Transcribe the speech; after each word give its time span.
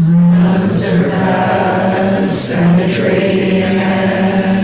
Unsurpassed, 0.00 1.10
and 2.52 2.78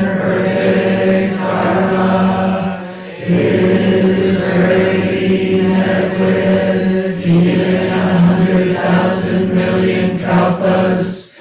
perfect 0.07 1.37
Dharma 1.37 2.96
is 3.11 4.41
rarely 4.57 5.62
met 5.62 6.21
with, 6.21 7.27
even 7.27 7.87
a 7.87 8.19
hundred 8.19 8.76
thousand 8.76 9.53
million 9.53 10.21
kalpas, 10.21 11.37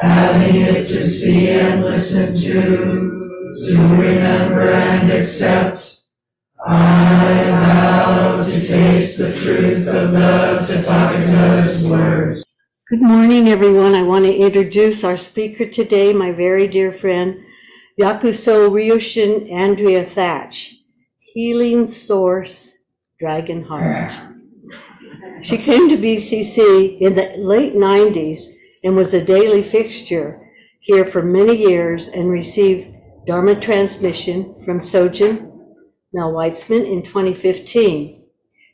having 0.00 0.62
it 0.62 0.88
to 0.88 1.00
see 1.00 1.50
and 1.50 1.84
listen 1.84 2.34
to, 2.34 3.54
to 3.68 3.78
remember 4.02 4.68
and 4.68 5.12
accept. 5.12 5.94
I 6.66 7.44
vow 7.44 8.44
to 8.44 8.66
taste 8.66 9.18
the 9.18 9.32
truth 9.32 9.86
of 9.86 10.10
the 10.10 10.64
Tathagata's 10.66 11.88
words. 11.88 12.17
Good 12.90 13.02
morning, 13.02 13.50
everyone. 13.50 13.94
I 13.94 14.00
want 14.00 14.24
to 14.24 14.34
introduce 14.34 15.04
our 15.04 15.18
speaker 15.18 15.66
today, 15.66 16.14
my 16.14 16.32
very 16.32 16.66
dear 16.66 16.90
friend, 16.90 17.44
Yakuso 18.00 18.70
Ryushin 18.70 19.52
Andrea 19.52 20.06
Thach, 20.06 20.72
Healing 21.34 21.86
Source 21.86 22.78
Dragon 23.20 23.62
Heart. 23.64 24.14
She 25.42 25.58
came 25.58 25.90
to 25.90 25.98
BZC 25.98 26.98
in 27.02 27.14
the 27.14 27.34
late 27.36 27.74
90s 27.74 28.44
and 28.82 28.96
was 28.96 29.12
a 29.12 29.22
daily 29.22 29.62
fixture 29.62 30.48
here 30.80 31.04
for 31.04 31.20
many 31.20 31.58
years 31.58 32.08
and 32.08 32.30
received 32.30 32.96
Dharma 33.26 33.60
transmission 33.60 34.64
from 34.64 34.80
Sojin 34.80 35.52
Mel 36.14 36.32
Weitzman 36.32 36.90
in 36.90 37.02
2015. 37.02 38.24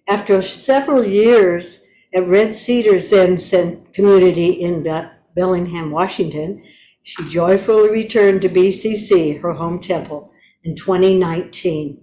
After 0.06 0.40
several 0.40 1.04
years 1.04 1.80
at 2.14 2.28
Red 2.28 2.54
Cedar 2.54 3.00
Zen 3.00 3.40
Cen- 3.40 3.86
community 3.92 4.50
in 4.50 4.82
Be- 4.84 5.08
Bellingham, 5.34 5.90
Washington, 5.90 6.62
she 7.02 7.28
joyfully 7.28 7.90
returned 7.90 8.42
to 8.42 8.48
BZC, 8.48 9.40
her 9.40 9.52
home 9.54 9.80
temple, 9.80 10.32
in 10.62 10.76
2019. 10.76 12.00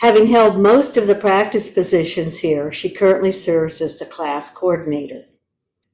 Having 0.00 0.26
held 0.26 0.60
most 0.60 0.98
of 0.98 1.06
the 1.06 1.14
practice 1.14 1.70
positions 1.70 2.38
here, 2.38 2.70
she 2.70 2.90
currently 2.90 3.32
serves 3.32 3.80
as 3.80 3.98
the 3.98 4.04
class 4.04 4.50
coordinator. 4.50 5.22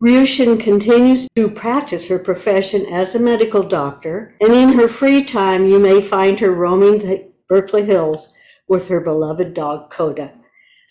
Ryushin 0.02 0.58
continues 0.60 1.28
to 1.36 1.48
practice 1.48 2.08
her 2.08 2.18
profession 2.18 2.86
as 2.92 3.14
a 3.14 3.20
medical 3.20 3.62
doctor, 3.62 4.34
and 4.40 4.52
in 4.52 4.72
her 4.72 4.88
free 4.88 5.22
time, 5.22 5.64
you 5.66 5.78
may 5.78 6.02
find 6.02 6.40
her 6.40 6.50
roaming 6.50 6.98
the 6.98 7.30
Berkeley 7.48 7.84
Hills 7.84 8.32
with 8.66 8.88
her 8.88 9.00
beloved 9.00 9.54
dog 9.54 9.92
Coda. 9.92 10.32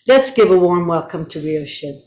Let's 0.06 0.30
give 0.30 0.50
a 0.50 0.58
warm 0.58 0.86
welcome 0.86 1.28
to 1.28 1.38
Ryushin. 1.38 2.00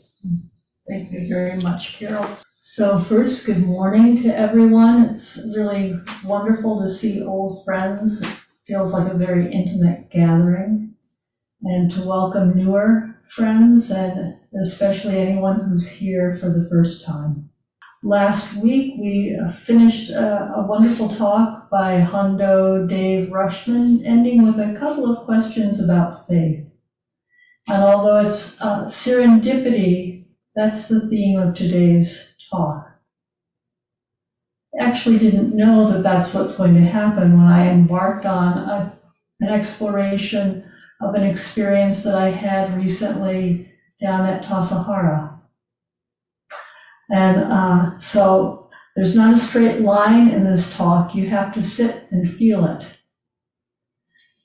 Thank 0.88 1.12
you 1.12 1.28
very 1.28 1.60
much, 1.60 1.98
Carol. 1.98 2.26
So 2.58 3.00
first, 3.00 3.46
good 3.46 3.64
morning 3.64 4.22
to 4.22 4.36
everyone. 4.36 5.04
It's 5.04 5.38
really 5.56 5.98
wonderful 6.24 6.80
to 6.80 6.88
see 6.88 7.22
old 7.22 7.64
friends. 7.64 8.22
It 8.22 8.28
feels 8.66 8.92
like 8.92 9.12
a 9.12 9.16
very 9.16 9.52
intimate 9.52 10.10
gathering. 10.10 10.94
And 11.62 11.90
to 11.92 12.06
welcome 12.06 12.56
newer 12.56 13.16
friends 13.34 13.90
and 13.90 14.36
especially 14.62 15.18
anyone 15.18 15.60
who's 15.60 15.88
here 15.88 16.38
for 16.40 16.50
the 16.50 16.68
first 16.70 17.04
time. 17.04 17.50
Last 18.02 18.54
week, 18.54 18.94
we 19.00 19.36
uh, 19.36 19.50
finished 19.50 20.10
a, 20.10 20.52
a 20.56 20.66
wonderful 20.66 21.08
talk 21.08 21.68
by 21.70 21.98
Hondo 22.00 22.86
Dave 22.86 23.28
Rutschman, 23.30 24.06
ending 24.06 24.44
with 24.44 24.60
a 24.60 24.78
couple 24.78 25.10
of 25.10 25.24
questions 25.24 25.82
about 25.82 26.28
faith. 26.28 26.64
And 27.68 27.82
although 27.82 28.26
it's 28.26 28.60
uh, 28.60 28.84
serendipity 28.84 30.15
that's 30.56 30.88
the 30.88 31.06
theme 31.08 31.38
of 31.38 31.54
today's 31.54 32.34
talk. 32.50 32.90
I 34.80 34.84
actually 34.84 35.18
didn't 35.18 35.54
know 35.54 35.92
that 35.92 36.02
that's 36.02 36.32
what's 36.32 36.56
going 36.56 36.74
to 36.74 36.80
happen 36.80 37.36
when 37.36 37.46
I 37.46 37.68
embarked 37.68 38.24
on 38.24 38.58
a, 38.58 38.98
an 39.40 39.48
exploration 39.50 40.64
of 41.02 41.14
an 41.14 41.24
experience 41.24 42.02
that 42.02 42.14
I 42.14 42.30
had 42.30 42.76
recently 42.76 43.70
down 44.00 44.26
at 44.26 44.44
Tassajara. 44.44 45.38
And 47.10 47.52
uh, 47.52 47.98
so 47.98 48.70
there's 48.96 49.14
not 49.14 49.34
a 49.34 49.38
straight 49.38 49.82
line 49.82 50.30
in 50.30 50.44
this 50.44 50.72
talk. 50.74 51.14
You 51.14 51.28
have 51.28 51.52
to 51.54 51.62
sit 51.62 52.06
and 52.10 52.34
feel 52.36 52.64
it. 52.64 52.86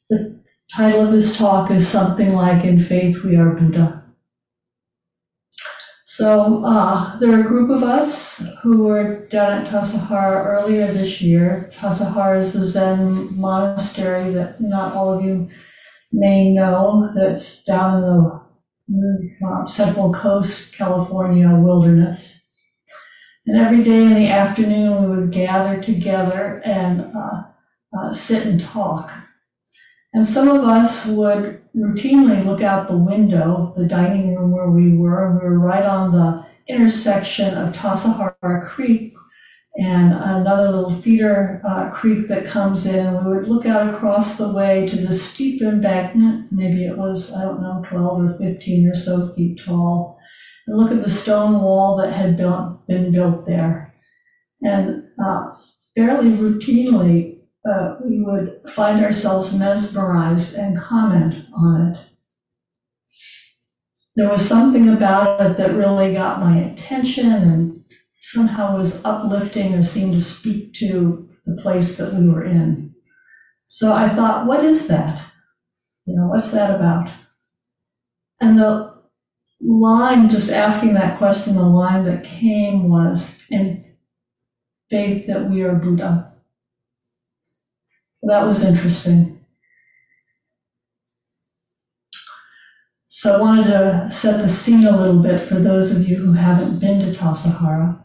The 0.09 0.43
title 0.75 1.05
of 1.05 1.13
this 1.13 1.37
talk 1.37 1.71
is 1.71 1.87
something 1.87 2.33
like 2.33 2.65
In 2.65 2.83
Faith 2.83 3.23
We 3.23 3.37
Are 3.37 3.51
Buddha. 3.51 4.00
So 6.13 6.65
uh, 6.65 7.17
there 7.19 7.31
are 7.31 7.39
a 7.39 7.47
group 7.47 7.69
of 7.69 7.83
us 7.83 8.43
who 8.61 8.83
were 8.83 9.27
down 9.27 9.65
at 9.65 9.71
Tassajara 9.71 10.45
earlier 10.45 10.91
this 10.91 11.21
year. 11.21 11.71
Tassajara 11.73 12.41
is 12.41 12.51
the 12.51 12.65
Zen 12.65 13.39
monastery 13.39 14.29
that 14.31 14.59
not 14.59 14.93
all 14.93 15.13
of 15.13 15.23
you 15.23 15.49
may 16.11 16.51
know 16.51 17.09
that's 17.15 17.63
down 17.63 18.03
in 18.89 18.99
the 19.39 19.47
uh, 19.47 19.65
Central 19.65 20.11
Coast, 20.11 20.73
California 20.73 21.49
wilderness. 21.55 22.45
And 23.45 23.65
every 23.65 23.81
day 23.81 24.03
in 24.03 24.13
the 24.13 24.27
afternoon, 24.27 25.09
we 25.09 25.15
would 25.15 25.31
gather 25.31 25.81
together 25.81 26.61
and 26.65 27.09
uh, 27.15 27.43
uh, 27.97 28.13
sit 28.13 28.45
and 28.45 28.59
talk. 28.59 29.09
And 30.13 30.25
some 30.25 30.49
of 30.49 30.63
us 30.65 31.05
would 31.05 31.61
routinely 31.75 32.45
look 32.45 32.61
out 32.61 32.87
the 32.87 32.97
window, 32.97 33.73
the 33.77 33.85
dining 33.85 34.35
room 34.35 34.51
where 34.51 34.69
we 34.69 34.97
were, 34.97 35.39
we 35.39 35.47
were 35.47 35.59
right 35.59 35.85
on 35.85 36.11
the 36.11 36.45
intersection 36.67 37.57
of 37.57 37.73
Tassajara 37.73 38.67
Creek 38.67 39.13
and 39.77 40.13
another 40.13 40.69
little 40.69 40.93
feeder 41.01 41.61
uh, 41.65 41.89
creek 41.91 42.27
that 42.27 42.45
comes 42.45 42.85
in. 42.85 43.25
We 43.25 43.37
would 43.37 43.47
look 43.47 43.65
out 43.65 43.93
across 43.93 44.37
the 44.37 44.51
way 44.51 44.87
to 44.89 44.95
the 44.97 45.17
steep 45.17 45.61
embankment, 45.61 46.51
maybe 46.51 46.85
it 46.85 46.97
was, 46.97 47.33
I 47.33 47.43
don't 47.43 47.61
know, 47.61 47.81
12 47.89 48.21
or 48.21 48.37
15 48.37 48.89
or 48.89 48.95
so 48.95 49.33
feet 49.33 49.61
tall, 49.65 50.19
and 50.67 50.77
look 50.77 50.91
at 50.91 51.01
the 51.01 51.09
stone 51.09 51.61
wall 51.61 51.95
that 51.97 52.13
had 52.13 52.35
built, 52.35 52.85
been 52.87 53.13
built 53.13 53.45
there. 53.47 53.93
And 54.61 55.05
uh, 55.23 55.55
fairly 55.95 56.31
routinely, 56.31 57.40
uh, 57.69 57.95
we 58.03 58.21
would 58.21 58.61
find 58.69 59.03
ourselves 59.03 59.53
mesmerized 59.53 60.55
and 60.55 60.77
comment 60.77 61.45
on 61.55 61.87
it. 61.87 61.99
There 64.15 64.29
was 64.29 64.47
something 64.47 64.89
about 64.89 65.41
it 65.41 65.57
that 65.57 65.73
really 65.73 66.13
got 66.13 66.39
my 66.39 66.57
attention 66.57 67.31
and 67.31 67.83
somehow 68.23 68.77
was 68.77 69.03
uplifting 69.05 69.73
or 69.73 69.83
seemed 69.83 70.13
to 70.13 70.21
speak 70.21 70.73
to 70.75 71.29
the 71.45 71.61
place 71.61 71.97
that 71.97 72.13
we 72.13 72.27
were 72.27 72.43
in. 72.43 72.93
So 73.67 73.93
I 73.93 74.09
thought, 74.09 74.47
what 74.47 74.65
is 74.65 74.87
that? 74.87 75.21
You 76.05 76.15
know, 76.15 76.27
what's 76.27 76.51
that 76.51 76.75
about? 76.75 77.09
And 78.41 78.59
the 78.59 78.93
line, 79.61 80.29
just 80.29 80.49
asking 80.49 80.93
that 80.95 81.17
question, 81.17 81.55
the 81.55 81.63
line 81.63 82.03
that 82.05 82.23
came 82.23 82.89
was, 82.89 83.37
in 83.49 83.83
faith 84.89 85.27
that 85.27 85.49
we 85.49 85.63
are 85.63 85.75
Buddha. 85.75 86.30
That 88.23 88.45
was 88.45 88.63
interesting. 88.63 89.39
So 93.09 93.35
I 93.35 93.41
wanted 93.41 93.65
to 93.65 94.09
set 94.11 94.41
the 94.41 94.49
scene 94.49 94.85
a 94.85 94.97
little 94.97 95.21
bit 95.21 95.41
for 95.41 95.55
those 95.55 95.91
of 95.91 96.07
you 96.07 96.17
who 96.17 96.33
haven't 96.33 96.79
been 96.79 96.99
to 96.99 97.17
Tassajara, 97.17 98.03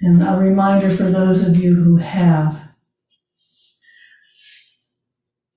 and 0.00 0.22
a 0.22 0.36
reminder 0.36 0.90
for 0.90 1.04
those 1.04 1.46
of 1.46 1.56
you 1.56 1.74
who 1.74 1.96
have. 1.96 2.60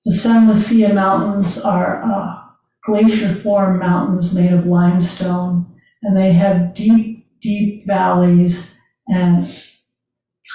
The 0.04 0.12
Santa 0.12 0.52
Lucia 0.52 0.92
Mountains 0.92 1.58
are 1.60 2.02
uh, 2.04 2.40
glacier 2.84 3.32
formed 3.32 3.80
mountains 3.80 4.34
made 4.34 4.52
of 4.52 4.66
limestone, 4.66 5.66
and 6.02 6.16
they 6.16 6.32
have 6.32 6.74
deep, 6.74 7.26
deep 7.40 7.86
valleys 7.86 8.74
and 9.08 9.52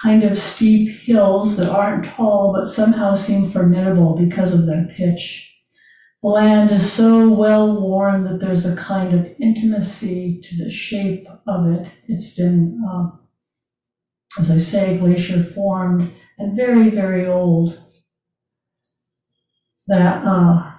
kind 0.03 0.23
of 0.23 0.37
steep 0.37 0.89
hills 1.01 1.57
that 1.57 1.69
aren't 1.69 2.05
tall 2.05 2.53
but 2.53 2.71
somehow 2.71 3.15
seem 3.15 3.49
formidable 3.49 4.15
because 4.15 4.53
of 4.53 4.65
their 4.65 4.85
pitch. 4.95 5.53
The 6.23 6.29
land 6.29 6.71
is 6.71 6.91
so 6.91 7.29
well 7.29 7.79
worn 7.79 8.23
that 8.25 8.39
there's 8.39 8.65
a 8.65 8.75
kind 8.75 9.13
of 9.13 9.27
intimacy 9.39 10.41
to 10.43 10.63
the 10.63 10.71
shape 10.71 11.27
of 11.47 11.67
it. 11.67 11.87
It's 12.07 12.35
been, 12.35 12.83
uh, 12.89 13.09
as 14.39 14.51
I 14.51 14.57
say, 14.57 14.97
glacier 14.97 15.43
formed 15.43 16.11
and 16.37 16.55
very, 16.55 16.89
very 16.89 17.27
old. 17.27 17.79
That 19.87 20.23
uh, 20.25 20.71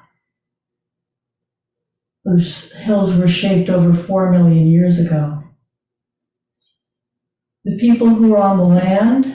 those 2.25 2.73
hills 2.73 3.17
were 3.17 3.29
shaped 3.29 3.71
over 3.71 3.95
four 3.95 4.31
million 4.31 4.67
years 4.67 4.99
ago. 4.99 5.38
The 7.69 7.77
people 7.77 8.09
who 8.09 8.35
are 8.35 8.43
on 8.43 8.57
the 8.57 8.65
land 8.65 9.27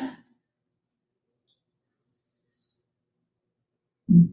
hmm. 4.10 4.26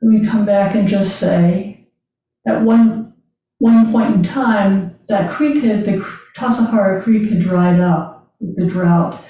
let 0.00 0.08
me 0.10 0.26
come 0.26 0.46
back 0.46 0.74
and 0.74 0.88
just 0.88 1.18
say, 1.18 1.88
at 2.48 2.62
one, 2.62 3.12
one 3.58 3.92
point 3.92 4.14
in 4.14 4.22
time, 4.22 4.98
that 5.10 5.30
creek 5.30 5.62
had, 5.62 5.84
the, 5.84 6.02
Tassajara 6.34 7.02
Creek 7.02 7.28
had 7.28 7.42
dried 7.42 7.78
up 7.78 8.34
with 8.40 8.56
the 8.56 8.66
drought. 8.66 9.22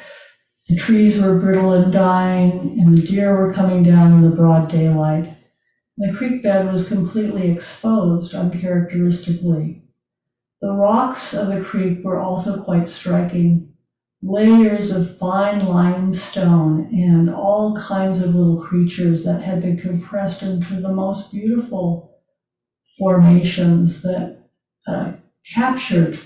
The 0.68 0.76
trees 0.76 1.20
were 1.20 1.40
brittle 1.40 1.72
and 1.72 1.92
dying, 1.92 2.78
and 2.78 2.96
the 2.96 3.04
deer 3.04 3.36
were 3.36 3.52
coming 3.52 3.82
down 3.82 4.12
in 4.12 4.22
the 4.22 4.36
broad 4.36 4.70
daylight. 4.70 5.36
The 5.98 6.14
creek 6.16 6.44
bed 6.44 6.72
was 6.72 6.86
completely 6.86 7.50
exposed 7.50 8.32
uncharacteristically. 8.32 9.81
The 10.62 10.70
rocks 10.70 11.34
of 11.34 11.48
the 11.48 11.60
creek 11.60 12.04
were 12.04 12.20
also 12.20 12.62
quite 12.62 12.88
striking. 12.88 13.74
Layers 14.22 14.92
of 14.92 15.18
fine 15.18 15.66
limestone 15.66 16.88
and 16.92 17.28
all 17.28 17.76
kinds 17.76 18.22
of 18.22 18.36
little 18.36 18.62
creatures 18.62 19.24
that 19.24 19.42
had 19.42 19.60
been 19.60 19.76
compressed 19.76 20.42
into 20.42 20.80
the 20.80 20.92
most 20.92 21.32
beautiful 21.32 22.20
formations 22.96 24.02
that 24.02 24.44
uh, 24.86 25.14
captured 25.52 26.20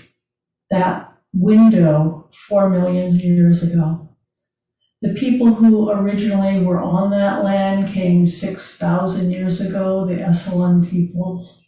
that 0.69 1.11
window 1.33 2.29
four 2.47 2.69
million 2.69 3.15
years 3.15 3.63
ago. 3.63 4.07
The 5.01 5.15
people 5.15 5.55
who 5.55 5.89
originally 5.89 6.63
were 6.63 6.79
on 6.79 7.09
that 7.09 7.43
land 7.43 7.91
came 7.91 8.27
6,000 8.27 9.31
years 9.31 9.61
ago, 9.61 10.05
the 10.05 10.13
Esselen 10.13 10.87
peoples. 10.87 11.66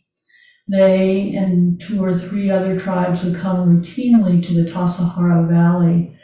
They 0.69 1.33
and 1.35 1.81
two 1.81 2.03
or 2.03 2.17
three 2.17 2.51
other 2.51 2.79
tribes 2.79 3.23
would 3.23 3.35
come 3.35 3.81
routinely 3.81 4.45
to 4.45 4.53
the 4.53 4.69
Tassajara 4.69 5.49
Valley 5.49 6.15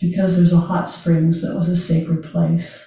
because 0.00 0.36
there's 0.36 0.52
a 0.52 0.58
hot 0.58 0.90
springs 0.90 1.40
that 1.40 1.54
was 1.54 1.68
a 1.68 1.76
sacred 1.76 2.24
place. 2.24 2.86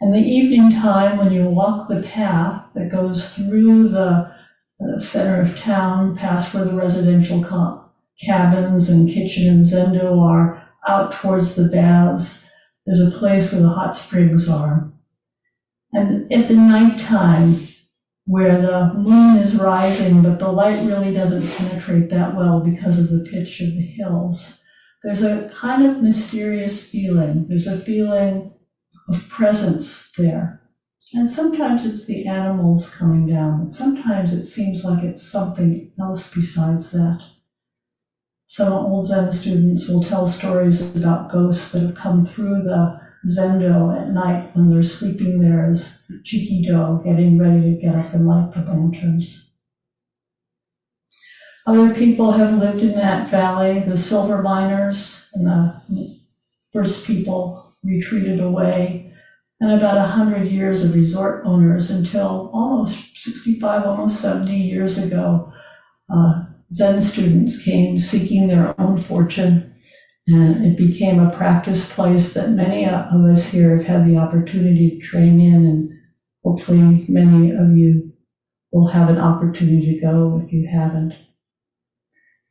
And 0.00 0.14
the 0.14 0.18
evening 0.18 0.72
time, 0.80 1.18
when 1.18 1.32
you 1.32 1.46
walk 1.46 1.88
the 1.88 2.02
path 2.02 2.64
that 2.74 2.90
goes 2.90 3.34
through 3.34 3.88
the, 3.88 4.30
the 4.78 4.98
center 4.98 5.42
of 5.42 5.58
town, 5.58 6.16
past 6.16 6.52
where 6.52 6.64
the 6.64 6.74
residential 6.74 7.42
co- 7.42 7.84
cabins 8.22 8.88
and 8.88 9.10
kitchen 9.10 9.48
and 9.48 9.64
zendo 9.64 10.20
are, 10.20 10.66
out 10.88 11.12
towards 11.12 11.54
the 11.54 11.68
baths, 11.68 12.44
there's 12.86 13.00
a 13.00 13.18
place 13.18 13.52
where 13.52 13.62
the 13.62 13.68
hot 13.68 13.94
springs 13.94 14.48
are. 14.48 14.90
And 15.92 16.32
at 16.32 16.48
the 16.48 16.54
nighttime, 16.54 17.68
where 18.30 18.62
the 18.62 18.94
moon 18.94 19.38
is 19.38 19.56
rising, 19.56 20.22
but 20.22 20.38
the 20.38 20.52
light 20.52 20.78
really 20.86 21.12
doesn't 21.12 21.50
penetrate 21.56 22.08
that 22.10 22.36
well 22.36 22.60
because 22.60 22.96
of 22.96 23.10
the 23.10 23.28
pitch 23.28 23.60
of 23.60 23.70
the 23.70 23.82
hills, 23.82 24.62
there's 25.02 25.22
a 25.22 25.50
kind 25.52 25.84
of 25.84 26.00
mysterious 26.00 26.88
feeling. 26.88 27.48
There's 27.48 27.66
a 27.66 27.80
feeling 27.80 28.52
of 29.08 29.28
presence 29.28 30.12
there. 30.16 30.60
And 31.12 31.28
sometimes 31.28 31.84
it's 31.84 32.06
the 32.06 32.28
animals 32.28 32.88
coming 32.90 33.26
down, 33.26 33.64
but 33.64 33.72
sometimes 33.72 34.32
it 34.32 34.44
seems 34.44 34.84
like 34.84 35.02
it's 35.02 35.26
something 35.26 35.90
else 36.00 36.32
besides 36.32 36.92
that. 36.92 37.18
Some 38.46 38.72
old 38.72 39.08
Zen 39.08 39.32
students 39.32 39.88
will 39.88 40.04
tell 40.04 40.28
stories 40.28 40.94
about 40.96 41.32
ghosts 41.32 41.72
that 41.72 41.82
have 41.82 41.96
come 41.96 42.24
through 42.26 42.62
the 42.62 43.00
zendo 43.28 43.96
at 44.00 44.10
night 44.10 44.50
when 44.54 44.70
they're 44.70 44.82
sleeping 44.82 45.40
there 45.40 45.70
as 45.70 46.02
chikido, 46.22 47.04
getting 47.04 47.38
ready 47.38 47.62
to 47.62 47.80
get 47.80 47.94
up 47.94 48.12
and 48.14 48.26
light 48.26 48.52
the 48.54 48.60
lanterns. 48.60 49.50
Other 51.66 51.94
people 51.94 52.32
have 52.32 52.58
lived 52.58 52.82
in 52.82 52.94
that 52.94 53.30
valley, 53.30 53.80
the 53.80 53.98
silver 53.98 54.42
miners 54.42 55.28
and 55.34 55.46
the 55.46 56.18
first 56.72 57.04
people 57.04 57.76
retreated 57.82 58.40
away, 58.40 59.12
and 59.60 59.72
about 59.72 59.96
100 59.96 60.50
years 60.50 60.82
of 60.82 60.94
resort 60.94 61.42
owners 61.44 61.90
until 61.90 62.50
almost 62.54 62.96
65, 63.14 63.84
almost 63.84 64.20
70 64.20 64.56
years 64.56 64.96
ago. 64.96 65.52
Uh, 66.08 66.44
Zen 66.72 67.00
students 67.00 67.62
came 67.62 67.98
seeking 67.98 68.48
their 68.48 68.74
own 68.80 68.96
fortune, 68.96 69.74
and 70.32 70.64
it 70.64 70.76
became 70.76 71.18
a 71.18 71.36
practice 71.36 71.90
place 71.90 72.34
that 72.34 72.50
many 72.50 72.86
of 72.86 73.24
us 73.24 73.46
here 73.46 73.78
have 73.78 73.86
had 73.86 74.08
the 74.08 74.16
opportunity 74.16 74.98
to 74.98 75.06
train 75.06 75.40
in, 75.40 75.66
and 75.66 75.90
hopefully 76.44 77.04
many 77.08 77.50
of 77.50 77.76
you 77.76 78.12
will 78.72 78.88
have 78.88 79.08
an 79.08 79.18
opportunity 79.18 79.94
to 79.94 80.00
go 80.00 80.40
if 80.44 80.52
you 80.52 80.68
haven't. 80.70 81.14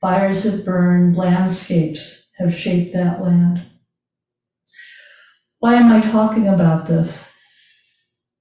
Fires 0.01 0.43
have 0.43 0.65
burned, 0.65 1.15
landscapes 1.15 2.27
have 2.37 2.53
shaped 2.53 2.93
that 2.93 3.21
land. 3.21 3.65
Why 5.59 5.75
am 5.75 5.91
I 5.91 6.01
talking 6.01 6.47
about 6.47 6.87
this? 6.87 7.25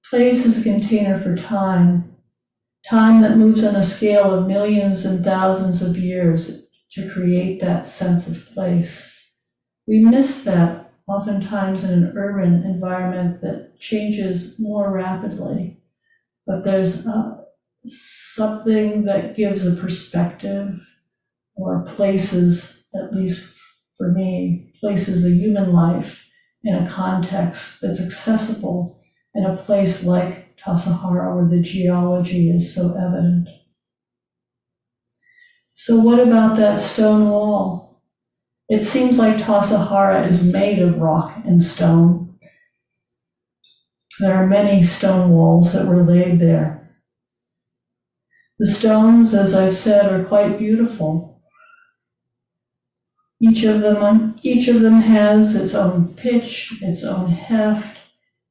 Place 0.09 0.45
is 0.45 0.59
a 0.59 0.63
container 0.63 1.19
for 1.19 1.35
time, 1.35 2.15
time 2.89 3.21
that 3.21 3.37
moves 3.37 3.63
on 3.63 3.75
a 3.75 3.83
scale 3.83 4.33
of 4.33 4.47
millions 4.47 5.05
and 5.05 5.23
thousands 5.23 5.81
of 5.81 5.97
years 5.97 6.65
to 6.93 7.11
create 7.11 7.61
that 7.61 7.85
sense 7.85 8.27
of 8.27 8.45
place. 8.47 9.18
We 9.89 10.01
miss 10.05 10.43
that 10.43 10.93
oftentimes 11.07 11.83
in 11.83 11.89
an 11.89 12.13
urban 12.15 12.63
environment 12.63 13.41
that 13.41 13.79
changes 13.79 14.59
more 14.59 14.91
rapidly, 14.91 15.81
but 16.45 16.63
there's 16.63 17.07
uh, 17.07 17.43
something 17.87 19.05
that 19.05 19.35
gives 19.35 19.65
a 19.65 19.75
perspective 19.75 20.79
or 21.55 21.85
places, 21.95 22.85
at 22.93 23.15
least 23.15 23.51
for 23.97 24.11
me, 24.11 24.71
places 24.79 25.25
a 25.25 25.31
human 25.31 25.73
life 25.73 26.23
in 26.63 26.75
a 26.75 26.87
context 26.87 27.81
that's 27.81 27.99
accessible 27.99 28.95
in 29.33 29.43
a 29.43 29.57
place 29.57 30.03
like 30.03 30.55
Tassajara 30.57 31.35
where 31.35 31.49
the 31.49 31.63
geology 31.63 32.51
is 32.51 32.75
so 32.75 32.95
evident. 32.95 33.49
So 35.73 35.99
what 35.99 36.19
about 36.19 36.57
that 36.57 36.77
stone 36.77 37.27
wall? 37.27 37.88
It 38.69 38.83
seems 38.83 39.17
like 39.17 39.37
Tassajara 39.37 40.29
is 40.29 40.43
made 40.43 40.77
of 40.77 40.99
rock 40.99 41.33
and 41.43 41.63
stone. 41.63 42.37
There 44.19 44.35
are 44.35 44.45
many 44.45 44.83
stone 44.83 45.31
walls 45.31 45.73
that 45.73 45.87
were 45.87 46.03
laid 46.03 46.39
there. 46.39 46.79
The 48.59 48.67
stones, 48.67 49.33
as 49.33 49.55
I've 49.55 49.75
said, 49.75 50.11
are 50.11 50.23
quite 50.23 50.59
beautiful. 50.59 51.41
Each 53.41 53.63
of 53.63 53.81
them, 53.81 54.39
each 54.43 54.67
of 54.67 54.81
them 54.81 55.01
has 55.01 55.55
its 55.55 55.73
own 55.73 56.13
pitch, 56.13 56.75
its 56.83 57.03
own 57.03 57.31
heft, 57.31 57.97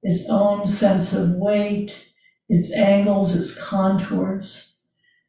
its 0.02 0.28
own 0.28 0.66
sense 0.66 1.12
of 1.12 1.36
weight, 1.36 1.94
its 2.48 2.72
angles, 2.72 3.36
its 3.36 3.54
contours. 3.54 4.72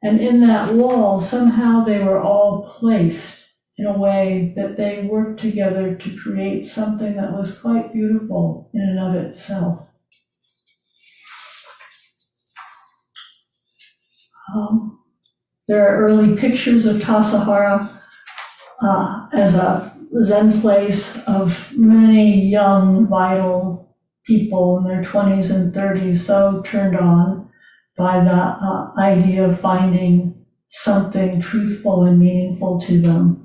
And 0.01 0.19
in 0.19 0.39
that 0.47 0.73
wall, 0.73 1.21
somehow 1.21 1.83
they 1.83 1.99
were 1.99 2.21
all 2.21 2.69
placed 2.79 3.38
in 3.79 3.85
a 3.85 3.97
way 3.97 4.51
that 4.57 4.75
they 4.75 5.03
worked 5.03 5.39
together 5.39 5.95
to 5.95 6.17
create 6.17 6.67
something 6.67 7.15
that 7.15 7.31
was 7.31 7.57
quite 7.59 7.93
beautiful 7.93 8.69
in 8.73 8.81
and 8.81 8.99
of 8.99 9.15
itself. 9.15 9.87
Um, 14.53 14.99
there 15.69 15.87
are 15.87 16.03
early 16.03 16.35
pictures 16.35 16.85
of 16.85 16.97
Tassajara 16.97 17.89
uh, 18.81 19.27
as 19.33 19.55
a 19.55 19.95
Zen 20.25 20.59
place 20.59 21.17
of 21.25 21.71
many 21.77 22.47
young, 22.47 23.07
vital 23.07 23.95
people 24.25 24.79
in 24.79 24.83
their 24.83 25.03
20s 25.03 25.51
and 25.51 25.73
30s, 25.73 26.17
so 26.17 26.61
turned 26.65 26.97
on 26.97 27.49
by 27.95 28.21
the 28.25 28.29
uh, 28.29 28.91
idea 28.97 29.47
of 29.47 29.57
finding 29.57 30.45
something 30.67 31.39
truthful 31.39 32.03
and 32.03 32.19
meaningful 32.19 32.81
to 32.81 32.99
them. 32.99 33.41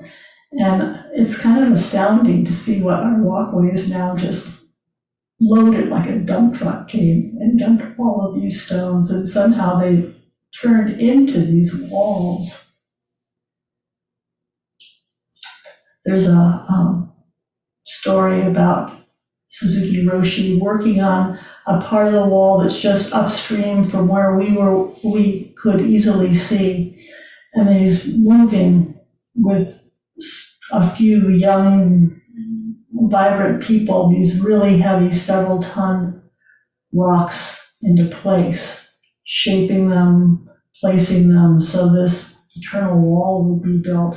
And 0.60 1.04
it's 1.12 1.40
kind 1.40 1.64
of 1.64 1.72
astounding 1.72 2.44
to 2.44 2.52
see 2.52 2.82
what 2.82 3.00
our 3.00 3.20
walkways 3.20 3.90
now 3.90 4.16
just 4.16 4.48
loaded 5.40 5.88
like 5.88 6.08
a 6.08 6.20
dump 6.20 6.56
truck 6.56 6.88
came 6.88 7.36
and 7.40 7.58
dumped 7.58 7.98
all 7.98 8.20
of 8.20 8.40
these 8.40 8.64
stones, 8.64 9.10
and 9.10 9.28
somehow 9.28 9.78
they 9.78 10.14
turned 10.60 11.00
into 11.00 11.44
these 11.44 11.74
walls. 11.74 12.72
There's 16.04 16.28
a 16.28 16.64
um, 16.68 17.12
story 17.84 18.42
about 18.42 18.92
Suzuki 19.48 20.04
Roshi 20.04 20.58
working 20.58 21.00
on 21.00 21.38
a 21.66 21.80
part 21.80 22.06
of 22.06 22.12
the 22.12 22.26
wall 22.26 22.58
that's 22.58 22.80
just 22.80 23.12
upstream 23.12 23.88
from 23.88 24.08
where 24.08 24.36
we 24.36 24.52
were, 24.56 24.88
we 25.02 25.54
could 25.56 25.80
easily 25.80 26.34
see. 26.34 27.08
And 27.54 27.68
he's 27.68 28.16
moving 28.16 28.98
with 29.36 29.83
a 30.72 30.90
few 30.94 31.28
young, 31.28 32.20
vibrant 32.92 33.62
people, 33.62 34.10
these 34.10 34.40
really 34.40 34.78
heavy, 34.78 35.12
several 35.14 35.62
ton 35.62 36.22
rocks 36.92 37.60
into 37.82 38.14
place, 38.14 38.90
shaping 39.24 39.88
them, 39.88 40.48
placing 40.80 41.28
them 41.28 41.60
so 41.60 41.92
this 41.92 42.38
eternal 42.56 43.00
wall 43.00 43.44
will 43.44 43.60
be 43.60 43.78
built. 43.78 44.16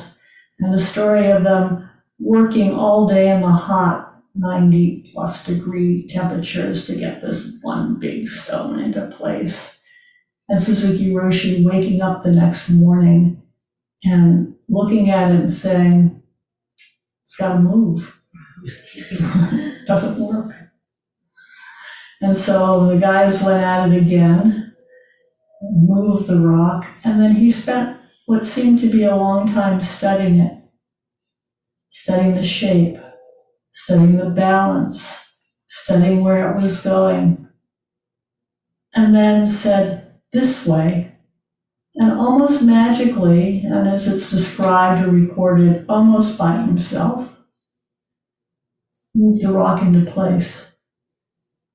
And 0.60 0.74
the 0.74 0.80
story 0.80 1.28
of 1.28 1.44
them 1.44 1.90
working 2.20 2.74
all 2.74 3.08
day 3.08 3.30
in 3.30 3.42
the 3.42 3.48
hot 3.48 4.08
90 4.36 5.12
plus 5.12 5.46
degree 5.46 6.08
temperatures 6.14 6.86
to 6.86 6.96
get 6.96 7.22
this 7.22 7.58
one 7.62 8.00
big 8.00 8.28
stone 8.28 8.80
into 8.80 9.08
place. 9.08 9.80
And 10.50 10.62
Suzuki 10.62 11.12
Roshi 11.12 11.66
waking 11.66 12.02
up 12.02 12.24
the 12.24 12.32
next 12.32 12.70
morning 12.70 13.42
and 14.04 14.56
looking 14.70 15.10
at 15.10 15.32
it 15.32 15.42
and 15.42 15.54
saying, 15.54 16.22
it's 17.24 17.36
gotta 17.36 17.60
move. 17.60 18.14
Doesn't 19.88 20.20
work. 20.20 20.54
And 22.22 22.36
so 22.36 22.88
the 22.88 22.98
guys 22.98 23.42
went 23.42 23.64
at 23.64 23.92
it 23.92 24.02
again, 24.02 24.76
moved 25.62 26.28
the 26.28 26.40
rock, 26.40 26.86
and 27.04 27.22
then 27.22 27.36
he 27.36 27.52
spent 27.52 28.00
what 28.26 28.44
seemed 28.44 28.82
to 28.82 28.90
be 28.90 29.04
a 29.04 29.16
long 29.16 29.54
time 29.54 29.82
studying 29.82 30.40
it, 30.40 30.58
studying 31.92 32.36
the 32.36 32.44
shape, 32.44 32.98
studying 33.72 34.18
the 34.18 34.32
balance, 34.32 35.16
studying 35.68 36.24
where 36.24 36.52
it 36.52 36.62
was 36.62 36.82
going, 36.82 37.48
and 38.96 39.16
then 39.16 39.48
said, 39.48 40.16
This 40.34 40.66
way. 40.66 41.17
And 42.00 42.12
almost 42.12 42.62
magically, 42.62 43.64
and 43.66 43.88
as 43.88 44.08
it's 44.08 44.30
described 44.30 45.08
or 45.08 45.12
recorded, 45.12 45.86
almost 45.90 46.38
by 46.38 46.58
himself, 46.62 47.40
moved 49.16 49.44
the 49.44 49.52
rock 49.52 49.82
into 49.82 50.10
place 50.12 50.78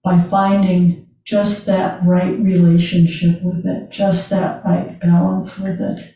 by 0.05 0.23
finding 0.23 1.09
just 1.25 1.67
that 1.67 2.05
right 2.05 2.39
relationship 2.39 3.43
with 3.43 3.67
it, 3.67 3.91
just 3.91 4.31
that 4.31 4.65
right 4.65 5.01
balance 5.01 5.59
with 5.59 5.81
it. 5.81 6.15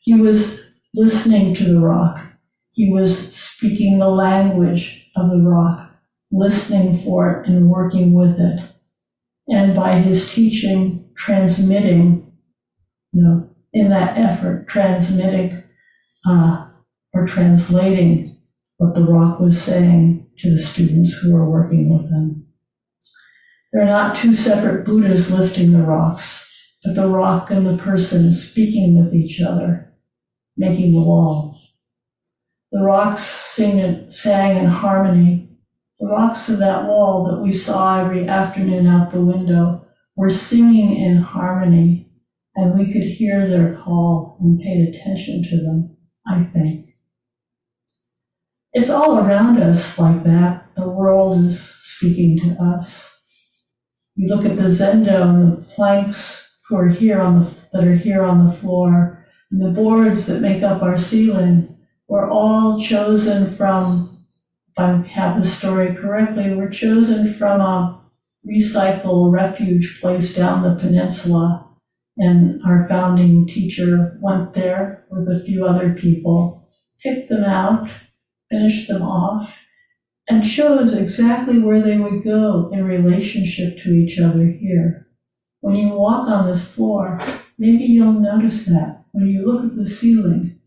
He 0.00 0.14
was 0.14 0.60
listening 0.94 1.54
to 1.54 1.64
the 1.64 1.80
rock. 1.80 2.20
He 2.72 2.92
was 2.92 3.34
speaking 3.34 3.98
the 3.98 4.10
language 4.10 5.08
of 5.16 5.30
the 5.30 5.38
rock, 5.38 5.92
listening 6.30 6.98
for 7.02 7.40
it 7.40 7.48
and 7.48 7.70
working 7.70 8.12
with 8.12 8.38
it. 8.38 8.60
And 9.48 9.74
by 9.74 9.98
his 9.98 10.32
teaching, 10.32 11.10
transmitting, 11.16 12.21
you 13.12 13.22
know, 13.22 13.48
in 13.72 13.88
that 13.90 14.18
effort, 14.18 14.68
transmitting 14.68 15.62
uh, 16.26 16.66
or 17.12 17.26
translating 17.26 18.38
what 18.78 18.94
the 18.94 19.04
rock 19.04 19.40
was 19.40 19.60
saying 19.60 20.26
to 20.38 20.50
the 20.50 20.58
students 20.58 21.12
who 21.14 21.34
were 21.34 21.48
working 21.48 21.92
with 21.92 22.10
them. 22.10 22.46
They're 23.72 23.86
not 23.86 24.16
two 24.16 24.34
separate 24.34 24.84
Buddhas 24.84 25.30
lifting 25.30 25.72
the 25.72 25.82
rocks, 25.82 26.46
but 26.84 26.94
the 26.94 27.08
rock 27.08 27.50
and 27.50 27.66
the 27.66 27.82
person 27.82 28.34
speaking 28.34 29.02
with 29.02 29.14
each 29.14 29.40
other, 29.40 29.94
making 30.56 30.92
the 30.92 31.00
wall. 31.00 31.58
The 32.70 32.82
rocks 32.82 33.22
sing, 33.22 34.10
sang 34.10 34.56
in 34.58 34.66
harmony. 34.66 35.48
The 36.00 36.08
rocks 36.08 36.48
of 36.48 36.58
that 36.58 36.86
wall 36.86 37.24
that 37.30 37.42
we 37.42 37.52
saw 37.52 38.00
every 38.00 38.26
afternoon 38.26 38.86
out 38.86 39.12
the 39.12 39.24
window 39.24 39.86
were 40.16 40.30
singing 40.30 40.96
in 40.96 41.18
harmony, 41.18 42.10
and 42.54 42.78
we 42.78 42.92
could 42.92 43.02
hear 43.02 43.48
their 43.48 43.76
call 43.76 44.36
and 44.40 44.60
paid 44.60 44.94
attention 44.94 45.42
to 45.44 45.56
them, 45.56 45.96
I 46.26 46.44
think. 46.44 46.90
It's 48.74 48.90
all 48.90 49.18
around 49.18 49.62
us 49.62 49.98
like 49.98 50.24
that. 50.24 50.66
The 50.76 50.88
world 50.88 51.44
is 51.44 51.60
speaking 51.82 52.38
to 52.40 52.62
us. 52.62 53.18
You 54.14 54.28
look 54.28 54.44
at 54.44 54.56
the 54.56 54.64
zendo 54.64 55.22
and 55.22 55.52
the 55.52 55.62
planks 55.74 56.56
who 56.68 56.76
are 56.76 56.88
here 56.88 57.20
on 57.20 57.40
the, 57.40 57.50
that 57.72 57.84
are 57.84 57.96
here 57.96 58.22
on 58.22 58.46
the 58.46 58.52
floor, 58.52 59.26
and 59.50 59.62
the 59.62 59.70
boards 59.70 60.26
that 60.26 60.40
make 60.40 60.62
up 60.62 60.82
our 60.82 60.98
ceiling 60.98 61.76
were 62.08 62.28
all 62.28 62.82
chosen 62.82 63.50
from, 63.54 64.24
if 64.70 64.78
I 64.78 65.06
have 65.08 65.42
the 65.42 65.48
story 65.48 65.94
correctly, 65.94 66.54
were 66.54 66.70
chosen 66.70 67.32
from 67.32 67.60
a 67.60 68.00
recycle 68.46 69.30
refuge 69.30 70.00
place 70.00 70.34
down 70.34 70.62
the 70.62 70.80
peninsula. 70.80 71.71
And 72.18 72.60
our 72.66 72.86
founding 72.88 73.46
teacher 73.46 74.18
went 74.20 74.54
there 74.54 75.06
with 75.10 75.28
a 75.28 75.42
few 75.44 75.66
other 75.66 75.94
people, 75.94 76.68
picked 77.02 77.30
them 77.30 77.44
out, 77.44 77.88
finished 78.50 78.88
them 78.88 79.02
off, 79.02 79.54
and 80.28 80.46
shows 80.46 80.92
exactly 80.94 81.58
where 81.58 81.82
they 81.82 81.98
would 81.98 82.22
go 82.22 82.70
in 82.72 82.84
relationship 82.84 83.78
to 83.78 83.90
each 83.90 84.18
other 84.18 84.46
here. 84.46 85.08
When 85.60 85.74
you 85.74 85.88
walk 85.88 86.28
on 86.28 86.46
this 86.46 86.68
floor, 86.68 87.20
maybe 87.58 87.84
you'll 87.84 88.12
notice 88.12 88.66
that. 88.66 89.04
When 89.12 89.26
you 89.26 89.46
look 89.46 89.64
at 89.64 89.76
the 89.76 89.88
ceiling, 89.88 90.60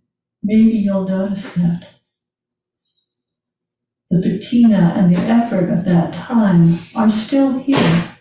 maybe 0.43 0.77
you'll 0.77 1.07
notice 1.07 1.53
that. 1.53 1.87
The 4.09 4.21
patina 4.21 4.93
and 4.95 5.13
the 5.13 5.19
effort 5.19 5.69
of 5.69 5.85
that 5.85 6.13
time 6.13 6.79
are 6.95 7.09
still 7.09 7.59
here. 7.59 8.14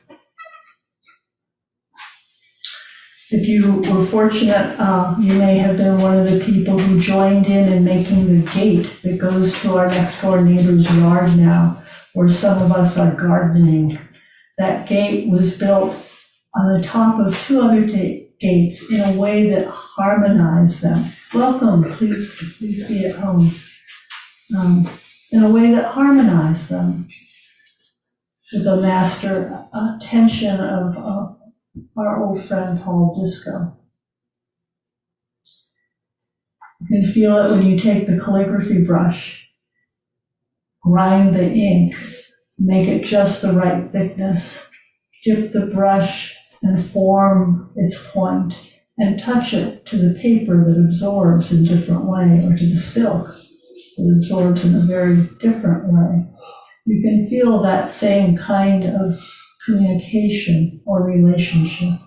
If 3.37 3.49
you 3.49 3.83
were 3.93 4.07
fortunate, 4.07 4.79
uh, 4.79 5.17
you 5.19 5.35
may 5.35 5.59
have 5.59 5.77
been 5.77 6.01
one 6.01 6.17
of 6.17 6.31
the 6.31 6.39
people 6.39 6.79
who 6.79 7.01
joined 7.01 7.47
in 7.47 7.73
in 7.73 7.83
making 7.85 8.29
the 8.29 8.49
gate 8.53 8.89
that 9.03 9.19
goes 9.19 9.53
to 9.61 9.77
our 9.77 9.89
next 9.89 10.23
door 10.23 10.41
neighbor's 10.41 10.89
yard 10.95 11.37
now, 11.37 11.83
where 12.13 12.29
some 12.29 12.63
of 12.63 12.71
us 12.71 12.97
are 12.97 13.13
gardening. 13.13 13.99
That 14.57 14.87
gate 14.87 15.29
was 15.29 15.59
built 15.59 15.97
on 16.55 16.81
the 16.81 16.87
top 16.87 17.19
of 17.19 17.37
two 17.41 17.61
other 17.61 17.83
gates 17.85 18.89
in 18.89 19.01
a 19.01 19.19
way 19.19 19.51
that 19.51 19.67
harmonized 19.67 20.81
them. 20.81 21.11
Welcome, 21.35 21.93
please, 21.95 22.41
please 22.57 22.87
be 22.87 23.05
at 23.07 23.17
home. 23.17 23.57
Um, 24.57 24.89
in 25.33 25.43
a 25.43 25.51
way 25.51 25.73
that 25.73 25.87
harmonized 25.87 26.69
them 26.69 27.09
the 28.53 28.77
master 28.77 29.67
attention 29.75 30.61
of 30.61 30.97
uh, 30.97 31.35
our 31.97 32.23
old 32.23 32.45
friend 32.45 32.81
Paul 32.81 33.21
Discoe. 33.21 33.77
You 36.81 36.87
can 37.03 37.13
feel 37.13 37.37
it 37.39 37.51
when 37.51 37.67
you 37.67 37.81
take 37.81 38.07
the 38.07 38.21
calligraphy 38.21 38.85
brush, 38.85 39.49
grind 40.83 41.35
the 41.35 41.51
ink, 41.51 41.97
make 42.59 42.89
it 42.89 43.05
just 43.05 43.43
the 43.43 43.53
right 43.53 43.91
thickness, 43.91 44.67
dip 45.25 45.53
the 45.53 45.67
brush 45.67 46.37
and 46.63 46.85
form 46.91 47.73
its 47.77 48.11
point, 48.13 48.53
and 48.99 49.21
touch 49.21 49.55
it 49.55 49.87
to 49.87 49.97
the 49.97 50.19
paper 50.21 50.65
that 50.65 50.81
absorbs 50.81 51.53
in 51.53 51.65
a 51.65 51.77
different 51.77 52.07
way, 52.07 52.41
or 52.45 52.57
to 52.57 52.67
the 52.67 52.77
silk 52.77 53.27
that 53.97 54.21
absorbs 54.21 54.65
in 54.65 54.75
a 54.75 54.87
very 54.87 55.29
different 55.41 55.93
way. 55.93 56.27
You 56.87 57.03
can 57.03 57.29
feel 57.29 57.63
that 57.63 57.89
same 57.89 58.37
kind 58.37 58.85
of 58.85 59.19
communication 59.65 60.83
or 60.85 61.03
relationship. 61.03 62.01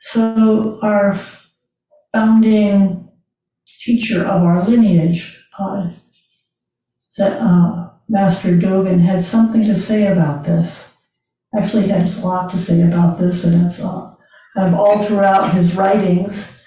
So, 0.00 0.78
our 0.82 1.18
founding 2.12 3.10
teacher 3.80 4.24
of 4.24 4.42
our 4.42 4.66
lineage, 4.66 5.44
uh, 5.58 5.90
that, 7.18 7.38
uh, 7.40 7.90
Master 8.08 8.56
Dogen, 8.56 9.00
had 9.00 9.22
something 9.22 9.64
to 9.64 9.76
say 9.76 10.06
about 10.06 10.44
this. 10.44 10.94
Actually, 11.58 11.88
has 11.88 12.22
a 12.22 12.26
lot 12.26 12.50
to 12.52 12.58
say 12.58 12.82
about 12.82 13.18
this, 13.18 13.44
and 13.44 13.66
it's 13.66 13.82
uh, 13.82 14.14
kind 14.54 14.74
of 14.74 14.80
all 14.80 15.04
throughout 15.04 15.52
his 15.52 15.74
writings. 15.74 16.58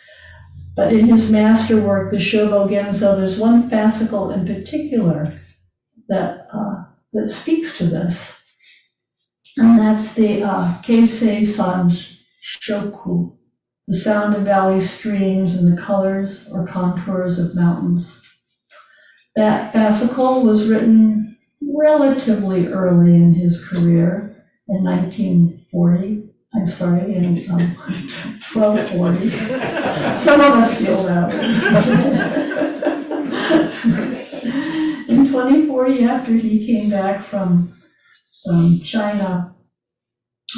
But 0.75 0.93
in 0.93 1.07
his 1.07 1.31
masterwork, 1.31 2.11
the 2.11 2.17
Shobo 2.17 2.69
Genzo, 2.69 3.17
there's 3.17 3.39
one 3.39 3.69
fascicle 3.69 4.33
in 4.33 4.45
particular 4.45 5.33
that, 6.11 6.47
uh, 6.53 6.83
that 7.13 7.29
speaks 7.29 7.77
to 7.77 7.85
this. 7.85 8.43
And 9.57 9.79
that's 9.79 10.13
the 10.13 10.43
uh, 10.43 10.81
Keisei 10.81 11.47
San 11.47 11.91
Shoku, 12.43 13.35
the 13.87 13.97
sound 13.97 14.35
of 14.35 14.43
valley 14.43 14.81
streams 14.81 15.55
and 15.55 15.75
the 15.75 15.81
colors 15.81 16.49
or 16.51 16.67
contours 16.67 17.39
of 17.39 17.55
mountains. 17.55 18.21
That 19.35 19.73
fascicle 19.73 20.43
was 20.43 20.69
written 20.69 21.37
relatively 21.61 22.67
early 22.67 23.15
in 23.15 23.33
his 23.33 23.65
career, 23.65 24.45
in 24.67 24.83
1940. 24.83 26.27
I'm 26.53 26.67
sorry, 26.67 27.15
in 27.15 27.49
um, 27.49 27.75
1240. 28.53 30.17
Some 30.17 30.41
of 30.41 30.51
us 30.53 30.77
feel 30.77 31.03
that 31.03 32.97
2040, 35.49 36.03
after 36.03 36.33
he 36.33 36.65
came 36.65 36.89
back 36.89 37.23
from 37.23 37.73
um, 38.47 38.79
China, 38.81 39.55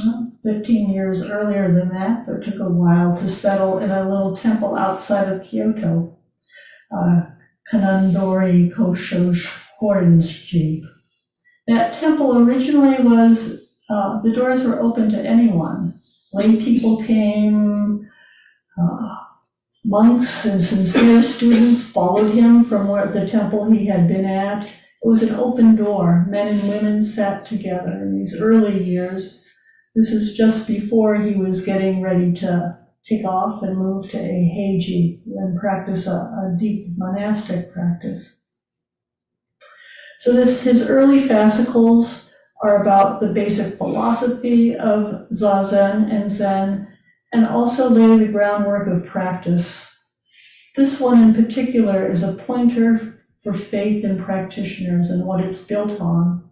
well, 0.04 0.32
15 0.44 0.90
years 0.90 1.26
earlier 1.26 1.74
than 1.74 1.90
that, 1.90 2.26
but 2.26 2.44
took 2.44 2.60
a 2.60 2.70
while 2.70 3.16
to 3.18 3.30
settle 3.30 3.80
in 3.80 3.92
a 3.92 4.10
little 4.10 4.36
temple 4.36 4.76
outside 4.76 5.32
of 5.32 5.44
Kyoto, 5.44 6.18
uh, 6.96 7.22
Kannondori 7.72 8.74
Kosho 8.74 9.34
Horinji. 9.82 10.82
That 11.68 11.94
temple 11.94 12.40
originally 12.40 13.02
was, 13.04 13.70
uh, 13.90 14.22
the 14.22 14.34
doors 14.34 14.66
were 14.66 14.82
open 14.82 15.10
to 15.12 15.22
anyone. 15.22 16.02
Lay 16.34 16.58
people 16.58 17.02
came, 17.04 18.10
uh, 18.82 19.23
monks 19.86 20.46
and 20.46 20.62
sincere 20.64 21.22
students 21.22 21.90
followed 21.92 22.34
him 22.34 22.64
from 22.64 22.88
where 22.88 23.08
the 23.08 23.28
temple 23.28 23.70
he 23.72 23.86
had 23.88 24.08
been 24.08 24.26
at. 24.26 24.66
It 24.66 25.08
was 25.08 25.24
an 25.24 25.36
open 25.36 25.76
door. 25.76 26.26
Men 26.30 26.60
and 26.60 26.70
women 26.70 27.04
sat 27.04 27.46
together 27.46 27.92
in 27.92 28.18
these 28.18 28.40
early 28.40 28.84
years. 28.84 29.44
This 29.96 30.12
is 30.12 30.36
just 30.36 30.68
before 30.68 31.16
he 31.16 31.36
was 31.36 31.66
getting 31.66 32.02
ready 32.02 32.34
to 32.36 32.78
take 33.08 33.26
off 33.26 33.62
and 33.64 33.78
move 33.78 34.10
to 34.12 34.18
Eiheiji 34.18 35.22
and 35.26 35.60
practice 35.60 36.08
a, 36.08 36.12
a 36.12 36.56
deep 36.58 36.88
monastic 36.98 37.74
practice. 37.74 38.44
So 40.22 40.32
this, 40.32 40.62
his 40.62 40.90
early 40.90 41.28
fascicles 41.28 42.32
are 42.64 42.82
about 42.82 43.20
the 43.20 43.34
basic 43.34 43.78
philosophy 43.78 44.74
of 44.74 45.28
Zazen 45.34 46.10
and 46.10 46.32
Zen, 46.32 46.88
and 47.34 47.48
also 47.48 47.90
lay 47.90 48.24
the 48.24 48.32
groundwork 48.32 48.88
of 48.88 49.08
practice. 49.08 49.90
This 50.76 51.00
one 51.00 51.22
in 51.22 51.34
particular 51.34 52.10
is 52.10 52.24
a 52.24 52.34
pointer 52.34 53.26
for 53.44 53.54
faith 53.54 54.06
in 54.06 54.24
practitioners 54.24 55.10
and 55.10 55.26
what 55.26 55.42
it's 55.42 55.66
built 55.66 56.00
on. 56.00 56.48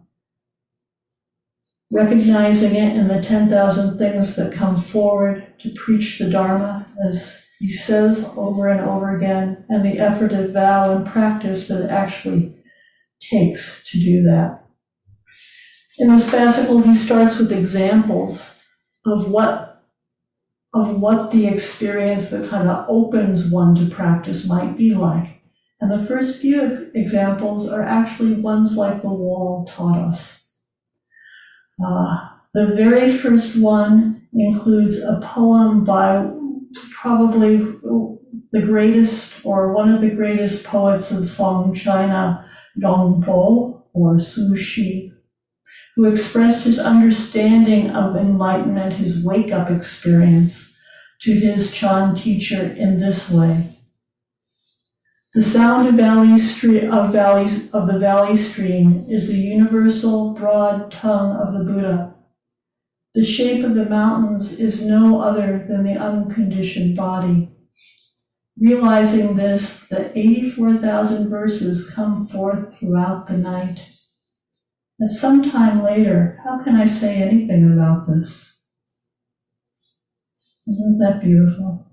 Recognizing 1.90 2.74
it 2.74 2.96
in 2.96 3.08
the 3.08 3.22
10,000 3.22 3.96
things 3.96 4.34
that 4.36 4.52
come 4.52 4.82
forward 4.82 5.46
to 5.60 5.74
preach 5.76 6.18
the 6.18 6.28
Dharma, 6.28 6.86
as 7.08 7.40
he 7.58 7.68
says 7.68 8.28
over 8.36 8.68
and 8.68 8.80
over 8.80 9.16
again, 9.16 9.64
and 9.68 9.84
the 9.84 9.98
effort 9.98 10.32
of 10.32 10.52
vow 10.52 10.96
and 10.96 11.06
practice 11.06 11.68
that 11.68 11.84
it 11.84 11.90
actually 11.90 12.56
takes 13.30 13.88
to 13.90 13.98
do 13.98 14.22
that. 14.24 14.64
In 15.98 16.08
this 16.08 16.28
fascicle, 16.28 16.84
he 16.84 16.94
starts 16.94 17.38
with 17.38 17.52
examples 17.52 18.58
of 19.06 19.30
what 19.30 19.71
of 20.74 21.00
what 21.00 21.30
the 21.30 21.46
experience 21.46 22.30
that 22.30 22.48
kind 22.48 22.68
of 22.68 22.86
opens 22.88 23.48
one 23.48 23.74
to 23.74 23.94
practice 23.94 24.46
might 24.46 24.76
be 24.76 24.94
like. 24.94 25.40
And 25.80 25.90
the 25.90 26.06
first 26.06 26.40
few 26.40 26.62
ex- 26.62 26.82
examples 26.94 27.68
are 27.68 27.82
actually 27.82 28.34
ones 28.34 28.76
like 28.76 29.02
the 29.02 29.08
wall 29.08 29.66
taught 29.68 29.98
us. 29.98 30.44
Uh, 31.84 32.28
the 32.54 32.74
very 32.74 33.12
first 33.12 33.56
one 33.56 34.26
includes 34.32 34.98
a 35.00 35.20
poem 35.22 35.84
by 35.84 36.30
probably 36.92 37.58
the 38.52 38.62
greatest 38.62 39.34
or 39.44 39.72
one 39.72 39.92
of 39.92 40.00
the 40.00 40.10
greatest 40.10 40.64
poets 40.64 41.10
of 41.10 41.28
Song 41.28 41.74
China, 41.74 42.48
Dong 42.78 43.22
Po 43.22 43.84
or 43.92 44.20
Su 44.20 44.56
Shi, 44.56 45.12
who 45.96 46.04
expressed 46.06 46.64
his 46.64 46.78
understanding 46.78 47.90
of 47.90 48.16
enlightenment, 48.16 48.94
his 48.94 49.24
wake 49.24 49.52
up 49.52 49.70
experience, 49.70 50.74
to 51.20 51.32
his 51.32 51.72
Chan 51.72 52.16
teacher 52.16 52.72
in 52.72 53.00
this 53.00 53.30
way. 53.30 53.78
The 55.34 55.42
sound 55.42 55.88
of 55.88 55.94
valley 55.94 56.34
of 56.88 57.12
valley 57.12 57.70
of 57.72 57.86
the 57.86 57.98
valley 57.98 58.36
stream 58.36 59.06
is 59.08 59.28
the 59.28 59.38
universal 59.38 60.34
broad 60.34 60.92
tongue 60.92 61.36
of 61.36 61.54
the 61.54 61.64
Buddha. 61.64 62.14
The 63.14 63.24
shape 63.24 63.64
of 63.64 63.74
the 63.74 63.88
mountains 63.88 64.58
is 64.58 64.84
no 64.84 65.20
other 65.20 65.66
than 65.68 65.84
the 65.84 65.96
unconditioned 65.96 66.96
body. 66.96 67.48
Realizing 68.58 69.36
this, 69.36 69.80
the 69.80 70.16
84,000 70.18 71.30
verses 71.30 71.90
come 71.90 72.26
forth 72.26 72.78
throughout 72.78 73.26
the 73.26 73.36
night. 73.36 73.80
And 74.98 75.10
sometime 75.10 75.82
later, 75.82 76.38
how 76.44 76.62
can 76.62 76.76
I 76.76 76.86
say 76.86 77.16
anything 77.16 77.72
about 77.72 78.06
this? 78.06 78.58
Isn't 80.68 80.98
that 80.98 81.22
beautiful? 81.22 81.86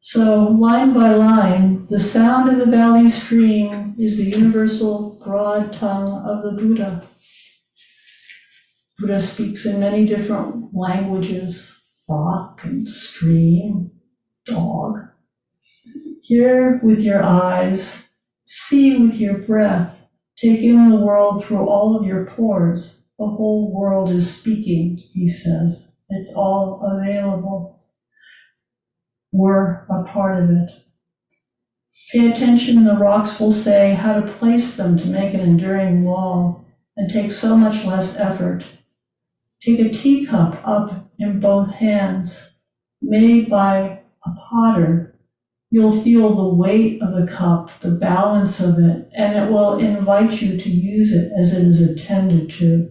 So, 0.00 0.48
line 0.48 0.94
by 0.94 1.12
line, 1.14 1.86
the 1.88 2.00
sound 2.00 2.48
of 2.48 2.58
the 2.58 2.70
valley 2.70 3.10
stream 3.10 3.94
is 3.98 4.16
the 4.16 4.24
universal 4.24 5.20
broad 5.24 5.74
tongue 5.74 6.24
of 6.26 6.42
the 6.42 6.60
Buddha. 6.60 7.06
Buddha 8.98 9.20
speaks 9.20 9.66
in 9.66 9.80
many 9.80 10.06
different 10.06 10.74
languages 10.74 11.80
rock 12.08 12.60
and 12.64 12.88
stream, 12.88 13.92
dog. 14.44 14.98
Hear 16.22 16.80
with 16.82 16.98
your 16.98 17.22
eyes, 17.22 18.08
see 18.44 18.96
with 18.96 19.14
your 19.14 19.38
breath, 19.38 19.96
take 20.40 20.60
in 20.60 20.90
the 20.90 20.96
world 20.96 21.44
through 21.44 21.66
all 21.66 21.96
of 21.96 22.06
your 22.06 22.24
pores. 22.24 23.04
The 23.18 23.26
whole 23.26 23.72
world 23.72 24.10
is 24.10 24.34
speaking, 24.34 24.96
he 25.12 25.28
says. 25.28 25.92
It's 26.08 26.32
all 26.34 26.80
available. 26.82 27.84
We're 29.32 29.84
a 29.86 30.04
part 30.04 30.42
of 30.42 30.50
it. 30.50 30.70
Pay 32.10 32.30
attention, 32.32 32.84
the 32.84 32.96
rocks 32.96 33.38
will 33.38 33.52
say 33.52 33.94
how 33.94 34.20
to 34.20 34.32
place 34.32 34.76
them 34.76 34.98
to 34.98 35.06
make 35.06 35.32
an 35.32 35.40
enduring 35.40 36.04
wall 36.04 36.64
and 36.96 37.12
take 37.12 37.30
so 37.30 37.56
much 37.56 37.84
less 37.84 38.16
effort. 38.16 38.64
Take 39.62 39.78
a 39.78 39.90
teacup 39.90 40.60
up 40.66 41.10
in 41.18 41.38
both 41.38 41.70
hands, 41.74 42.58
made 43.00 43.48
by 43.48 44.00
a 44.26 44.30
potter. 44.48 45.09
You'll 45.70 46.02
feel 46.02 46.34
the 46.34 46.54
weight 46.54 47.00
of 47.00 47.14
the 47.14 47.30
cup, 47.30 47.70
the 47.80 47.92
balance 47.92 48.58
of 48.58 48.78
it, 48.78 49.08
and 49.16 49.38
it 49.38 49.52
will 49.52 49.78
invite 49.78 50.42
you 50.42 50.60
to 50.60 50.68
use 50.68 51.12
it 51.12 51.30
as 51.38 51.52
it 51.52 51.62
is 51.62 51.80
intended 51.80 52.52
to. 52.58 52.90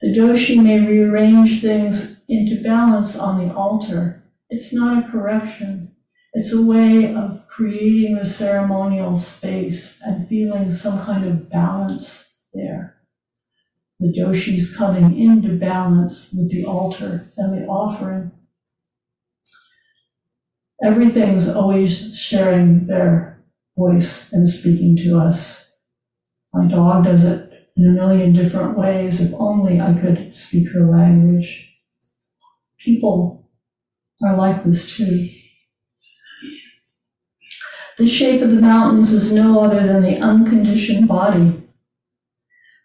The 0.00 0.08
doshi 0.08 0.60
may 0.60 0.80
rearrange 0.80 1.62
things 1.62 2.22
into 2.28 2.62
balance 2.62 3.16
on 3.16 3.46
the 3.46 3.54
altar. 3.54 4.24
It's 4.50 4.72
not 4.72 5.04
a 5.04 5.10
correction. 5.10 5.94
It's 6.32 6.52
a 6.52 6.60
way 6.60 7.14
of 7.14 7.46
creating 7.48 8.16
the 8.16 8.26
ceremonial 8.26 9.16
space 9.16 9.96
and 10.04 10.28
feeling 10.28 10.72
some 10.72 11.00
kind 11.04 11.24
of 11.24 11.48
balance 11.48 12.34
there. 12.52 12.96
The 14.00 14.12
doshi's 14.12 14.76
coming 14.76 15.16
into 15.16 15.56
balance 15.56 16.32
with 16.36 16.50
the 16.50 16.64
altar 16.64 17.32
and 17.36 17.56
the 17.56 17.66
offering. 17.66 18.32
Everything's 20.82 21.48
always 21.48 22.16
sharing 22.16 22.86
their 22.86 23.44
voice 23.76 24.32
and 24.32 24.48
speaking 24.48 24.96
to 24.96 25.18
us. 25.18 25.70
My 26.52 26.66
dog 26.66 27.04
does 27.04 27.24
it 27.24 27.52
in 27.76 27.86
a 27.86 27.92
million 27.92 28.32
different 28.32 28.78
ways. 28.78 29.20
If 29.20 29.32
only 29.34 29.80
I 29.80 29.94
could 29.94 30.34
speak 30.34 30.68
her 30.72 30.86
language. 30.86 31.70
People 32.78 33.50
are 34.22 34.36
like 34.36 34.64
this 34.64 34.96
too. 34.96 35.28
The 37.96 38.08
shape 38.08 38.42
of 38.42 38.50
the 38.50 38.60
mountains 38.60 39.12
is 39.12 39.32
no 39.32 39.60
other 39.60 39.86
than 39.86 40.02
the 40.02 40.18
unconditioned 40.18 41.06
body. 41.06 41.52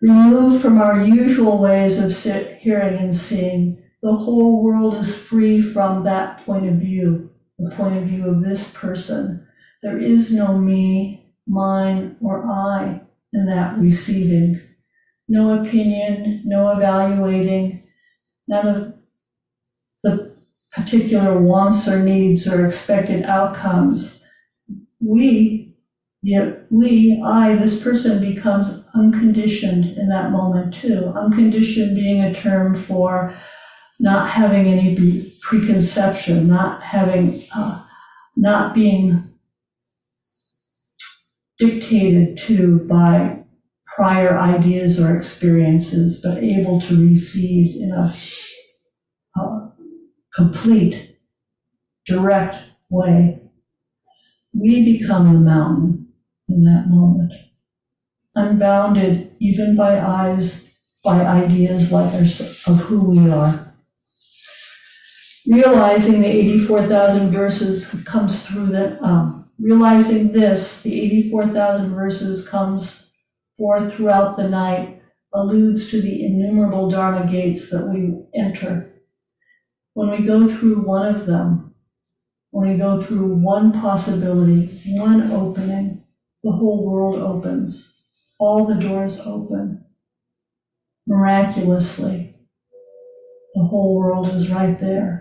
Removed 0.01 0.61
from 0.61 0.79
our 0.79 1.03
usual 1.03 1.57
ways 1.57 1.99
of 1.99 2.15
hearing 2.61 2.97
and 2.99 3.15
seeing, 3.15 3.83
the 4.01 4.15
whole 4.15 4.63
world 4.63 4.95
is 4.95 5.17
free 5.17 5.61
from 5.61 6.03
that 6.03 6.45
point 6.45 6.67
of 6.67 6.75
view, 6.75 7.28
the 7.59 7.75
point 7.75 7.97
of 7.97 8.05
view 8.05 8.27
of 8.27 8.43
this 8.43 8.71
person. 8.73 9.45
There 9.83 9.99
is 9.99 10.31
no 10.31 10.57
me, 10.57 11.33
mine, 11.47 12.17
or 12.21 12.45
I 12.45 13.01
in 13.33 13.45
that 13.47 13.77
receiving. 13.77 14.61
No 15.27 15.61
opinion, 15.61 16.41
no 16.45 16.71
evaluating, 16.71 17.83
none 18.47 18.67
of 18.67 18.93
the 20.03 20.35
particular 20.71 21.39
wants 21.39 21.87
or 21.87 21.99
needs 21.99 22.47
or 22.47 22.65
expected 22.65 23.23
outcomes. 23.25 24.23
We, 24.99 25.75
yet 26.21 26.65
we, 26.69 27.21
I, 27.23 27.55
this 27.55 27.81
person 27.81 28.19
becomes 28.19 28.83
unconditioned 28.95 29.97
in 29.97 30.07
that 30.09 30.31
moment 30.31 30.75
too. 30.75 31.13
Unconditioned 31.15 31.95
being 31.95 32.21
a 32.21 32.33
term 32.33 32.81
for 32.83 33.37
not 33.99 34.29
having 34.29 34.67
any 34.67 34.95
be- 34.95 35.37
preconception, 35.41 36.47
not 36.47 36.81
having, 36.81 37.43
uh, 37.53 37.83
not 38.35 38.73
being 38.73 39.29
dictated 41.57 42.39
to 42.39 42.79
by 42.87 43.43
prior 43.95 44.39
ideas 44.39 44.99
or 44.99 45.15
experiences, 45.15 46.21
but 46.23 46.41
able 46.41 46.79
to 46.79 47.09
receive 47.09 47.75
in 47.81 47.91
a, 47.91 48.15
a 49.37 49.71
complete, 50.33 51.17
direct 52.07 52.55
way. 52.89 53.41
We 54.53 54.97
become 54.97 55.33
the 55.33 55.39
mountain 55.39 56.07
in 56.47 56.63
that 56.63 56.85
moment, 56.87 57.33
unbounded 58.35 59.35
even 59.39 59.75
by 59.75 59.99
eyes, 59.99 60.69
by 61.03 61.25
ideas 61.25 61.91
like 61.91 62.13
our, 62.13 62.21
of 62.21 62.79
who 62.81 63.03
we 63.03 63.29
are. 63.29 63.68
Realizing 65.49 66.21
the 66.21 66.27
84,000 66.27 67.31
verses 67.31 67.89
comes 68.05 68.45
through 68.45 68.67
that, 68.67 69.01
um, 69.01 69.49
realizing 69.59 70.31
this, 70.31 70.83
the 70.83 71.01
84,000 71.01 71.95
verses 71.95 72.47
comes 72.47 73.13
forth 73.57 73.93
throughout 73.93 74.37
the 74.37 74.47
night, 74.47 75.01
alludes 75.33 75.89
to 75.89 76.01
the 76.01 76.23
innumerable 76.23 76.91
Dharma 76.91 77.29
gates 77.31 77.69
that 77.71 77.87
we 77.87 78.23
enter. 78.39 78.93
When 79.93 80.11
we 80.11 80.25
go 80.25 80.47
through 80.47 80.81
one 80.81 81.13
of 81.13 81.25
them, 81.25 81.73
when 82.51 82.69
we 82.69 82.77
go 82.77 83.01
through 83.01 83.33
one 83.35 83.71
possibility, 83.73 84.81
one 84.85 85.31
opening, 85.31 86.03
the 86.43 86.51
whole 86.51 86.85
world 86.85 87.19
opens. 87.19 87.95
All 88.37 88.65
the 88.65 88.79
doors 88.79 89.19
open 89.19 89.83
miraculously. 91.05 92.35
The 93.55 93.63
whole 93.63 93.95
world 93.97 94.29
is 94.35 94.49
right 94.49 94.79
there. 94.79 95.18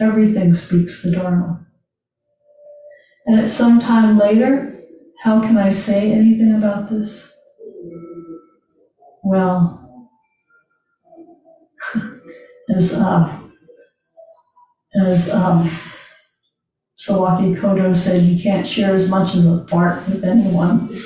Everything 0.00 0.54
speaks 0.54 1.02
the 1.02 1.10
Dharma. 1.10 1.66
And 3.26 3.40
at 3.40 3.50
some 3.50 3.80
time 3.80 4.16
later, 4.16 4.80
how 5.22 5.40
can 5.40 5.56
I 5.56 5.70
say 5.70 6.12
anything 6.12 6.54
about 6.54 6.88
this? 6.88 7.32
Well, 9.24 10.10
as 12.74 12.94
uh, 13.00 13.38
as 14.94 15.30
um, 15.30 15.70
Sawaki 16.98 17.58
Kodo 17.58 17.96
said, 17.96 18.24
you 18.24 18.42
can't 18.42 18.66
share 18.66 18.94
as 18.94 19.08
much 19.08 19.34
as 19.34 19.46
a 19.46 19.66
fart 19.68 20.08
with 20.08 20.24
anyone. 20.24 21.00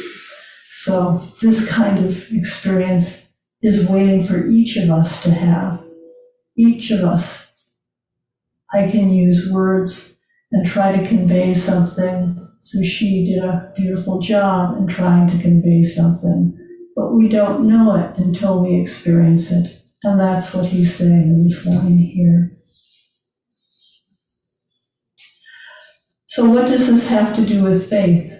So 0.70 1.26
this 1.40 1.68
kind 1.68 2.04
of 2.04 2.32
experience 2.32 3.34
is 3.62 3.88
waiting 3.88 4.26
for 4.26 4.46
each 4.46 4.76
of 4.76 4.90
us 4.90 5.22
to 5.22 5.32
have. 5.32 5.84
Each 6.56 6.90
of 6.90 7.04
us. 7.04 7.51
I 8.72 8.90
can 8.90 9.12
use 9.12 9.50
words 9.52 10.18
and 10.50 10.66
try 10.66 10.96
to 10.96 11.06
convey 11.06 11.54
something. 11.54 12.38
Su 12.60 12.84
Shi 12.84 13.26
did 13.26 13.44
a 13.44 13.72
beautiful 13.76 14.20
job 14.20 14.76
in 14.76 14.86
trying 14.86 15.28
to 15.30 15.42
convey 15.42 15.84
something, 15.84 16.56
but 16.94 17.12
we 17.14 17.28
don't 17.28 17.68
know 17.68 17.96
it 17.96 18.16
until 18.18 18.62
we 18.62 18.80
experience 18.80 19.50
it. 19.50 19.82
And 20.04 20.20
that's 20.20 20.54
what 20.54 20.66
he's 20.66 20.96
saying 20.96 21.10
in 21.10 21.44
this 21.44 21.66
line 21.66 21.98
here. 21.98 22.56
So, 26.26 26.48
what 26.48 26.66
does 26.66 26.88
this 26.88 27.08
have 27.10 27.36
to 27.36 27.46
do 27.46 27.62
with 27.62 27.90
faith? 27.90 28.32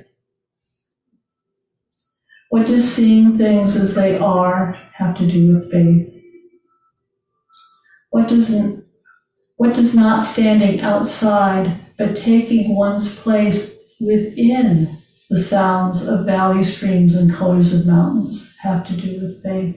What 2.49 2.67
does 2.67 2.91
seeing 2.91 3.37
things 3.37 3.77
as 3.77 3.95
they 3.95 4.19
are 4.19 4.73
have 4.95 5.17
to 5.19 5.31
do 5.31 5.55
with 5.55 5.71
faith? 5.71 6.09
What 8.11 8.29
doesn't 8.29 8.82
what 9.63 9.77
does 9.77 9.95
not 9.95 10.25
standing 10.25 10.81
outside 10.81 11.79
but 11.97 12.17
taking 12.17 12.75
one's 12.75 13.15
place 13.15 13.79
within 14.01 14.99
the 15.31 15.41
sounds 15.41 16.05
of 16.05 16.27
valley 16.27 16.65
streams 16.65 17.15
and 17.15 17.33
colors 17.33 17.73
of 17.73 17.87
mountains 17.87 18.57
have 18.61 18.85
to 18.85 18.97
do 18.97 19.21
with 19.21 19.41
faith? 19.41 19.77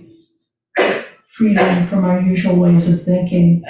Freedom 1.29 1.85
from 1.85 2.03
our 2.03 2.19
usual 2.19 2.55
ways 2.55 2.91
of 2.91 3.03
thinking. 3.03 3.61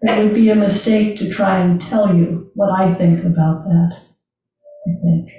It 0.00 0.24
would 0.24 0.32
be 0.32 0.48
a 0.48 0.54
mistake 0.54 1.18
to 1.18 1.30
try 1.30 1.58
and 1.58 1.78
tell 1.78 2.16
you 2.16 2.50
what 2.54 2.70
I 2.70 2.94
think 2.94 3.22
about 3.24 3.64
that, 3.64 3.98
I 4.88 4.92
think. 5.02 5.30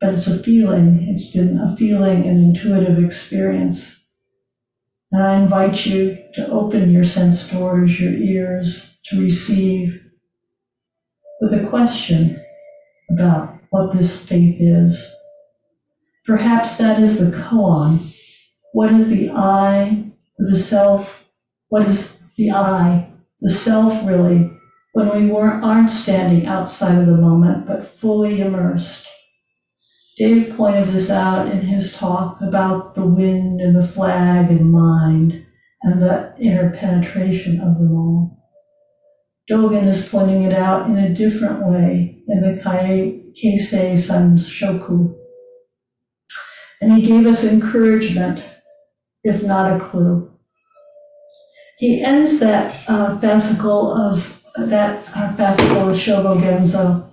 But 0.00 0.14
it's 0.14 0.28
a 0.28 0.40
feeling, 0.40 1.08
it's 1.08 1.32
been 1.32 1.58
a 1.58 1.76
feeling, 1.76 2.28
an 2.28 2.36
intuitive 2.36 3.04
experience. 3.04 3.99
And 5.12 5.22
I 5.22 5.40
invite 5.40 5.86
you 5.86 6.18
to 6.34 6.48
open 6.48 6.90
your 6.90 7.04
sense 7.04 7.48
doors, 7.48 7.98
your 8.00 8.12
ears, 8.12 8.98
to 9.06 9.20
receive 9.20 10.00
with 11.40 11.52
a 11.52 11.68
question 11.68 12.40
about 13.10 13.58
what 13.70 13.92
this 13.96 14.26
faith 14.26 14.56
is. 14.60 15.14
Perhaps 16.26 16.76
that 16.76 17.00
is 17.02 17.18
the 17.18 17.36
koan. 17.36 18.14
What 18.72 18.92
is 18.92 19.08
the 19.08 19.30
I, 19.30 20.12
the 20.38 20.56
self? 20.56 21.24
What 21.68 21.88
is 21.88 22.22
the 22.36 22.52
I, 22.52 23.10
the 23.40 23.50
self 23.50 24.06
really, 24.06 24.50
when 24.92 25.08
we 25.08 25.26
weren't, 25.26 25.64
aren't 25.64 25.90
standing 25.90 26.46
outside 26.46 26.98
of 26.98 27.06
the 27.06 27.16
moment, 27.16 27.66
but 27.66 27.98
fully 27.98 28.40
immersed? 28.40 29.06
Dave 30.20 30.54
pointed 30.54 30.88
this 30.88 31.08
out 31.08 31.50
in 31.50 31.60
his 31.60 31.94
talk 31.94 32.42
about 32.42 32.94
the 32.94 33.06
wind 33.06 33.62
and 33.62 33.74
the 33.74 33.88
flag 33.88 34.50
and 34.50 34.70
mind 34.70 35.46
and 35.82 36.02
the 36.02 36.34
interpenetration 36.38 37.58
of 37.58 37.78
them 37.78 37.96
all. 37.96 38.38
Dogen 39.50 39.88
is 39.88 40.06
pointing 40.06 40.42
it 40.42 40.52
out 40.52 40.90
in 40.90 40.98
a 40.98 41.14
different 41.14 41.66
way 41.66 42.22
in 42.28 42.42
the 42.42 42.60
Keisei 42.62 43.96
San 43.96 44.36
Shoku. 44.36 45.16
And 46.82 46.92
he 46.92 47.06
gave 47.06 47.24
us 47.24 47.42
encouragement, 47.42 48.44
if 49.24 49.42
not 49.42 49.74
a 49.74 49.82
clue. 49.82 50.30
He 51.78 52.04
ends 52.04 52.40
that 52.40 52.74
uh, 52.88 53.18
fascicle 53.20 53.98
of 53.98 54.42
that 54.68 55.02
uh, 55.16 55.34
fascicle 55.34 55.88
of 55.88 55.96
Shobo 55.96 56.38
Genzo 56.38 57.08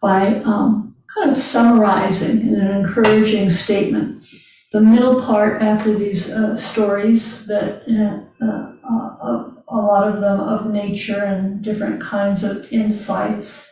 by 0.00 0.36
um, 0.46 0.85
kind 1.16 1.30
of 1.30 1.38
summarizing 1.38 2.40
in 2.48 2.60
an 2.60 2.84
encouraging 2.84 3.50
statement. 3.50 4.24
The 4.72 4.80
middle 4.80 5.22
part 5.22 5.62
after 5.62 5.94
these 5.94 6.30
uh, 6.30 6.56
stories 6.56 7.46
that 7.46 7.82
uh, 7.88 8.44
uh, 8.44 9.16
uh, 9.22 9.50
a 9.68 9.76
lot 9.76 10.08
of 10.08 10.20
them 10.20 10.40
of 10.40 10.72
nature 10.72 11.24
and 11.24 11.62
different 11.62 12.00
kinds 12.00 12.44
of 12.44 12.70
insights 12.72 13.68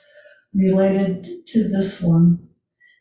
related 0.55 1.27
to 1.49 1.69
this 1.69 2.01
one. 2.01 2.49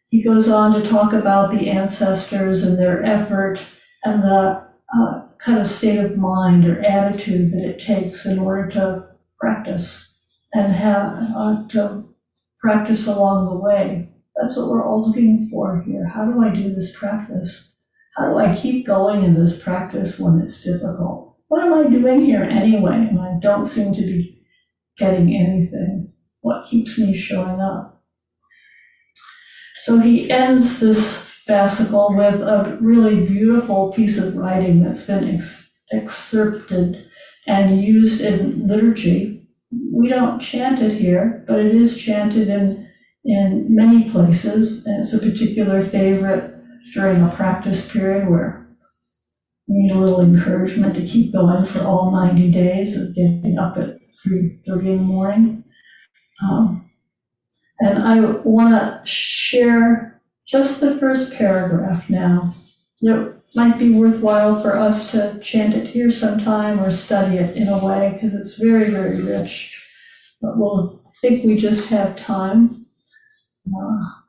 He 0.10 0.22
goes 0.22 0.50
on 0.50 0.74
to 0.74 0.90
talk 0.90 1.14
about 1.14 1.52
the 1.52 1.70
ancestors 1.70 2.64
and 2.64 2.78
their 2.78 3.04
effort 3.04 3.60
and 4.04 4.22
the 4.22 4.68
uh, 4.96 5.22
kind 5.40 5.60
of 5.60 5.68
state 5.68 6.00
of 6.00 6.18
mind 6.18 6.68
or 6.68 6.84
attitude 6.84 7.52
that 7.54 7.64
it 7.64 7.86
takes 7.86 8.26
in 8.26 8.40
order 8.40 8.70
to 8.72 9.08
practice 9.40 10.18
and 10.54 10.74
have 10.74 11.18
uh, 11.36 11.68
to 11.70 12.04
practice 12.60 13.08
along 13.08 13.50
the 13.50 13.56
way. 13.56 14.13
That's 14.36 14.58
what 14.58 14.70
we're 14.70 14.86
all 14.86 15.08
looking 15.08 15.48
for 15.50 15.84
here. 15.86 16.08
How 16.08 16.26
do 16.26 16.42
I 16.42 16.54
do 16.54 16.74
this 16.74 16.96
practice? 16.98 17.76
How 18.16 18.30
do 18.30 18.38
I 18.38 18.56
keep 18.56 18.86
going 18.86 19.24
in 19.24 19.34
this 19.34 19.62
practice 19.62 20.20
when 20.20 20.40
it's 20.42 20.64
difficult? 20.64 21.38
What 21.48 21.64
am 21.64 21.74
I 21.74 21.90
doing 21.90 22.26
here 22.26 22.44
anyway? 22.44 23.08
And 23.10 23.20
I 23.20 23.38
don't 23.42 23.66
seem 23.66 23.94
to 23.94 24.02
be 24.02 24.44
getting 24.98 25.36
anything. 25.36 26.14
What 26.42 26.68
keeps 26.70 26.98
me 26.98 27.16
showing 27.16 27.60
up? 27.60 28.04
So 29.84 30.00
he 30.00 30.32
ends 30.32 30.80
this 30.80 31.30
fascicle 31.48 32.16
with 32.16 32.42
a 32.42 32.78
really 32.82 33.26
beautiful 33.26 33.92
piece 33.92 34.18
of 34.18 34.36
writing 34.36 34.84
that's 34.84 35.06
been 35.06 35.36
ex- 35.36 35.72
excerpted 35.92 37.06
and 37.48 37.84
used 37.84 38.22
in 38.22 38.68
liturgy. 38.68 39.46
We 39.92 40.08
don't 40.08 40.40
chant 40.40 40.82
it 40.82 40.94
here, 40.94 41.44
but 41.48 41.60
it 41.60 41.76
is 41.76 41.98
chanted 41.98 42.48
in, 42.48 42.83
in 43.26 43.74
many 43.74 44.10
places, 44.10 44.86
and 44.86 45.04
it's 45.04 45.14
a 45.14 45.20
particular 45.20 45.84
favorite 45.84 46.56
during 46.94 47.22
a 47.22 47.34
practice 47.36 47.90
period 47.90 48.30
where 48.30 48.68
you 49.68 49.82
need 49.82 49.92
a 49.92 49.98
little 49.98 50.22
encouragement 50.22 50.96
to 50.96 51.06
keep 51.06 51.32
going 51.32 51.66
for 51.66 51.80
all 51.80 52.12
90 52.12 52.52
days 52.52 52.98
of 52.98 53.16
getting 53.16 53.58
up 53.58 53.78
at 53.78 53.98
3.30 54.26 54.68
in 54.68 54.98
the 54.98 55.04
morning. 55.04 55.64
Um, 56.44 56.90
and 57.80 58.04
I 58.04 58.20
want 58.44 58.72
to 58.72 59.02
share 59.10 60.22
just 60.48 60.82
the 60.82 60.98
first 61.00 61.34
paragraph 61.34 62.10
now. 62.10 62.54
It 63.02 63.36
might 63.56 63.80
be 63.80 63.92
worthwhile 63.92 64.62
for 64.62 64.78
us 64.78 65.12
to 65.12 65.40
chant 65.44 65.74
it 65.74 65.88
here 65.88 66.12
sometime 66.12 66.80
or 66.80 66.92
study 66.92 67.38
it 67.38 67.56
in 67.56 67.68
a 67.68 67.84
way 67.84 68.12
because 68.14 68.34
it's 68.40 68.58
very, 68.58 68.90
very 68.90 69.22
rich. 69.22 69.80
But 70.42 70.58
we'll 70.58 71.02
think 71.22 71.44
we 71.44 71.58
just 71.58 71.88
have 71.88 72.18
time. 72.18 72.83
Uh, 73.68 74.24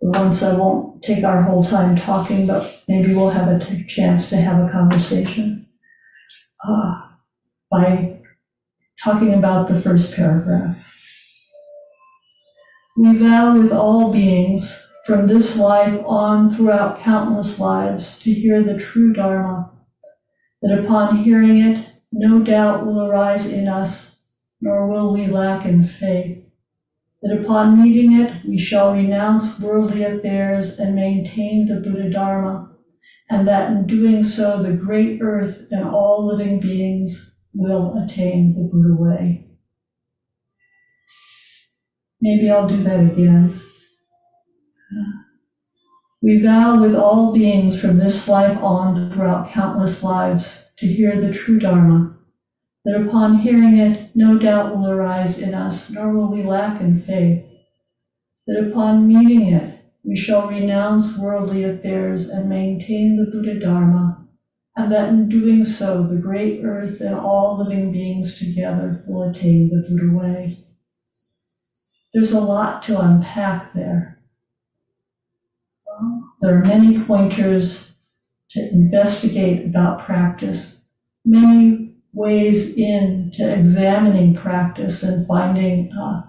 once 0.00 0.42
I 0.42 0.56
won't 0.56 1.02
take 1.02 1.24
our 1.24 1.42
whole 1.42 1.64
time 1.64 1.96
talking, 1.96 2.46
but 2.46 2.82
maybe 2.88 3.14
we'll 3.14 3.30
have 3.30 3.48
a 3.48 3.64
t- 3.64 3.84
chance 3.86 4.28
to 4.30 4.36
have 4.36 4.64
a 4.64 4.70
conversation. 4.70 5.66
Uh, 6.66 7.02
by 7.70 8.20
talking 9.04 9.34
about 9.34 9.68
the 9.68 9.80
first 9.80 10.14
paragraph. 10.14 10.76
We 12.96 13.16
vow 13.16 13.56
with 13.56 13.72
all 13.72 14.12
beings 14.12 14.86
from 15.06 15.28
this 15.28 15.56
life 15.56 16.02
on 16.04 16.54
throughout 16.54 17.00
countless 17.00 17.60
lives 17.60 18.18
to 18.20 18.32
hear 18.32 18.62
the 18.62 18.78
true 18.78 19.12
Dharma, 19.12 19.70
that 20.62 20.80
upon 20.80 21.18
hearing 21.18 21.58
it, 21.58 21.86
no 22.10 22.40
doubt 22.40 22.84
will 22.84 23.06
arise 23.06 23.46
in 23.46 23.68
us, 23.68 24.18
nor 24.60 24.88
will 24.88 25.12
we 25.12 25.28
lack 25.28 25.64
in 25.64 25.86
faith 25.86 26.47
that 27.22 27.40
upon 27.40 27.82
meeting 27.82 28.20
it, 28.20 28.44
we 28.46 28.58
shall 28.58 28.92
renounce 28.92 29.58
worldly 29.58 30.04
affairs 30.04 30.78
and 30.78 30.94
maintain 30.94 31.66
the 31.66 31.80
Buddha 31.80 32.10
Dharma, 32.10 32.76
and 33.28 33.46
that 33.48 33.70
in 33.70 33.86
doing 33.86 34.22
so, 34.22 34.62
the 34.62 34.72
great 34.72 35.20
earth 35.20 35.66
and 35.70 35.88
all 35.88 36.26
living 36.26 36.60
beings 36.60 37.36
will 37.54 37.96
attain 37.98 38.54
the 38.54 38.68
Buddha 38.70 38.94
way. 38.94 39.42
Maybe 42.20 42.50
I'll 42.50 42.68
do 42.68 42.82
that 42.84 43.00
again. 43.00 43.60
We 46.20 46.40
vow 46.40 46.80
with 46.80 46.96
all 46.96 47.32
beings 47.32 47.80
from 47.80 47.98
this 47.98 48.26
life 48.26 48.58
on 48.58 49.12
throughout 49.12 49.52
countless 49.52 50.02
lives 50.02 50.64
to 50.78 50.86
hear 50.86 51.20
the 51.20 51.32
true 51.32 51.58
Dharma 51.58 52.17
that 52.88 53.02
upon 53.02 53.40
hearing 53.40 53.76
it, 53.76 54.10
no 54.14 54.38
doubt 54.38 54.74
will 54.74 54.88
arise 54.88 55.38
in 55.38 55.52
us, 55.52 55.90
nor 55.90 56.10
will 56.10 56.28
we 56.28 56.42
lack 56.42 56.80
in 56.80 56.98
faith. 57.02 57.44
That 58.46 58.70
upon 58.70 59.06
meeting 59.06 59.52
it, 59.52 59.78
we 60.04 60.16
shall 60.16 60.48
renounce 60.48 61.18
worldly 61.18 61.64
affairs 61.64 62.30
and 62.30 62.48
maintain 62.48 63.18
the 63.18 63.30
Buddha 63.30 63.60
Dharma, 63.60 64.26
and 64.74 64.90
that 64.90 65.10
in 65.10 65.28
doing 65.28 65.66
so, 65.66 66.06
the 66.06 66.16
great 66.16 66.64
earth 66.64 67.02
and 67.02 67.14
all 67.14 67.58
living 67.58 67.92
beings 67.92 68.38
together 68.38 69.04
will 69.06 69.28
attain 69.28 69.68
the 69.68 69.86
Buddha 69.86 70.16
way. 70.16 70.64
There's 72.14 72.32
a 72.32 72.40
lot 72.40 72.82
to 72.84 72.98
unpack 72.98 73.74
there. 73.74 74.18
There 76.40 76.56
are 76.56 76.64
many 76.64 77.04
pointers 77.04 77.92
to 78.52 78.66
investigate 78.70 79.66
about 79.66 80.06
practice, 80.06 80.88
many 81.26 81.87
ways 82.12 82.76
in 82.76 83.32
to 83.36 83.52
examining 83.52 84.34
practice 84.34 85.02
and 85.02 85.26
finding 85.26 85.92
uh, 85.92 86.22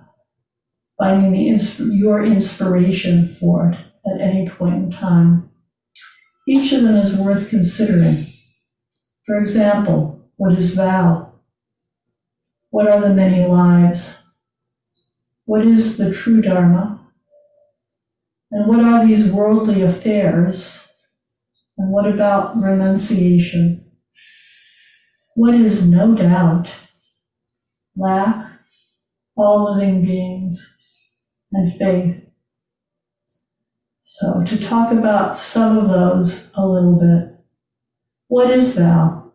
finding 0.97 1.31
the 1.31 1.47
insp- 1.49 1.97
your 1.97 2.23
inspiration 2.23 3.35
for 3.39 3.71
it 3.71 3.79
at 4.13 4.21
any 4.21 4.49
point 4.49 4.75
in 4.75 4.91
time. 4.91 5.49
Each 6.47 6.73
of 6.73 6.83
them 6.83 6.95
is 6.95 7.15
worth 7.15 7.49
considering. 7.49 8.27
For 9.25 9.39
example, 9.39 10.29
what 10.37 10.57
is 10.57 10.75
vow? 10.75 11.33
What 12.71 12.87
are 12.87 13.01
the 13.01 13.13
many 13.13 13.45
lives? 13.47 14.17
What 15.45 15.65
is 15.65 15.97
the 15.97 16.13
true 16.13 16.41
Dharma? 16.41 16.99
And 18.51 18.67
what 18.67 18.79
are 18.79 19.05
these 19.05 19.31
worldly 19.31 19.83
affairs? 19.83 20.79
And 21.77 21.91
what 21.91 22.07
about 22.07 22.61
renunciation? 22.61 23.88
What 25.39 25.55
is 25.55 25.87
no 25.87 26.15
doubt? 26.15 26.67
Lack, 27.95 28.51
all 29.37 29.73
living 29.73 30.03
beings, 30.03 30.59
and 31.53 31.73
faith. 31.79 32.25
So, 34.01 34.43
to 34.45 34.67
talk 34.67 34.91
about 34.91 35.37
some 35.37 35.77
of 35.77 35.87
those 35.87 36.51
a 36.55 36.67
little 36.67 36.99
bit. 36.99 37.39
What 38.27 38.51
is 38.51 38.75
vow? 38.75 39.31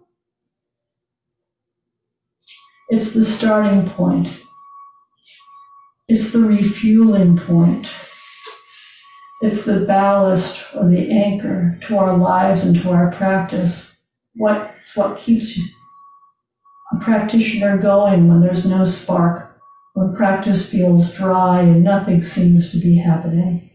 It's 2.91 3.15
the 3.15 3.25
starting 3.25 3.89
point. 3.89 4.29
It's 6.07 6.35
the 6.35 6.41
refueling 6.41 7.39
point. 7.39 7.87
It's 9.41 9.65
the 9.65 9.87
ballast 9.87 10.63
or 10.75 10.87
the 10.87 11.11
anchor 11.11 11.79
to 11.87 11.97
our 11.97 12.19
lives 12.19 12.63
and 12.63 12.77
to 12.83 12.91
our 12.91 13.11
practice. 13.11 13.97
What, 14.35 14.75
it's 14.83 14.95
what 14.99 15.19
keeps 15.19 15.57
a 15.57 15.63
practitioner 17.01 17.79
going 17.79 18.29
when 18.29 18.41
there's 18.41 18.67
no 18.67 18.85
spark, 18.85 19.61
when 19.95 20.15
practice 20.15 20.69
feels 20.69 21.15
dry 21.15 21.61
and 21.61 21.85
nothing 21.85 22.23
seems 22.23 22.71
to 22.73 22.79
be 22.79 22.97
happening. 22.97 23.71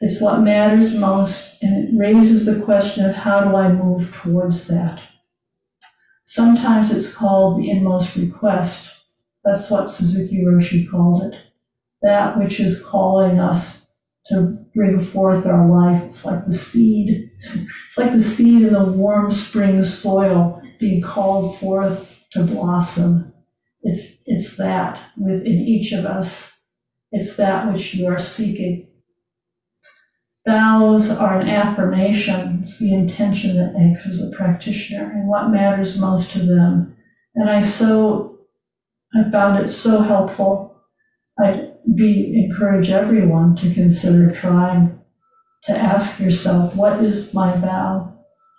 It's 0.00 0.20
what 0.20 0.42
matters 0.42 0.94
most, 0.94 1.60
and 1.60 1.88
it 1.88 1.98
raises 1.98 2.46
the 2.46 2.62
question 2.62 3.04
of 3.04 3.16
how 3.16 3.40
do 3.40 3.56
I 3.56 3.72
move 3.72 4.14
towards 4.14 4.68
that? 4.68 5.00
Sometimes 6.24 6.90
it's 6.90 7.12
called 7.12 7.58
the 7.58 7.70
inmost 7.70 8.14
request. 8.14 8.88
That's 9.44 9.70
what 9.70 9.88
Suzuki 9.88 10.44
Roshi 10.44 10.88
called 10.88 11.22
it. 11.24 11.34
That 12.02 12.38
which 12.38 12.60
is 12.60 12.84
calling 12.84 13.40
us 13.40 13.88
to 14.26 14.58
bring 14.74 15.00
forth 15.00 15.46
our 15.46 15.68
life. 15.68 16.04
It's 16.04 16.24
like 16.24 16.46
the 16.46 16.52
seed. 16.52 17.30
It's 17.88 17.98
like 17.98 18.12
the 18.12 18.22
seed 18.22 18.66
in 18.66 18.74
the 18.74 18.84
warm 18.84 19.32
spring 19.32 19.82
soil 19.82 20.57
being 20.78 21.02
called 21.02 21.58
forth 21.58 22.24
to 22.32 22.42
blossom. 22.42 23.32
It's, 23.82 24.18
it's 24.26 24.56
that 24.56 24.98
within 25.16 25.46
each 25.46 25.92
of 25.92 26.04
us. 26.04 26.52
It's 27.12 27.36
that 27.36 27.72
which 27.72 27.94
you 27.94 28.06
are 28.06 28.20
seeking. 28.20 28.88
Vows 30.46 31.10
are 31.10 31.40
an 31.40 31.48
affirmation, 31.48 32.62
it's 32.64 32.78
the 32.78 32.94
intention 32.94 33.56
that 33.56 33.78
anchors 33.78 34.22
a 34.22 34.34
practitioner 34.34 35.10
and 35.10 35.28
what 35.28 35.50
matters 35.50 35.98
most 35.98 36.30
to 36.32 36.38
them. 36.38 36.96
And 37.34 37.50
I 37.50 37.62
so, 37.62 38.38
I 39.14 39.30
found 39.30 39.62
it 39.62 39.68
so 39.68 40.00
helpful. 40.00 40.82
I 41.38 41.72
be 41.94 42.44
encourage 42.44 42.90
everyone 42.90 43.56
to 43.56 43.74
consider 43.74 44.34
trying 44.34 44.98
to 45.64 45.76
ask 45.76 46.18
yourself, 46.18 46.74
what 46.74 47.04
is 47.04 47.34
my 47.34 47.56
vow? 47.56 48.14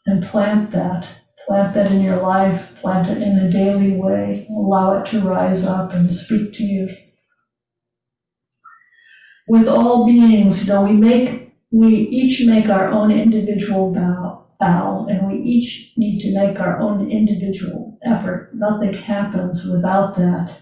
And 0.06 0.26
plant 0.26 0.72
that. 0.72 1.08
Plant 1.50 1.74
that 1.74 1.92
in 1.92 2.02
your 2.02 2.22
life, 2.22 2.76
plant 2.76 3.10
it 3.10 3.24
in 3.24 3.40
a 3.40 3.52
daily 3.52 3.96
way, 3.96 4.46
allow 4.52 5.02
it 5.02 5.10
to 5.10 5.20
rise 5.20 5.66
up 5.66 5.92
and 5.94 6.14
speak 6.14 6.54
to 6.54 6.64
you. 6.64 6.96
With 9.48 9.68
all 9.68 10.06
beings, 10.06 10.62
you 10.62 10.72
know, 10.72 10.84
we 10.84 10.92
make 10.92 11.56
we 11.72 11.88
each 11.88 12.46
make 12.46 12.70
our 12.70 12.86
own 12.86 13.10
individual 13.10 13.92
vow, 13.92 14.46
vow, 14.60 15.08
and 15.10 15.28
we 15.28 15.42
each 15.42 15.92
need 15.98 16.22
to 16.22 16.40
make 16.40 16.60
our 16.60 16.80
own 16.80 17.10
individual 17.10 17.98
effort. 18.06 18.52
Nothing 18.54 18.94
happens 18.94 19.66
without 19.66 20.18
that. 20.18 20.56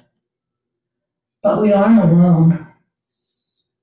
But 1.44 1.62
we 1.62 1.74
aren't 1.74 2.00
alone. 2.00 2.66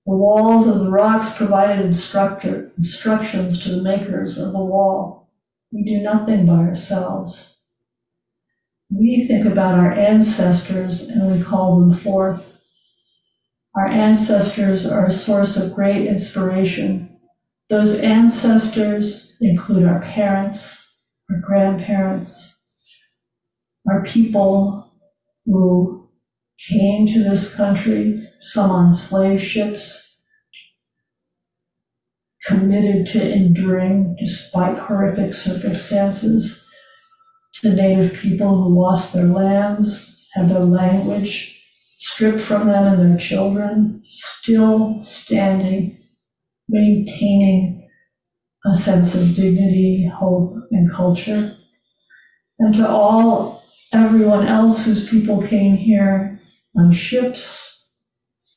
The 0.07 0.17
walls 0.17 0.67
of 0.67 0.79
the 0.79 0.90
rocks 0.90 1.37
provided 1.37 1.85
instructor, 1.85 2.73
instructions 2.79 3.62
to 3.64 3.73
the 3.73 3.83
makers 3.83 4.38
of 4.38 4.53
the 4.53 4.64
wall. 4.64 5.24
We 5.75 5.83
do 5.83 6.01
nothing 6.01 6.47
by 6.47 6.55
ourselves. 6.55 7.63
We 8.91 9.27
think 9.27 9.45
about 9.45 9.79
our 9.79 9.93
ancestors 9.93 11.03
and 11.03 11.37
we 11.37 11.43
call 11.43 11.81
them 11.81 11.99
forth. 11.99 12.45
Our 13.75 13.89
ancestors 13.89 14.87
are 14.87 15.07
a 15.07 15.13
source 15.13 15.57
of 15.57 15.75
great 15.75 16.07
inspiration 16.07 17.11
those 17.71 17.99
ancestors 18.01 19.37
include 19.41 19.85
our 19.85 20.01
parents, 20.01 20.97
our 21.31 21.39
grandparents, 21.39 22.63
our 23.91 24.05
people 24.05 24.93
who 25.47 26.09
came 26.69 27.07
to 27.09 27.23
this 27.23 27.55
country, 27.55 28.29
some 28.41 28.71
on 28.71 28.93
slave 28.93 29.43
ships, 29.43 30.04
committed 32.47 33.07
to 33.07 33.31
enduring 33.31 34.17
despite 34.19 34.79
horrific 34.79 35.33
circumstances, 35.33 36.65
to 37.55 37.73
native 37.73 38.13
people 38.15 38.57
who 38.57 38.81
lost 38.81 39.13
their 39.13 39.27
lands, 39.27 40.29
had 40.35 40.49
their 40.49 40.61
language 40.61 41.63
stripped 41.99 42.41
from 42.41 42.67
them 42.67 42.85
and 42.85 43.11
their 43.13 43.19
children, 43.19 44.03
still 44.07 45.01
standing 45.03 45.99
maintaining 46.69 47.89
a 48.67 48.75
sense 48.75 49.15
of 49.15 49.35
dignity, 49.35 50.07
hope, 50.07 50.57
and 50.71 50.91
culture. 50.91 51.57
And 52.59 52.75
to 52.77 52.89
all, 52.89 53.63
everyone 53.93 54.47
else 54.47 54.85
whose 54.85 55.09
people 55.09 55.43
came 55.43 55.77
here 55.77 56.41
on 56.77 56.93
ships, 56.93 57.87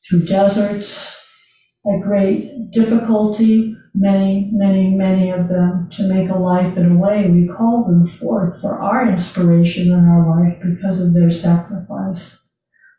through 0.08 0.24
deserts, 0.24 1.14
at 1.86 2.02
great 2.02 2.70
difficulty, 2.72 3.76
many, 3.98 4.50
many, 4.52 4.90
many 4.94 5.30
of 5.30 5.48
them, 5.48 5.90
to 5.96 6.06
make 6.06 6.28
a 6.30 6.38
life 6.38 6.76
in 6.76 6.92
a 6.92 6.98
way, 6.98 7.28
we 7.28 7.48
call 7.48 7.84
them 7.84 8.06
forth 8.06 8.60
for 8.60 8.78
our 8.78 9.08
inspiration 9.08 9.88
in 9.88 10.04
our 10.04 10.24
life 10.40 10.58
because 10.62 11.00
of 11.00 11.14
their 11.14 11.30
sacrifice. 11.30 12.38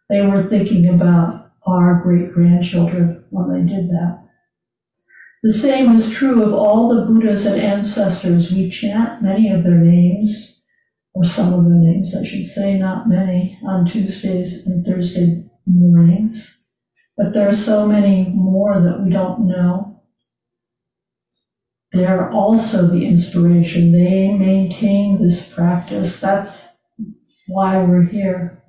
They 0.10 0.26
were 0.26 0.50
thinking 0.50 0.90
about 0.90 1.52
our 1.66 2.02
great 2.04 2.34
grandchildren 2.34 3.24
when 3.30 3.52
they 3.54 3.74
did 3.74 3.90
that. 3.90 4.26
The 5.42 5.54
same 5.54 5.96
is 5.96 6.12
true 6.12 6.44
of 6.44 6.54
all 6.54 6.90
the 6.90 7.06
Buddhas 7.06 7.46
and 7.46 7.62
ancestors. 7.62 8.52
We 8.52 8.70
chant 8.70 9.22
many 9.22 9.50
of 9.52 9.64
their 9.64 9.78
names, 9.78 10.62
or 11.14 11.24
some 11.24 11.54
of 11.54 11.64
their 11.64 11.76
names, 11.76 12.14
I 12.14 12.26
should 12.26 12.46
say, 12.46 12.78
not 12.78 13.08
many, 13.08 13.58
on 13.66 13.86
Tuesdays 13.86 14.68
and 14.68 14.86
Thursday 14.86 15.46
mornings. 15.66 16.58
But 17.16 17.34
there 17.34 17.48
are 17.48 17.54
so 17.54 17.88
many 17.88 18.30
more 18.36 18.82
that 18.82 19.02
we 19.02 19.12
don't 19.12 19.48
know. 19.48 19.89
They 21.92 22.06
are 22.06 22.32
also 22.32 22.88
the 22.88 23.06
inspiration. 23.06 23.92
They 23.92 24.34
maintain 24.34 25.22
this 25.22 25.52
practice. 25.52 26.20
That's 26.20 26.68
why 27.48 27.84
we're 27.84 28.04
here. 28.04 28.64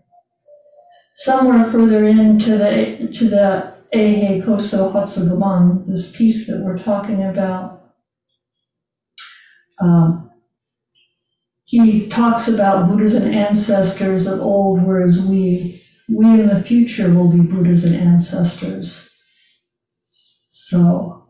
Somewhere 1.17 1.65
further 1.71 2.07
into 2.09 2.57
the 2.57 3.13
to 3.19 3.29
the 3.29 3.75
Eihei 3.95 4.45
Koso 4.45 4.93
Hotsuganmon, 4.93 5.87
this 5.87 6.15
piece 6.17 6.47
that 6.47 6.61
we're 6.65 6.79
talking 6.79 7.23
about, 7.25 7.93
um, 9.81 10.31
he 11.65 12.09
talks 12.09 12.49
about 12.49 12.89
Buddhas 12.89 13.15
and 13.15 13.35
ancestors 13.35 14.27
of 14.27 14.41
old, 14.41 14.83
whereas 14.83 15.21
we, 15.21 15.83
we 16.09 16.27
in 16.27 16.49
the 16.49 16.63
future 16.63 17.13
will 17.13 17.29
be 17.29 17.41
Buddhas 17.41 17.85
and 17.85 17.95
ancestors. 17.95 19.09
So 20.49 21.29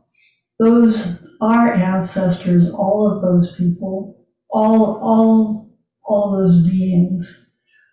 those, 0.58 1.26
our 1.40 1.72
ancestors, 1.72 2.70
all 2.70 3.10
of 3.10 3.22
those 3.22 3.56
people, 3.56 4.26
all, 4.50 4.98
all, 5.02 5.70
all 6.04 6.32
those 6.32 6.68
beings 6.68 7.48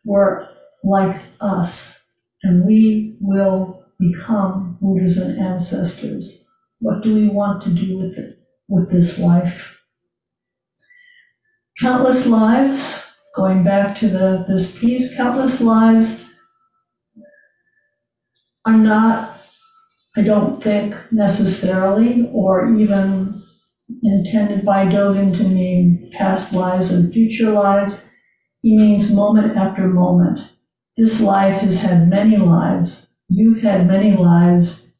were 0.05 0.47
like 0.83 1.21
us, 1.39 2.03
and 2.43 2.65
we 2.65 3.17
will 3.19 3.85
become 3.99 4.77
Buddhas 4.81 5.17
and 5.17 5.39
ancestors? 5.39 6.45
What 6.79 7.03
do 7.03 7.13
we 7.13 7.27
want 7.27 7.63
to 7.63 7.69
do 7.69 7.97
with 7.97 8.17
it, 8.17 8.39
with 8.67 8.91
this 8.91 9.17
life? 9.17 9.77
countless 11.79 12.25
lives, 12.25 13.13
going 13.35 13.63
back 13.63 13.97
to 13.99 14.09
the, 14.09 14.45
this 14.47 14.77
piece, 14.77 15.15
countless 15.15 15.61
lives 15.61 16.23
are 18.65 18.77
not, 18.77 19.36
I 20.17 20.23
don't 20.23 20.59
think 20.61 20.95
necessarily, 21.11 22.27
or 22.33 22.73
even 22.73 23.39
intended 24.01 24.65
by 24.65 24.85
Dogen 24.85 25.37
to 25.37 25.43
mean 25.43 26.09
past 26.17 26.53
lives 26.53 26.91
and 26.91 27.13
future 27.13 27.51
lives. 27.51 28.03
He 28.63 28.75
means 28.75 29.13
moment 29.13 29.55
after 29.55 29.87
moment. 29.87 30.39
This 30.97 31.21
life 31.21 31.61
has 31.61 31.81
had 31.81 32.09
many 32.09 32.35
lives. 32.35 33.13
You've 33.29 33.61
had 33.61 33.85
many 33.85 34.17
lives 34.17 34.91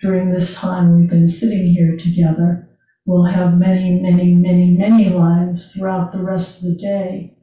during 0.00 0.30
this 0.30 0.54
time 0.54 0.96
we've 0.96 1.10
been 1.10 1.26
sitting 1.26 1.74
here 1.74 1.96
together. 1.96 2.62
We'll 3.04 3.24
have 3.24 3.58
many, 3.58 4.00
many, 4.00 4.36
many, 4.36 4.76
many 4.76 5.08
lives 5.08 5.72
throughout 5.72 6.12
the 6.12 6.22
rest 6.22 6.58
of 6.58 6.62
the 6.62 6.76
day. 6.76 7.36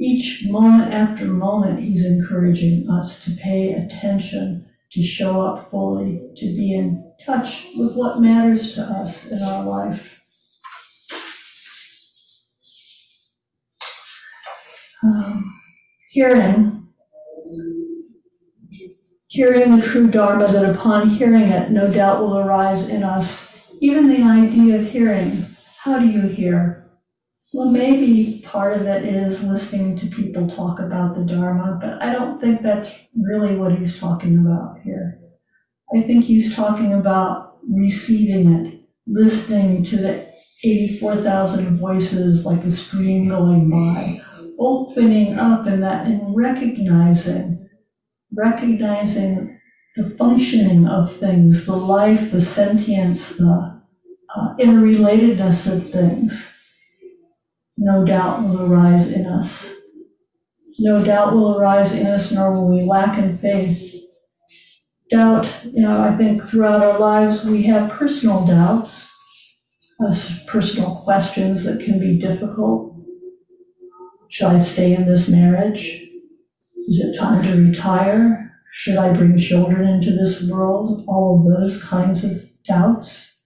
Each 0.00 0.46
moment 0.48 0.94
after 0.94 1.26
moment, 1.26 1.80
he's 1.80 2.06
encouraging 2.06 2.88
us 2.90 3.22
to 3.24 3.36
pay 3.36 3.74
attention, 3.74 4.64
to 4.92 5.02
show 5.02 5.40
up 5.40 5.70
fully, 5.70 6.20
to 6.36 6.46
be 6.46 6.74
in 6.74 7.12
touch 7.24 7.66
with 7.76 7.94
what 7.94 8.20
matters 8.20 8.74
to 8.74 8.82
us 8.82 9.26
in 9.26 9.42
our 9.42 9.64
life. 9.64 10.22
Um, 15.02 15.60
hearing, 16.10 16.88
hearing 19.28 19.76
the 19.76 19.82
true 19.82 20.08
Dharma, 20.08 20.50
that 20.50 20.74
upon 20.74 21.10
hearing 21.10 21.44
it, 21.44 21.70
no 21.70 21.88
doubt 21.88 22.20
will 22.20 22.38
arise 22.38 22.88
in 22.88 23.04
us. 23.04 23.54
Even 23.80 24.08
the 24.08 24.22
idea 24.22 24.80
of 24.80 24.90
hearing, 24.90 25.46
how 25.84 25.98
do 25.98 26.06
you 26.08 26.22
hear? 26.22 26.87
Well, 27.54 27.70
maybe 27.70 28.44
part 28.44 28.74
of 28.74 28.86
it 28.86 29.06
is 29.06 29.42
listening 29.42 29.98
to 29.98 30.06
people 30.14 30.50
talk 30.50 30.80
about 30.80 31.14
the 31.14 31.24
Dharma, 31.24 31.78
but 31.80 32.02
I 32.02 32.12
don't 32.12 32.38
think 32.38 32.60
that's 32.60 32.90
really 33.16 33.56
what 33.56 33.72
he's 33.78 33.98
talking 33.98 34.38
about 34.38 34.80
here. 34.84 35.14
I 35.96 36.02
think 36.02 36.26
he's 36.26 36.54
talking 36.54 36.92
about 36.92 37.56
receiving 37.66 38.52
it, 38.52 38.80
listening 39.06 39.82
to 39.84 39.96
the 39.96 40.28
84,000 40.62 41.78
voices 41.78 42.44
like 42.44 42.62
a 42.64 42.70
stream 42.70 43.30
going 43.30 43.70
by, 43.70 44.20
opening 44.58 45.38
up 45.38 45.66
in 45.66 45.80
that 45.80 46.06
and 46.06 46.36
recognizing, 46.36 47.66
recognizing 48.30 49.58
the 49.96 50.10
functioning 50.10 50.86
of 50.86 51.10
things, 51.16 51.64
the 51.64 51.76
life, 51.76 52.30
the 52.30 52.42
sentience, 52.42 53.38
the 53.38 53.80
uh, 54.36 54.54
interrelatedness 54.58 55.72
of 55.72 55.90
things 55.90 56.52
no 57.78 58.04
doubt 58.04 58.42
will 58.42 58.72
arise 58.72 59.12
in 59.12 59.24
us. 59.24 59.72
No 60.80 61.04
doubt 61.04 61.32
will 61.32 61.56
arise 61.56 61.94
in 61.94 62.06
us, 62.06 62.32
nor 62.32 62.52
will 62.52 62.68
we 62.68 62.82
lack 62.82 63.16
in 63.18 63.38
faith. 63.38 63.94
Doubt, 65.10 65.48
you 65.64 65.82
know, 65.82 66.00
I 66.00 66.16
think 66.16 66.42
throughout 66.42 66.82
our 66.82 66.98
lives 66.98 67.44
we 67.44 67.62
have 67.64 67.92
personal 67.92 68.44
doubts, 68.44 69.14
personal 70.48 70.96
questions 71.04 71.62
that 71.64 71.84
can 71.84 72.00
be 72.00 72.18
difficult. 72.18 72.96
Should 74.28 74.48
I 74.48 74.58
stay 74.58 74.94
in 74.94 75.06
this 75.06 75.28
marriage? 75.28 76.04
Is 76.88 77.00
it 77.00 77.16
time 77.16 77.44
to 77.44 77.56
retire? 77.56 78.52
Should 78.72 78.96
I 78.96 79.12
bring 79.12 79.38
children 79.38 79.88
into 79.88 80.10
this 80.10 80.42
world? 80.42 81.04
All 81.06 81.38
of 81.38 81.60
those 81.60 81.82
kinds 81.82 82.24
of 82.24 82.32
doubts. 82.66 83.40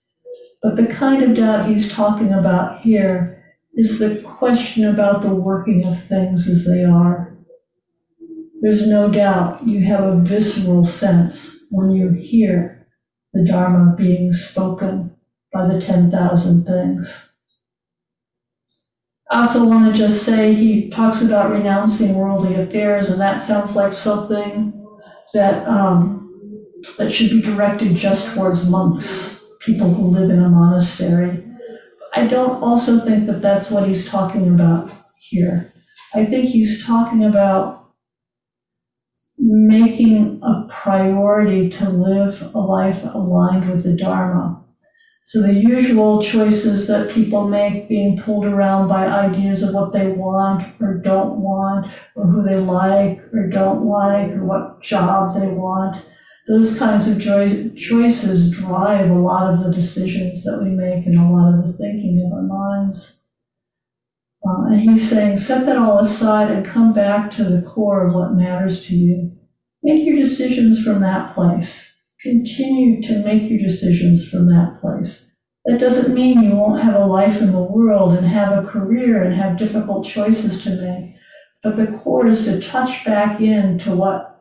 But 0.63 0.77
the 0.77 0.87
kind 0.87 1.23
of 1.23 1.37
doubt 1.37 1.69
he's 1.69 1.93
talking 1.93 2.33
about 2.33 2.81
here 2.81 3.42
is 3.75 3.99
the 3.99 4.21
question 4.23 4.87
about 4.87 5.23
the 5.23 5.35
working 5.35 5.85
of 5.85 6.03
things 6.03 6.49
as 6.49 6.67
they 6.67 6.85
are. 6.85 7.37
There's 8.61 8.87
no 8.87 9.11
doubt 9.11 9.67
you 9.67 9.85
have 9.87 10.05
a 10.05 10.21
visceral 10.21 10.85
sense 10.85 11.67
when 11.71 11.91
you 11.91 12.11
hear 12.11 12.87
the 13.33 13.45
Dharma 13.45 13.97
being 13.97 14.35
spoken 14.35 15.17
by 15.53 15.67
the 15.67 15.81
10,000 15.81 16.65
things. 16.65 17.33
I 19.31 19.43
also 19.43 19.65
want 19.65 19.91
to 19.91 19.99
just 19.99 20.25
say 20.25 20.53
he 20.53 20.91
talks 20.91 21.23
about 21.23 21.51
renouncing 21.51 22.15
worldly 22.15 22.55
affairs, 22.57 23.09
and 23.09 23.19
that 23.19 23.41
sounds 23.41 23.75
like 23.75 23.95
something 23.95 24.75
that 25.33 25.67
um, 25.67 26.23
that 26.99 27.11
should 27.11 27.31
be 27.31 27.41
directed 27.41 27.97
just 27.97 28.35
towards 28.35 28.69
monks, 28.69 29.41
people 29.61 29.93
who 29.93 30.09
live 30.09 30.29
in 30.29 30.43
a 30.43 30.51
monastery. 30.51 31.42
I 32.15 32.27
don't 32.27 32.63
also 32.63 33.01
think 33.01 33.27
that 33.27 33.41
that's 33.41 33.71
what 33.71 33.89
he's 33.89 34.09
talking 34.09 34.49
about 34.49 34.91
here. 35.19 35.73
I 36.15 36.25
think 36.25 36.51
he's 36.51 36.85
talking 36.85 37.25
about 37.25 37.91
making 39.39 40.41
a 40.43 40.69
priority 40.71 41.71
to 41.71 41.89
live 41.89 42.55
a 42.55 42.59
life 42.59 43.03
aligned 43.15 43.69
with 43.69 43.83
the 43.83 43.97
Dharma. 43.97 44.63
So 45.25 45.41
the 45.41 45.55
usual 45.55 46.23
choices 46.23 46.87
that 46.89 47.11
people 47.11 47.49
make 47.49 47.89
being 47.89 48.21
pulled 48.21 48.45
around 48.45 48.89
by 48.89 49.07
ideas 49.07 49.63
of 49.63 49.73
what 49.73 49.93
they 49.93 50.09
want 50.09 50.65
or 50.81 50.99
don't 50.99 51.41
want, 51.41 51.87
or 52.15 52.27
who 52.27 52.43
they 52.43 52.57
like 52.57 53.21
or 53.33 53.49
don't 53.49 53.87
like, 53.87 54.31
or 54.33 54.45
what 54.45 54.83
job 54.83 55.41
they 55.41 55.47
want, 55.47 56.05
those 56.49 56.79
kinds 56.79 57.07
of 57.09 57.21
choices 57.23 58.51
drive 58.51 59.11
a 59.11 59.15
lot 59.15 59.55
of 59.55 59.63
the 59.63 59.71
decisions 59.71 60.43
that 60.45 60.61
we 60.63 60.71
make 60.71 61.07
and 61.07 61.19
a 61.19 61.33
lot 61.33 61.55
of 61.55 61.67
the 61.67 61.73
thinking 61.73 62.23
of 62.27 62.33
our 62.33 62.43
minds. 62.43 63.21
Uh, 64.45 64.67
and 64.67 64.81
he's 64.81 65.09
saying, 65.09 65.37
set 65.37 65.67
that 65.67 65.79
all 65.79 66.01
aside 66.01 66.51
and 66.51 66.67
come 66.67 66.93
back 66.93 67.31
to 67.31 67.45
the 67.45 67.63
core 67.63 68.09
of 68.09 68.15
what 68.15 68.33
matters 68.33 68.85
to 68.87 68.95
you. 68.95 69.33
Make 69.85 70.05
your 70.05 70.17
decisions 70.17 70.83
from 70.83 71.01
that 71.01 71.35
place. 71.35 71.93
Continue 72.21 73.03
to 73.03 73.25
make 73.25 73.49
your 73.49 73.61
decisions 73.61 74.29
from 74.29 74.49
that 74.49 74.79
place. 74.81 75.31
That 75.65 75.79
doesn't 75.79 76.13
mean 76.13 76.43
you 76.43 76.57
won't 76.57 76.83
have 76.83 76.97
a 76.97 77.07
life 77.07 77.41
in 77.41 77.53
the 77.53 77.63
world 77.63 78.17
and 78.19 78.27
have 78.27 78.53
a 78.53 78.67
career 78.67 79.23
and 79.23 79.35
have 79.35 79.59
difficult 79.59 80.07
choices 80.07 80.63
to 80.65 80.71
make. 80.71 81.15
But 81.63 81.77
the 81.77 81.99
core 81.99 82.27
is 82.27 82.45
to 82.45 82.61
touch 82.61 83.05
back 83.05 83.41
into 83.41 83.95
what 83.95 84.32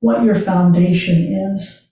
what 0.00 0.24
your 0.24 0.38
foundation 0.38 1.56
is. 1.56 1.88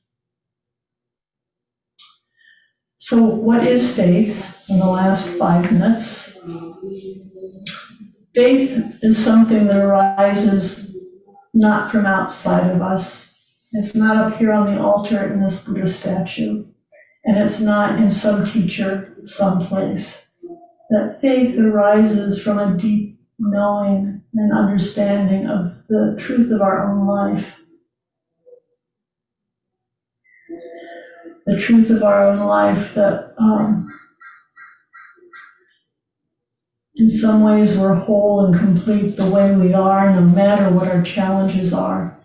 So, 2.99 3.23
what 3.23 3.67
is 3.67 3.95
faith 3.95 4.65
in 4.69 4.79
the 4.79 4.87
last 4.87 5.29
five 5.29 5.71
minutes? 5.73 6.37
Faith 8.35 8.99
is 9.03 9.23
something 9.23 9.67
that 9.67 9.77
arises 9.77 10.97
not 11.55 11.91
from 11.91 12.07
outside 12.07 12.71
of 12.71 12.83
us. 12.83 13.35
It's 13.73 13.95
not 13.95 14.17
up 14.17 14.39
here 14.39 14.53
on 14.53 14.67
the 14.67 14.81
altar 14.81 15.33
in 15.33 15.41
this 15.41 15.65
Buddha 15.65 15.87
statue, 15.87 16.65
and 17.25 17.39
it's 17.39 17.61
not 17.61 17.99
in 17.99 18.11
some 18.11 18.47
teacher 18.47 19.17
someplace. 19.25 20.33
That 20.91 21.19
faith 21.21 21.59
arises 21.59 22.43
from 22.43 22.59
a 22.59 22.77
deep 22.79 23.21
knowing 23.39 24.23
and 24.35 24.53
understanding 24.53 25.47
of 25.47 25.87
the 25.89 26.17
truth 26.19 26.51
of 26.53 26.61
our 26.61 26.83
own 26.83 27.07
life 27.07 27.55
the 31.47 31.59
truth 31.59 31.91
of 31.91 32.03
our 32.03 32.29
own 32.29 32.41
life 32.41 32.95
that 32.95 33.35
um, 33.39 33.89
in 36.97 37.11
some 37.11 37.43
ways 37.43 37.79
we're 37.79 37.95
whole 37.95 38.45
and 38.45 38.59
complete 38.59 39.17
the 39.17 39.31
way 39.31 39.55
we 39.55 39.73
are, 39.73 40.13
no 40.15 40.23
matter 40.23 40.69
what 40.71 40.89
our 40.89 41.03
challenges 41.03 41.73
are, 41.73 42.19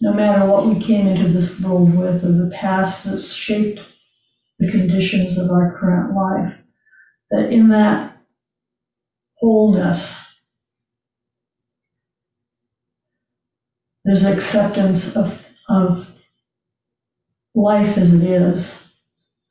no 0.00 0.12
matter 0.12 0.46
what 0.46 0.66
we 0.66 0.80
came 0.80 1.06
into 1.06 1.28
this 1.28 1.60
world 1.60 1.94
with 1.94 2.24
or 2.24 2.32
the 2.32 2.50
past 2.54 3.04
that's 3.04 3.32
shaped 3.32 3.80
the 4.58 4.70
conditions 4.70 5.38
of 5.38 5.50
our 5.50 5.78
current 5.78 6.14
life. 6.14 6.54
That 7.30 7.52
in 7.52 7.68
that 7.68 8.16
wholeness, 9.34 10.18
there's 14.04 14.24
acceptance 14.24 15.14
of, 15.16 15.52
of 15.68 16.11
life 17.54 17.98
as 17.98 18.14
it 18.14 18.22
is. 18.22 18.94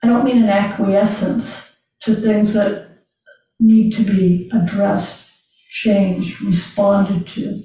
I 0.03 0.07
don't 0.07 0.25
mean 0.25 0.43
an 0.43 0.49
acquiescence 0.49 1.75
to 2.01 2.15
things 2.15 2.53
that 2.53 3.05
need 3.59 3.93
to 3.93 4.03
be 4.03 4.49
addressed, 4.53 5.25
changed, 5.69 6.41
responded 6.41 7.27
to, 7.27 7.59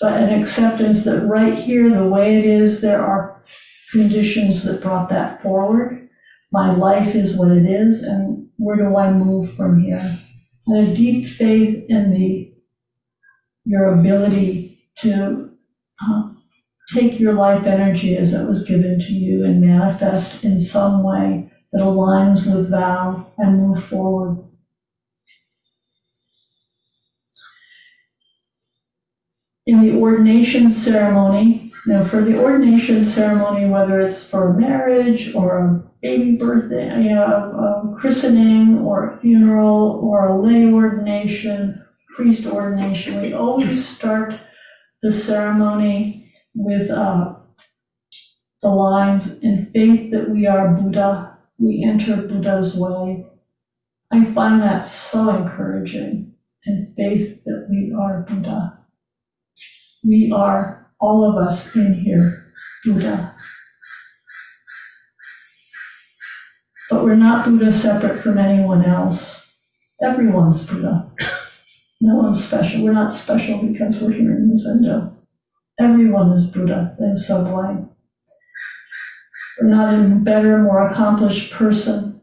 but 0.00 0.22
an 0.22 0.40
acceptance 0.40 1.04
that 1.04 1.26
right 1.26 1.58
here, 1.58 1.90
the 1.90 2.08
way 2.08 2.38
it 2.38 2.44
is, 2.44 2.80
there 2.80 3.04
are 3.04 3.42
conditions 3.90 4.62
that 4.64 4.82
brought 4.82 5.08
that 5.08 5.42
forward. 5.42 6.08
My 6.52 6.72
life 6.74 7.14
is 7.14 7.36
what 7.36 7.50
it 7.50 7.66
is, 7.66 8.02
and 8.02 8.48
where 8.56 8.76
do 8.76 8.96
I 8.96 9.12
move 9.12 9.52
from 9.54 9.82
here? 9.82 10.18
And 10.66 10.86
a 10.86 10.94
deep 10.94 11.26
faith 11.26 11.84
in 11.88 12.12
the 12.12 12.54
your 13.64 13.92
ability 13.92 14.88
to 14.98 15.50
uh, 16.02 16.30
take 16.92 17.20
your 17.20 17.34
life 17.34 17.66
energy 17.66 18.16
as 18.16 18.32
it 18.32 18.46
was 18.46 18.64
given 18.64 18.98
to 18.98 19.12
you 19.12 19.44
and 19.44 19.60
manifest 19.60 20.42
in 20.42 20.58
some 20.58 21.02
way 21.02 21.50
that 21.72 21.82
aligns 21.82 22.46
with 22.46 22.70
vow 22.70 23.30
and 23.36 23.60
move 23.60 23.84
forward. 23.84 24.42
In 29.66 29.82
the 29.82 29.98
ordination 29.98 30.70
ceremony, 30.70 31.72
now 31.86 32.02
for 32.02 32.22
the 32.22 32.42
ordination 32.42 33.04
ceremony, 33.04 33.66
whether 33.66 34.00
it's 34.00 34.28
for 34.28 34.48
a 34.48 34.58
marriage 34.58 35.34
or 35.34 35.58
a 35.58 35.90
baby 36.00 36.36
birthday, 36.36 37.02
you 37.02 37.14
know, 37.14 37.94
a 37.94 38.00
christening 38.00 38.78
or 38.78 39.10
a 39.10 39.20
funeral 39.20 40.00
or 40.02 40.28
a 40.28 40.40
lay 40.40 40.72
ordination, 40.72 41.84
priest 42.16 42.46
ordination, 42.46 43.20
we 43.20 43.34
always 43.34 43.86
start 43.86 44.40
the 45.02 45.12
ceremony 45.12 46.27
with 46.58 46.90
uh, 46.90 47.34
the 48.62 48.68
lines, 48.68 49.38
in 49.38 49.64
faith 49.64 50.10
that 50.10 50.30
we 50.30 50.46
are 50.46 50.74
Buddha, 50.74 51.38
we 51.58 51.84
enter 51.88 52.16
Buddha's 52.16 52.76
way. 52.76 53.24
I 54.12 54.24
find 54.24 54.60
that 54.60 54.80
so 54.80 55.30
encouraging, 55.30 56.34
in 56.66 56.92
faith 56.96 57.44
that 57.44 57.68
we 57.70 57.94
are 57.96 58.26
Buddha. 58.28 58.78
We 60.04 60.32
are, 60.34 60.90
all 61.00 61.24
of 61.24 61.36
us 61.36 61.74
in 61.76 61.94
here, 61.94 62.52
Buddha. 62.84 63.34
But 66.90 67.04
we're 67.04 67.16
not 67.16 67.44
Buddha 67.44 67.72
separate 67.72 68.22
from 68.22 68.38
anyone 68.38 68.84
else. 68.84 69.46
Everyone's 70.02 70.66
Buddha. 70.66 71.10
No 72.00 72.16
one's 72.16 72.44
special. 72.44 72.82
We're 72.82 72.92
not 72.92 73.12
special 73.12 73.62
because 73.62 74.00
we're 74.00 74.12
here 74.12 74.36
in 74.36 74.56
Zendo. 74.56 75.17
Everyone 75.80 76.32
is 76.32 76.46
Buddha 76.46 76.96
and 76.98 77.16
sublime. 77.16 77.90
We're 79.60 79.68
not 79.68 79.94
a 79.94 80.08
better, 80.08 80.58
more 80.58 80.88
accomplished 80.88 81.52
person. 81.52 82.20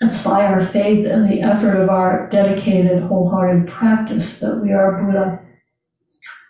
It's 0.00 0.24
by 0.24 0.44
our 0.44 0.64
faith 0.64 1.06
and 1.06 1.28
the 1.28 1.42
effort 1.42 1.80
of 1.80 1.88
our 1.88 2.28
dedicated, 2.28 3.04
wholehearted 3.04 3.72
practice 3.72 4.40
that 4.40 4.60
we 4.60 4.72
are 4.72 5.00
Buddha. 5.00 5.40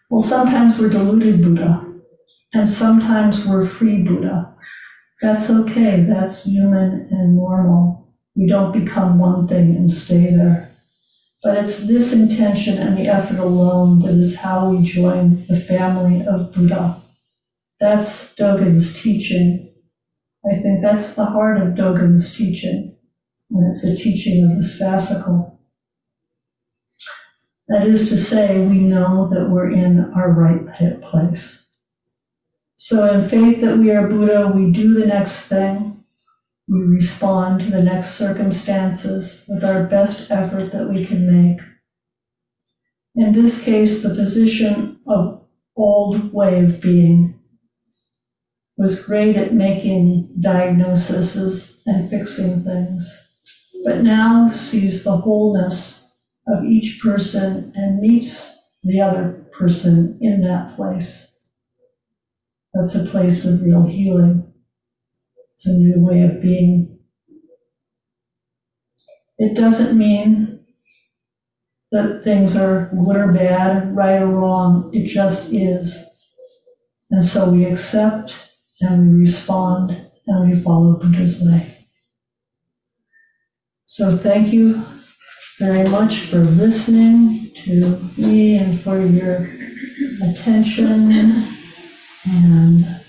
Well, 0.09 0.23
sometimes 0.23 0.79
we're 0.79 0.89
deluded 0.89 1.43
Buddha, 1.43 1.85
and 2.55 2.67
sometimes 2.67 3.47
we're 3.47 3.67
free 3.67 4.03
Buddha. 4.03 4.55
That's 5.21 5.51
okay, 5.51 6.03
that's 6.09 6.45
human 6.45 7.09
and 7.11 7.37
normal. 7.37 8.15
We 8.35 8.47
don't 8.47 8.73
become 8.73 9.19
one 9.19 9.47
thing 9.47 9.77
and 9.77 9.93
stay 9.93 10.31
there. 10.31 10.74
But 11.45 11.59
it's 11.59 11.86
this 11.86 12.14
intention 12.14 12.78
and 12.78 12.97
the 12.97 13.07
effort 13.07 13.38
alone 13.38 14.01
that 14.01 14.14
is 14.14 14.38
how 14.38 14.70
we 14.70 14.82
join 14.82 15.45
the 15.47 15.61
family 15.61 16.26
of 16.26 16.55
Buddha. 16.55 17.03
That's 17.78 18.34
Dogen's 18.34 18.99
teaching. 19.03 19.70
I 20.51 20.55
think 20.55 20.80
that's 20.80 21.14
the 21.14 21.26
heart 21.26 21.61
of 21.61 21.74
Dogen's 21.74 22.34
teaching, 22.34 22.97
and 23.51 23.66
it's 23.68 23.82
the 23.82 23.95
teaching 23.95 24.51
of 24.51 24.57
this 24.57 24.80
fascicle. 24.80 25.59
That 27.68 27.86
is 27.86 28.09
to 28.09 28.16
say, 28.16 28.66
we 28.66 28.78
know 28.78 29.28
that 29.28 29.51
we're 29.51 29.70
in 29.70 30.12
our 30.16 30.30
right 30.30 31.03
place. 31.03 31.66
So, 32.76 33.11
in 33.12 33.28
faith 33.28 33.61
that 33.61 33.76
we 33.76 33.90
are 33.90 34.09
Buddha, 34.09 34.51
we 34.55 34.70
do 34.70 34.99
the 34.99 35.07
next 35.07 35.47
thing. 35.47 35.93
We 36.67 36.81
respond 36.81 37.61
to 37.61 37.71
the 37.71 37.83
next 37.83 38.15
circumstances 38.15 39.45
with 39.49 39.62
our 39.62 39.85
best 39.85 40.31
effort 40.31 40.73
that 40.73 40.89
we 40.89 41.05
can 41.05 41.51
make. 41.51 41.61
In 43.17 43.33
this 43.33 43.62
case, 43.62 44.03
the 44.03 44.15
physician 44.15 45.01
of 45.07 45.47
old 45.77 46.33
way 46.33 46.65
of 46.65 46.81
being 46.81 47.39
was 48.77 49.05
great 49.05 49.37
at 49.37 49.55
making 49.55 50.35
diagnoses 50.41 51.83
and 51.87 52.11
fixing 52.11 52.65
things, 52.65 53.09
but 53.85 54.01
now 54.01 54.51
sees 54.51 55.05
the 55.05 55.17
wholeness 55.17 56.11
of 56.49 56.65
each 56.65 57.01
person 57.01 57.73
and 57.77 58.01
meets 58.01 58.59
the 58.83 59.01
other 59.01 59.47
person 59.57 60.19
in 60.21 60.43
that 60.43 60.75
place. 60.75 61.39
That's 62.73 62.95
a 62.95 63.05
place 63.05 63.45
of 63.45 63.62
real 63.62 63.87
healing. 63.87 64.54
It's 65.55 65.67
a 65.67 65.73
new 65.73 65.95
way 66.05 66.23
of 66.23 66.43
being. 66.43 66.99
It 69.39 69.55
doesn't 69.55 69.97
mean 69.97 70.65
that 71.91 72.23
things 72.25 72.57
are 72.57 72.91
good 72.93 73.17
or 73.17 73.33
bad, 73.33 73.95
right 73.95 74.21
or 74.21 74.27
wrong. 74.27 74.91
It 74.93 75.09
just 75.09 75.53
is. 75.53 76.05
And 77.11 77.25
so 77.25 77.51
we 77.51 77.65
accept 77.65 78.35
and 78.81 79.15
we 79.15 79.21
respond 79.21 80.11
and 80.27 80.51
we 80.51 80.61
follow 80.61 80.99
Buddha's 80.99 81.41
way. 81.43 81.75
So 83.85 84.17
thank 84.17 84.53
you 84.53 84.85
very 85.61 85.89
much 85.89 86.23
for 86.23 86.39
listening 86.39 87.53
to 87.65 88.11
me 88.17 88.57
and 88.57 88.81
for 88.81 88.99
your 89.01 89.49
attention. 90.21 91.47
And 92.27 93.04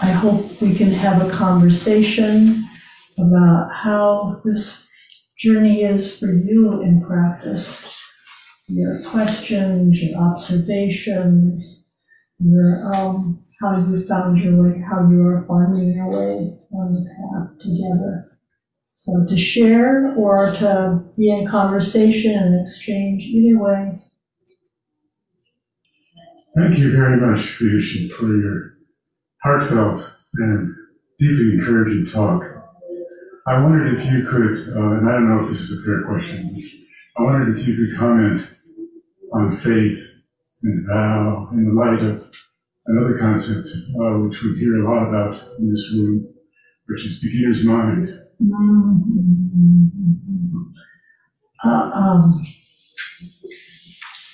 I 0.00 0.10
hope 0.10 0.60
we 0.60 0.74
can 0.74 0.90
have 0.90 1.24
a 1.24 1.30
conversation 1.30 2.68
about 3.16 3.70
how 3.72 4.40
this 4.44 4.88
journey 5.38 5.82
is 5.82 6.18
for 6.18 6.32
you 6.32 6.82
in 6.82 7.00
practice. 7.00 7.96
Your 8.66 9.02
questions, 9.04 10.02
your 10.02 10.18
observations, 10.20 11.86
your 12.40 12.92
um, 12.92 13.44
how 13.60 13.76
you 13.78 14.04
found 14.06 14.40
your 14.40 14.62
way, 14.62 14.82
how 14.90 15.08
you 15.08 15.24
are 15.26 15.44
finding 15.46 15.94
your 15.94 16.08
way 16.08 16.58
on 16.72 16.94
the 16.94 17.06
path 17.08 17.58
together. 17.60 18.38
So 18.90 19.26
to 19.28 19.36
share 19.36 20.14
or 20.16 20.50
to 20.56 21.04
be 21.16 21.30
in 21.30 21.46
conversation 21.46 22.36
and 22.36 22.66
exchange, 22.66 23.22
either 23.22 23.58
way. 23.58 24.00
Thank 26.56 26.78
you 26.78 26.92
very 26.92 27.20
much, 27.20 27.42
for 27.42 27.64
your 27.64 28.73
heartfelt 29.44 30.10
and 30.34 30.74
deeply 31.18 31.52
encouraging 31.54 32.06
talk. 32.06 32.42
I 33.46 33.62
wondered 33.62 33.98
if 33.98 34.10
you 34.10 34.24
could, 34.24 34.74
uh, 34.74 34.96
and 34.96 35.08
I 35.08 35.12
don't 35.12 35.28
know 35.28 35.42
if 35.42 35.48
this 35.48 35.60
is 35.60 35.80
a 35.80 35.84
fair 35.86 36.02
question, 36.04 36.58
I 37.18 37.22
wondered 37.22 37.58
if 37.58 37.68
you 37.68 37.76
could 37.76 37.96
comment 37.96 38.40
on 39.34 39.54
faith 39.54 40.00
and 40.62 40.86
vow 40.88 41.50
in 41.52 41.66
the 41.66 41.72
light 41.72 42.02
of 42.02 42.24
another 42.86 43.18
concept 43.18 43.68
uh, 44.00 44.18
which 44.20 44.42
we 44.42 44.58
hear 44.58 44.82
a 44.82 44.90
lot 44.90 45.08
about 45.08 45.58
in 45.58 45.70
this 45.70 45.92
room, 45.94 46.26
which 46.86 47.04
is 47.04 47.20
beginner's 47.22 47.66
mind. 47.66 48.18
Uh, 51.62 51.68
um, 51.68 52.46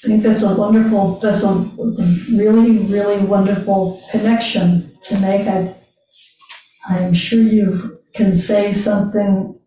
I 0.05 0.07
think 0.07 0.23
that's 0.23 0.43
a 0.43 0.55
wonderful, 0.55 1.19
that's 1.19 1.43
a, 1.43 1.49
a 1.49 2.07
really, 2.33 2.79
really 2.79 3.19
wonderful 3.19 4.03
connection 4.11 4.90
to 5.05 5.19
make. 5.21 5.47
I, 5.47 5.75
I'm 6.89 7.15
sure 7.15 7.43
you 7.43 7.99
can 8.15 8.35
say 8.35 8.73
something 8.73 9.59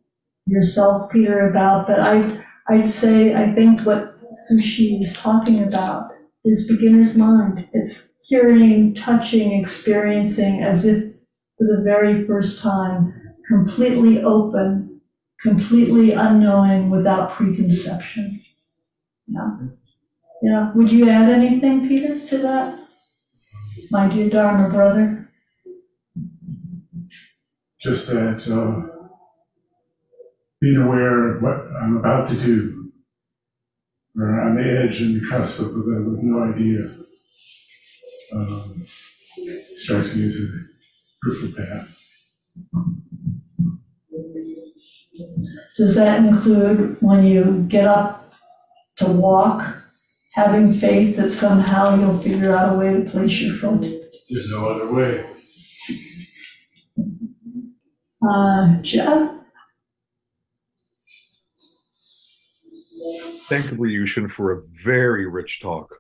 yourself, 0.45 1.11
Peter, 1.11 1.49
about, 1.49 1.87
but 1.87 1.99
I, 1.99 2.43
I'd 2.67 2.89
say, 2.89 3.33
I 3.33 3.53
think 3.53 3.81
what 3.81 4.17
Su 4.35 4.61
Shi 4.61 4.97
is 4.97 5.13
talking 5.13 5.63
about 5.63 6.11
is 6.43 6.67
beginner's 6.67 7.15
mind. 7.15 7.69
It's 7.73 8.13
hearing, 8.23 8.95
touching, 8.95 9.53
experiencing 9.53 10.63
as 10.63 10.85
if 10.85 11.13
for 11.57 11.67
the 11.67 11.81
very 11.83 12.25
first 12.25 12.61
time, 12.61 13.13
completely 13.47 14.23
open, 14.23 15.01
completely 15.41 16.11
unknowing, 16.11 16.89
without 16.89 17.35
preconception. 17.35 18.41
Yeah. 19.27 19.57
Yeah. 20.41 20.71
Would 20.73 20.91
you 20.91 21.09
add 21.09 21.29
anything, 21.29 21.87
Peter, 21.87 22.19
to 22.27 22.37
that? 22.39 22.79
My 23.91 24.09
dear 24.09 24.29
Dharma 24.29 24.69
brother? 24.69 25.22
Just 27.83 28.07
that 28.07 28.47
uh, 28.49 29.09
being 30.61 30.77
aware 30.77 31.35
of 31.35 31.41
what 31.41 31.67
I'm 31.81 31.97
about 31.97 32.29
to 32.29 32.35
do, 32.35 32.91
or 34.17 34.41
on 34.41 34.55
the 34.55 34.63
edge 34.63 35.01
and 35.01 35.19
the 35.19 35.27
cusp 35.27 35.59
of 35.59 35.75
it 35.75 36.09
with 36.09 36.23
no 36.23 36.43
idea, 36.43 36.95
um, 38.31 38.85
strikes 39.75 40.15
me 40.15 40.27
as 40.27 40.37
a 40.37 40.47
fruitful 41.21 41.61
path. 41.61 41.89
Does 45.75 45.95
that 45.95 46.23
include 46.23 47.01
when 47.01 47.25
you 47.25 47.65
get 47.67 47.85
up 47.85 48.33
to 48.97 49.07
walk, 49.07 49.75
having 50.33 50.73
faith 50.73 51.17
that 51.17 51.29
somehow 51.29 51.99
you'll 51.99 52.17
figure 52.17 52.55
out 52.55 52.75
a 52.75 52.77
way 52.77 52.93
to 52.93 53.09
place 53.09 53.41
your 53.41 53.53
foot? 53.55 53.81
There's 54.29 54.49
no 54.49 54.69
other 54.69 54.89
way. 54.89 55.32
Uh, 58.27 58.77
Jeff? 58.81 59.31
Thank 63.49 63.71
you, 63.71 63.77
Ryushin, 63.77 64.31
for 64.31 64.51
a 64.53 64.61
very 64.83 65.27
rich 65.27 65.59
talk. 65.61 65.93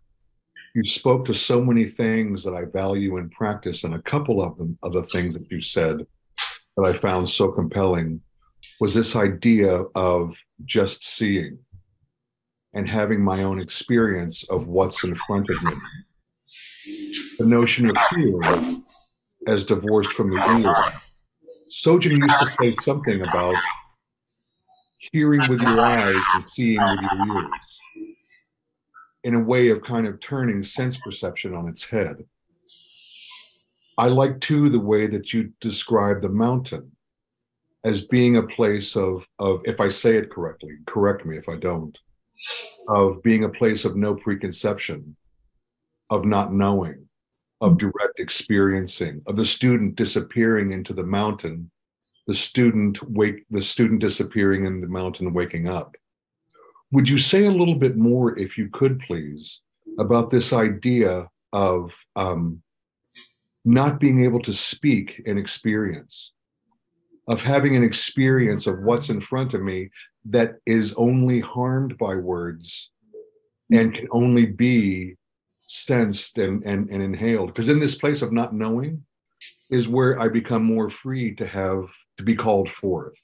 You 0.75 0.85
spoke 0.85 1.25
to 1.25 1.33
so 1.33 1.63
many 1.63 1.87
things 1.89 2.43
that 2.43 2.53
I 2.55 2.65
value 2.65 3.17
in 3.17 3.29
practice, 3.29 3.83
and 3.83 3.93
a 3.93 4.01
couple 4.01 4.41
of 4.41 4.57
them, 4.57 4.77
of 4.81 4.93
the 4.93 5.03
things 5.03 5.33
that 5.35 5.51
you 5.51 5.61
said 5.61 6.07
that 6.77 6.83
I 6.85 6.97
found 6.97 7.29
so 7.29 7.51
compelling 7.51 8.21
was 8.79 8.93
this 8.93 9.15
idea 9.15 9.83
of 9.95 10.35
just 10.65 11.05
seeing. 11.05 11.59
and 12.75 12.87
having 12.89 13.21
my 13.23 13.43
own 13.43 13.59
experience 13.59 14.43
of 14.49 14.67
what's 14.67 15.03
in 15.03 15.15
front 15.27 15.47
of 15.49 15.61
me. 15.63 15.73
The 17.37 17.45
notion 17.45 17.89
of 17.89 17.95
hearing 18.09 18.83
as 19.47 19.65
divorced 19.65 20.11
from 20.13 20.31
the 20.31 20.37
ear. 20.59 20.75
Sojin 21.83 22.17
used 22.17 22.39
to 22.39 22.47
say 22.61 22.71
something 22.81 23.21
about 23.21 23.55
hearing 25.11 25.41
with 25.49 25.59
your 25.59 25.81
eyes 25.81 26.21
and 26.33 26.43
seeing 26.43 26.81
with 26.81 27.01
your 27.01 27.43
ears 27.43 28.07
in 29.25 29.35
a 29.35 29.39
way 29.39 29.69
of 29.69 29.83
kind 29.83 30.07
of 30.07 30.19
turning 30.21 30.63
sense 30.63 30.97
perception 30.97 31.53
on 31.53 31.67
its 31.67 31.83
head. 31.83 32.23
I 33.97 34.07
like 34.07 34.39
too 34.39 34.69
the 34.69 34.79
way 34.79 35.07
that 35.07 35.33
you 35.33 35.51
describe 35.59 36.21
the 36.21 36.29
mountain 36.29 36.91
as 37.83 38.05
being 38.05 38.37
a 38.37 38.43
place 38.43 38.95
of, 38.95 39.27
of 39.39 39.61
if 39.65 39.81
I 39.81 39.89
say 39.89 40.15
it 40.15 40.31
correctly, 40.31 40.77
correct 40.87 41.25
me 41.25 41.37
if 41.37 41.49
I 41.49 41.57
don't, 41.57 41.97
of 42.87 43.21
being 43.23 43.43
a 43.43 43.49
place 43.49 43.83
of 43.83 43.97
no 43.97 44.15
preconception, 44.15 45.17
of 46.09 46.23
not 46.23 46.53
knowing, 46.53 47.02
of 47.63 47.77
direct 47.77 48.19
experiencing, 48.19 49.21
of 49.25 49.37
the 49.37 49.45
student 49.45 49.95
disappearing 49.95 50.73
into 50.73 50.93
the 50.93 51.05
mountain, 51.05 51.71
the 52.27 52.33
student 52.33 53.01
wake, 53.09 53.45
the 53.49 53.63
student 53.63 54.01
disappearing 54.01 54.65
in 54.65 54.81
the 54.81 54.87
mountain, 54.87 55.33
waking 55.33 55.69
up. 55.69 55.95
Would 56.91 57.07
you 57.07 57.17
say 57.17 57.45
a 57.45 57.51
little 57.51 57.75
bit 57.75 57.95
more, 57.95 58.37
if 58.37 58.57
you 58.57 58.67
could, 58.67 58.99
please, 58.99 59.61
about 59.97 60.29
this 60.29 60.51
idea 60.51 61.29
of 61.53 61.93
um, 62.17 62.61
not 63.63 63.97
being 63.97 64.25
able 64.25 64.41
to 64.41 64.53
speak 64.53 65.21
an 65.25 65.37
experience, 65.37 66.33
of 67.29 67.41
having 67.41 67.77
an 67.77 67.83
experience 67.83 68.67
of 68.67 68.81
what's 68.81 69.09
in 69.09 69.21
front 69.21 69.53
of 69.53 69.61
me 69.61 69.89
that 70.25 70.55
is 70.65 70.93
only 70.95 71.39
harmed 71.39 71.97
by 71.97 72.15
words 72.15 72.89
and 73.71 73.93
can 73.93 74.07
only 74.11 74.45
be 74.45 75.15
sensed 75.73 76.37
and, 76.37 76.63
and, 76.63 76.89
and 76.89 77.01
inhaled. 77.01 77.47
Because 77.47 77.67
in 77.67 77.79
this 77.79 77.95
place 77.95 78.21
of 78.21 78.31
not 78.31 78.53
knowing 78.53 79.03
is 79.69 79.87
where 79.87 80.19
I 80.19 80.27
become 80.27 80.63
more 80.63 80.89
free 80.89 81.33
to 81.35 81.47
have 81.47 81.89
to 82.17 82.23
be 82.23 82.35
called 82.35 82.69
forth. 82.69 83.17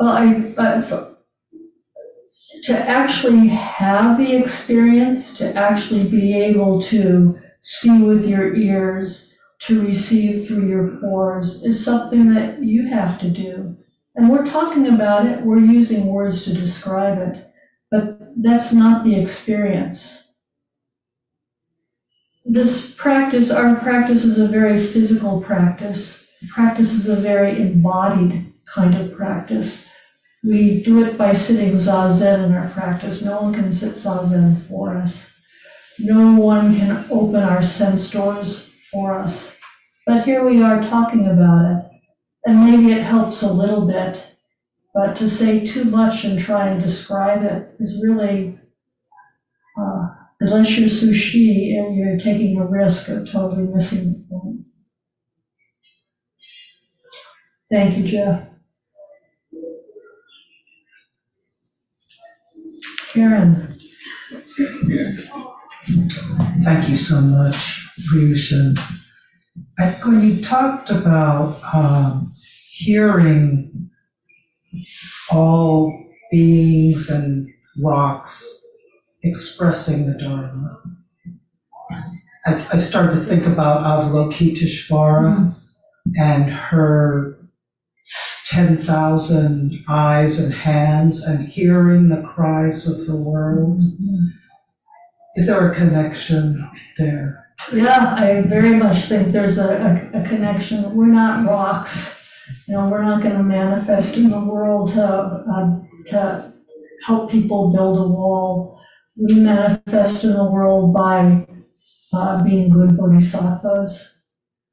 Well, 0.00 0.10
I, 0.10 0.54
I, 0.58 1.08
to 2.64 2.78
actually 2.78 3.48
have 3.48 4.16
the 4.16 4.34
experience, 4.36 5.36
to 5.38 5.52
actually 5.54 6.08
be 6.08 6.40
able 6.40 6.82
to 6.84 7.38
see 7.60 8.02
with 8.02 8.26
your 8.28 8.54
ears, 8.54 9.34
to 9.60 9.84
receive 9.84 10.46
through 10.46 10.68
your 10.68 10.98
pores, 11.00 11.64
is 11.64 11.84
something 11.84 12.32
that 12.34 12.62
you 12.62 12.86
have 12.86 13.20
to 13.20 13.28
do. 13.28 13.76
And 14.14 14.30
we're 14.30 14.46
talking 14.46 14.86
about 14.88 15.26
it, 15.26 15.44
we're 15.44 15.58
using 15.58 16.06
words 16.06 16.44
to 16.44 16.54
describe 16.54 17.18
it, 17.18 17.47
that's 18.36 18.72
not 18.72 19.04
the 19.04 19.20
experience. 19.20 20.32
This 22.44 22.94
practice, 22.94 23.50
our 23.50 23.76
practice 23.76 24.24
is 24.24 24.38
a 24.38 24.48
very 24.48 24.84
physical 24.86 25.40
practice. 25.40 26.26
Practice 26.48 26.92
is 26.92 27.08
a 27.08 27.16
very 27.16 27.60
embodied 27.60 28.52
kind 28.72 28.94
of 28.94 29.14
practice. 29.14 29.86
We 30.44 30.82
do 30.82 31.04
it 31.04 31.18
by 31.18 31.34
sitting 31.34 31.74
zazen 31.74 32.46
in 32.46 32.54
our 32.54 32.68
practice. 32.70 33.22
No 33.22 33.42
one 33.42 33.52
can 33.52 33.72
sit 33.72 33.94
zazen 33.94 34.66
for 34.68 34.96
us. 34.96 35.30
No 35.98 36.32
one 36.34 36.76
can 36.78 37.06
open 37.10 37.42
our 37.42 37.62
sense 37.62 38.10
doors 38.10 38.70
for 38.90 39.18
us. 39.18 39.56
But 40.06 40.24
here 40.24 40.44
we 40.44 40.62
are 40.62 40.80
talking 40.80 41.26
about 41.26 41.70
it. 41.70 41.84
And 42.44 42.64
maybe 42.64 42.92
it 42.92 43.02
helps 43.02 43.42
a 43.42 43.52
little 43.52 43.86
bit, 43.86 44.22
but 44.98 45.16
to 45.16 45.30
say 45.30 45.64
too 45.64 45.84
much 45.84 46.24
and 46.24 46.40
try 46.40 46.66
and 46.66 46.82
describe 46.82 47.44
it 47.44 47.72
is 47.78 48.02
really, 48.04 48.58
uh, 49.78 50.08
unless 50.40 50.76
you're 50.76 50.88
Su 50.88 51.14
Shi 51.14 51.76
and 51.78 51.94
you're 51.96 52.18
taking 52.18 52.58
a 52.58 52.66
risk 52.66 53.08
of 53.08 53.30
totally 53.30 53.68
missing 53.68 54.12
the 54.12 54.26
point. 54.28 54.62
Thank 57.70 57.96
you, 57.98 58.08
Jeff. 58.08 58.48
Karen, 63.12 63.78
Thank 66.64 66.88
you 66.88 66.96
so 66.96 67.20
much, 67.20 67.88
Ryushin. 68.12 68.76
I, 69.78 69.90
when 70.04 70.22
you 70.22 70.42
talked 70.42 70.90
about 70.90 71.60
um, 71.72 72.32
hearing 72.72 73.87
all 75.30 75.92
beings 76.30 77.10
and 77.10 77.48
rocks 77.82 78.64
expressing 79.22 80.06
the 80.06 80.18
Dharma, 80.18 80.80
I, 82.46 82.52
I 82.52 82.78
started 82.78 83.12
to 83.12 83.20
think 83.20 83.46
about 83.46 83.84
Avalokiteshvara 83.84 85.54
and 86.18 86.50
her 86.50 87.38
10,000 88.46 89.84
eyes 89.88 90.40
and 90.40 90.54
hands 90.54 91.22
and 91.22 91.46
hearing 91.46 92.08
the 92.08 92.22
cries 92.22 92.88
of 92.88 93.06
the 93.06 93.16
world. 93.16 93.82
Is 95.36 95.46
there 95.46 95.70
a 95.70 95.74
connection 95.74 96.70
there? 96.96 97.48
yeah, 97.72 98.14
I 98.16 98.42
very 98.42 98.74
much 98.74 99.04
think 99.04 99.32
there's 99.32 99.58
a, 99.58 100.10
a, 100.14 100.20
a 100.20 100.28
connection. 100.28 100.94
We're 100.94 101.06
not 101.06 101.46
rocks. 101.46 102.17
You 102.66 102.74
know, 102.74 102.88
we're 102.88 103.02
not 103.02 103.22
gonna 103.22 103.42
manifest 103.42 104.16
in 104.16 104.30
the 104.30 104.40
world 104.40 104.92
to, 104.92 105.04
uh, 105.04 105.80
to 106.08 106.52
help 107.04 107.30
people 107.30 107.72
build 107.72 107.98
a 107.98 108.08
wall. 108.08 108.80
We 109.16 109.34
manifest 109.34 110.24
in 110.24 110.32
the 110.34 110.44
world 110.44 110.94
by, 110.94 111.46
uh, 112.12 112.42
being 112.44 112.70
good 112.70 112.96
bodhisattvas, 112.96 114.18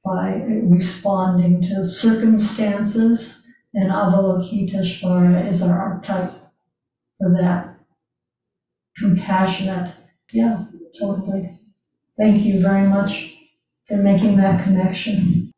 by 0.03 0.43
responding 0.63 1.61
to 1.63 1.83
circumstances, 1.83 3.43
and 3.73 3.91
Avalokiteshvara 3.91 5.51
is 5.51 5.61
our 5.61 5.77
archetype 5.77 6.33
for 7.17 7.31
that. 7.31 7.75
Compassionate, 8.97 9.93
yeah, 10.31 10.65
totally. 10.99 11.59
Thank 12.17 12.43
you 12.43 12.61
very 12.61 12.87
much 12.87 13.35
for 13.87 13.97
making 13.97 14.37
that 14.37 14.63
connection. 14.63 15.51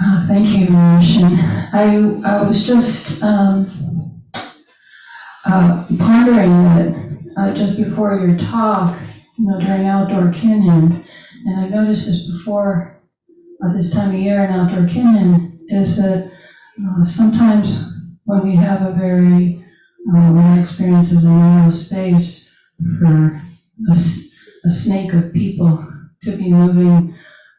Uh, 0.00 0.26
Thank 0.28 0.48
you, 0.56 0.66
Ryushin. 0.66 1.36
I, 1.72 1.96
I 2.24 2.46
was 2.46 2.64
just 2.64 3.20
um, 3.22 4.22
uh, 5.44 5.84
pondering 5.98 6.64
that 6.64 7.34
uh, 7.36 7.54
just 7.54 7.76
before 7.76 8.16
your 8.18 8.38
talk, 8.38 8.96
you 9.36 9.46
know, 9.46 9.58
during 9.58 9.86
outdoor 9.86 10.30
kinhin, 10.30 11.04
and 11.46 11.60
I 11.60 11.68
noticed 11.68 12.06
this 12.06 12.30
before 12.30 13.00
uh, 13.64 13.72
this 13.72 13.92
time 13.92 14.14
of 14.14 14.20
year 14.20 14.44
in 14.44 14.52
outdoor 14.52 14.86
kinhin, 14.86 15.58
is 15.68 15.96
that 15.96 16.30
uh, 16.80 17.04
sometimes 17.04 17.90
when 18.24 18.46
we 18.46 18.54
have 18.54 18.82
a 18.82 18.92
very, 18.92 19.64
uh, 20.14 20.30
when 20.32 20.44
I 20.44 20.60
experience 20.60 21.10
as 21.10 21.24
a 21.24 21.28
narrow 21.28 21.70
space 21.70 22.48
for 23.00 23.42
a 23.90 24.70
snake 24.70 25.12
of 25.12 25.32
people 25.32 25.84
to 26.22 26.36
be 26.36 26.52
moving 26.52 27.16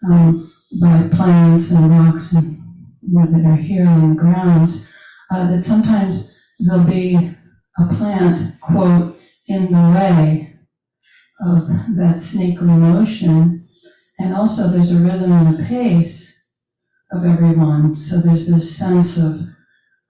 um, 0.10 0.50
by 0.82 1.07
plants 1.11 1.72
and 1.72 1.89
rocks 1.89 2.34
and 2.34 2.57
that 3.01 3.45
are 3.45 3.55
here 3.55 3.88
on 3.88 4.09
the 4.09 4.15
grounds, 4.15 4.88
uh, 5.32 5.49
that 5.49 5.63
sometimes 5.63 6.38
there'll 6.59 6.84
be 6.84 7.15
a 7.15 7.93
plant, 7.95 8.59
quote, 8.61 9.17
in 9.47 9.72
the 9.72 9.95
way 9.97 10.53
of 11.41 11.67
that 11.95 12.20
snakely 12.20 12.67
motion. 12.67 13.67
And 14.20 14.36
also 14.36 14.67
there's 14.67 14.91
a 14.91 14.97
rhythm 14.97 15.32
and 15.32 15.59
a 15.59 15.63
pace 15.63 16.39
of 17.11 17.26
everyone. 17.26 17.95
So 17.95 18.17
there's 18.17 18.47
this 18.47 18.76
sense 18.76 19.17
of 19.17 19.41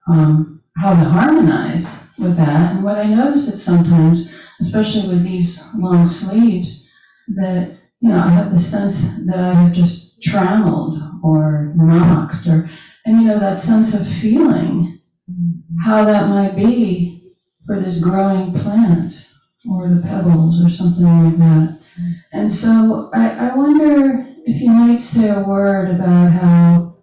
um, 0.08 0.62
how 0.76 0.90
to 0.90 1.08
harmonize 1.08 2.04
with 2.18 2.36
that. 2.36 2.74
And 2.74 2.84
what 2.84 2.98
I 2.98 3.04
notice 3.04 3.48
is 3.48 3.62
sometimes, 3.62 4.28
especially 4.60 5.08
with 5.08 5.22
these 5.24 5.64
long 5.74 6.06
sleeves, 6.06 6.88
that 7.28 7.78
you 8.00 8.08
know, 8.08 8.18
I 8.18 8.28
have 8.30 8.52
the 8.52 8.58
sense 8.58 9.02
that 9.26 9.38
I 9.38 9.54
have 9.54 9.72
just 9.72 10.09
trammeled 10.22 10.98
or 11.22 11.72
knocked 11.76 12.46
or, 12.46 12.70
and 13.04 13.20
you 13.20 13.28
know, 13.28 13.38
that 13.38 13.60
sense 13.60 13.94
of 13.94 14.06
feeling 14.06 15.00
how 15.82 16.04
that 16.04 16.28
might 16.28 16.56
be 16.56 17.34
for 17.66 17.80
this 17.80 18.00
growing 18.00 18.52
plant 18.52 19.26
or 19.68 19.88
the 19.88 20.02
pebbles 20.02 20.64
or 20.64 20.68
something 20.68 21.04
like 21.04 21.38
that. 21.38 21.78
And 22.32 22.50
so 22.50 23.10
I, 23.12 23.50
I 23.50 23.54
wonder 23.54 24.26
if 24.44 24.60
you 24.60 24.70
might 24.70 25.00
say 25.00 25.28
a 25.28 25.40
word 25.40 25.90
about 25.90 26.32
how 26.32 26.96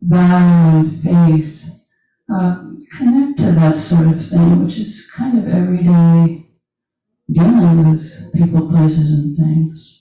vow 0.00 0.78
and 0.78 1.02
faith 1.02 1.64
uh, 2.32 2.64
connect 2.96 3.38
to 3.38 3.52
that 3.52 3.76
sort 3.76 4.08
of 4.08 4.24
thing, 4.26 4.64
which 4.64 4.78
is 4.78 5.10
kind 5.10 5.38
of 5.38 5.48
everyday 5.52 6.46
dealing 7.30 7.90
with 7.90 8.32
people, 8.34 8.68
places, 8.70 9.12
and 9.12 9.36
things. 9.36 9.97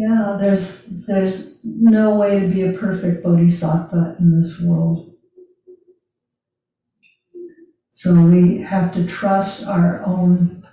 Yeah, 0.00 0.38
there's, 0.40 0.86
there's 1.06 1.58
no 1.62 2.14
way 2.14 2.40
to 2.40 2.48
be 2.48 2.62
a 2.62 2.72
perfect 2.72 3.22
bodhisattva 3.22 4.16
in 4.18 4.34
this 4.34 4.58
world. 4.58 5.12
So 7.90 8.14
we 8.14 8.62
have 8.62 8.94
to 8.94 9.06
trust 9.06 9.66
our 9.66 10.02
own 10.06 10.66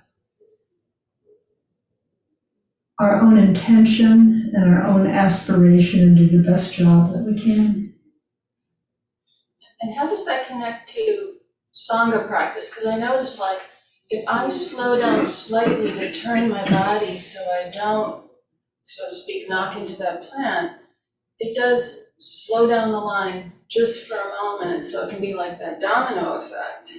our 3.00 3.18
own 3.22 3.38
intention 3.38 4.50
and 4.54 4.74
our 4.74 4.86
own 4.86 5.08
aspiration 5.08 6.04
and 6.04 6.18
do 6.18 6.30
the 6.30 6.50
best 6.50 6.74
job 6.74 7.12
that 7.12 7.26
we 7.26 7.38
can. 7.38 7.94
And 9.82 9.98
how 9.98 10.08
does 10.08 10.26
that 10.26 10.48
connect 10.48 10.90
to 10.92 11.34
Sangha 11.76 12.26
practice? 12.30 12.70
Because 12.70 12.86
I 12.86 12.98
notice 12.98 13.42
like, 13.42 13.60
if 14.10 14.24
I 14.26 14.48
slow 14.48 14.98
down 14.98 15.26
slightly 15.26 15.92
to 15.92 16.14
turn 16.14 16.48
my 16.48 16.64
body 16.70 17.20
so 17.20 17.42
I 17.42 17.70
don't, 17.70 18.27
so 18.88 19.10
to 19.10 19.16
speak, 19.16 19.50
knock 19.50 19.76
into 19.78 19.96
that 19.98 20.24
plant, 20.24 20.78
it 21.40 21.56
does 21.56 22.06
slow 22.20 22.68
down 22.68 22.92
the 22.92 22.98
line 22.98 23.52
just 23.70 24.08
for 24.08 24.16
a 24.16 24.30
moment, 24.42 24.86
so 24.86 25.06
it 25.06 25.12
can 25.12 25.20
be 25.20 25.34
like 25.34 25.60
that 25.60 25.82
domino 25.82 26.42
effect. 26.42 26.94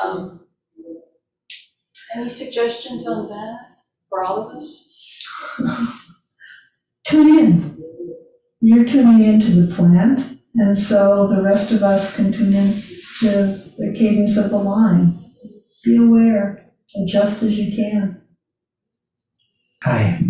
Um, 0.00 0.46
any 2.14 2.28
suggestions 2.28 3.06
on 3.06 3.28
that 3.28 3.58
for 4.08 4.22
all 4.22 4.48
of 4.48 4.56
us? 4.56 4.84
Tune 7.04 7.38
in. 7.38 7.82
You're 8.60 8.84
tuning 8.84 9.24
into 9.24 9.60
the 9.60 9.74
plant, 9.74 10.38
and 10.54 10.78
so 10.78 11.26
the 11.26 11.42
rest 11.42 11.72
of 11.72 11.82
us 11.82 12.14
can 12.14 12.32
tune 12.32 12.54
in 12.54 12.82
to 13.20 13.60
the 13.76 13.92
cadence 13.92 14.36
of 14.36 14.50
the 14.50 14.56
line. 14.56 15.18
Be 15.84 15.96
aware, 15.96 16.72
adjust 16.96 17.42
as 17.42 17.58
you 17.58 17.74
can. 17.74 18.22
Hi. 19.82 20.25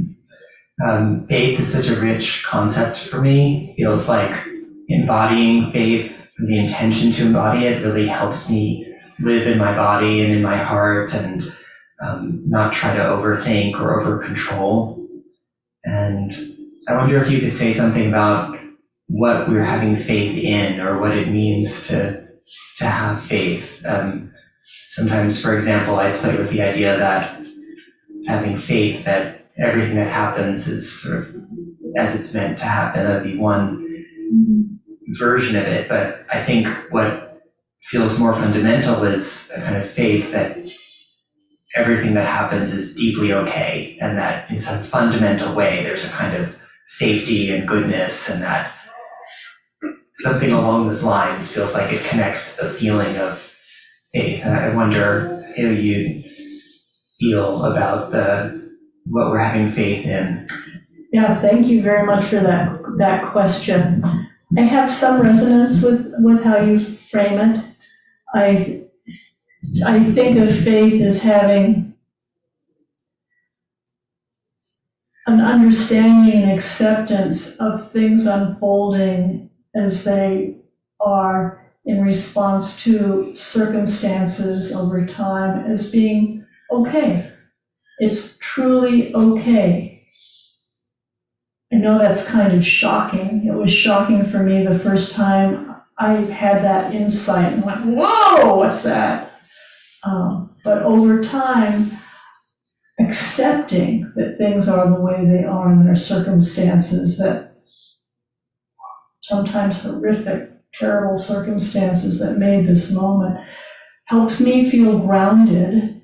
Um, 0.85 1.27
faith 1.27 1.59
is 1.59 1.72
such 1.72 1.89
a 1.89 2.01
rich 2.01 2.45
concept 2.45 2.99
for 2.99 3.20
me. 3.20 3.70
It 3.70 3.77
Feels 3.77 4.09
like 4.09 4.37
embodying 4.89 5.70
faith, 5.70 6.31
and 6.39 6.49
the 6.49 6.59
intention 6.59 7.12
to 7.12 7.27
embody 7.27 7.64
it, 7.64 7.83
really 7.83 8.07
helps 8.07 8.51
me 8.51 8.95
live 9.18 9.47
in 9.47 9.59
my 9.59 9.74
body 9.74 10.22
and 10.22 10.33
in 10.33 10.43
my 10.43 10.62
heart 10.62 11.14
and 11.14 11.43
um, 12.03 12.43
not 12.47 12.74
try 12.74 12.95
to 12.95 13.03
overthink 13.03 13.81
or 13.81 14.01
over 14.01 14.18
control. 14.18 15.07
And 15.85 16.33
I 16.89 16.97
wonder 16.97 17.16
if 17.22 17.31
you 17.31 17.41
could 17.41 17.57
say 17.57 17.72
something 17.72 18.09
about 18.09 18.59
what 19.09 19.49
we're 19.49 19.64
having 19.64 19.97
faith 19.97 20.37
in 20.37 20.81
or 20.81 21.01
what 21.01 21.16
it 21.16 21.29
means 21.29 21.89
to 21.89 22.27
to 22.77 22.85
have 22.85 23.20
faith. 23.20 23.85
Um, 23.87 24.33
sometimes, 24.89 25.41
for 25.41 25.57
example, 25.57 25.97
I 25.97 26.16
play 26.16 26.37
with 26.37 26.51
the 26.51 26.62
idea 26.62 26.97
that 26.99 27.45
having 28.27 28.57
faith 28.59 29.05
that 29.05 29.46
everything 29.59 29.97
that 29.97 30.11
happens 30.11 30.69
is 30.69 31.03
sort 31.03 31.19
of 31.19 31.35
as 31.97 32.15
it's 32.15 32.35
meant 32.35 32.59
to 32.59 32.65
happen. 32.65 33.05
That'd 33.05 33.25
be 33.25 33.39
one 33.39 33.85
version 35.19 35.57
of 35.57 35.65
it. 35.65 35.89
But 35.89 36.27
I 36.31 36.41
think 36.41 36.69
what 36.91 37.43
feels 37.83 38.19
more 38.19 38.35
fundamental 38.35 39.05
is 39.05 39.53
a 39.57 39.61
kind 39.61 39.77
of 39.77 39.89
faith 39.89 40.33
that 40.33 40.59
everything 41.77 42.15
that 42.15 42.27
happens 42.27 42.73
is 42.73 42.97
deeply 42.97 43.33
okay 43.33 43.99
and 44.01 44.17
that 44.17 44.51
in 44.51 44.59
some 44.59 44.83
fundamental 44.83 45.55
way 45.55 45.83
there's 45.83 46.07
a 46.07 46.13
kind 46.13 46.35
of 46.35 46.59
safety 46.89 47.55
and 47.55 47.69
goodness 47.69 48.31
and 48.31 48.43
that 48.43 48.73
something 50.15 50.53
along 50.53 50.87
those 50.87 51.05
lines 51.05 51.53
feels 51.53 51.75
like 51.75 51.93
it 51.93 52.03
connects 52.07 52.57
to 52.57 52.65
the 52.65 52.71
feeling 52.71 53.17
of 53.17 53.55
faith. 54.13 54.43
And 54.45 54.55
I 54.55 54.75
wonder 54.75 55.45
how 55.57 55.65
you 55.65 56.25
feel 57.19 57.65
about 57.65 58.13
the 58.13 58.66
what 59.09 59.31
we're 59.31 59.39
having 59.39 59.71
faith 59.71 60.07
in. 60.07 60.49
Yeah, 61.13 61.35
thank 61.41 61.67
you 61.67 61.83
very 61.83 62.07
much 62.07 62.27
for 62.27 62.41
that, 62.41 62.79
that 62.99 63.25
question. 63.27 64.03
I 64.57 64.63
have 64.63 64.91
some 64.91 65.23
resonance 65.23 65.83
with, 65.83 66.13
with 66.19 66.45
how 66.45 66.59
you 66.59 66.81
frame 66.81 67.39
it. 67.39 67.65
I, 68.35 68.83
I 69.85 70.05
think 70.13 70.39
of 70.39 70.57
faith 70.57 71.01
as 71.03 71.23
having 71.23 71.95
an 75.27 75.41
understanding 75.41 76.43
and 76.43 76.53
acceptance 76.53 77.57
of 77.57 77.91
things 77.91 78.27
unfolding 78.27 79.51
as 79.75 80.05
they 80.05 80.57
are 81.01 81.67
in 81.85 82.03
response 82.03 82.83
to 82.83 83.35
circumstances 83.35 84.73
over 84.73 85.07
time 85.07 85.71
as 85.71 85.91
being 85.91 86.45
okay. 86.71 87.33
It's 87.99 88.37
truly 88.39 89.15
okay. 89.15 90.07
I 91.73 91.77
know 91.77 91.99
that's 91.99 92.27
kind 92.27 92.53
of 92.53 92.65
shocking. 92.65 93.47
It 93.47 93.55
was 93.55 93.73
shocking 93.73 94.25
for 94.25 94.43
me 94.43 94.65
the 94.65 94.79
first 94.79 95.13
time 95.13 95.75
I 95.99 96.15
had 96.15 96.63
that 96.63 96.95
insight 96.95 97.55
and 97.55 97.65
went, 97.65 97.87
whoa, 97.87 98.57
what's 98.57 98.83
that? 98.83 99.41
Um, 100.05 100.55
but 100.63 100.83
over 100.83 101.25
time, 101.25 101.99
accepting 103.01 104.13
that 104.15 104.37
things 104.39 104.69
are 104.69 104.89
the 104.89 105.01
way 105.01 105.25
they 105.25 105.45
are 105.45 105.71
and 105.71 105.87
their 105.87 105.97
circumstances, 105.97 107.19
that 107.19 107.57
sometimes 109.23 109.81
horrific, 109.81 110.51
terrible 110.79 111.19
circumstances 111.19 112.21
that 112.21 112.39
made 112.39 112.69
this 112.69 112.93
moment, 112.93 113.39
helped 114.05 114.39
me 114.39 114.71
feel 114.71 114.99
grounded, 115.01 116.01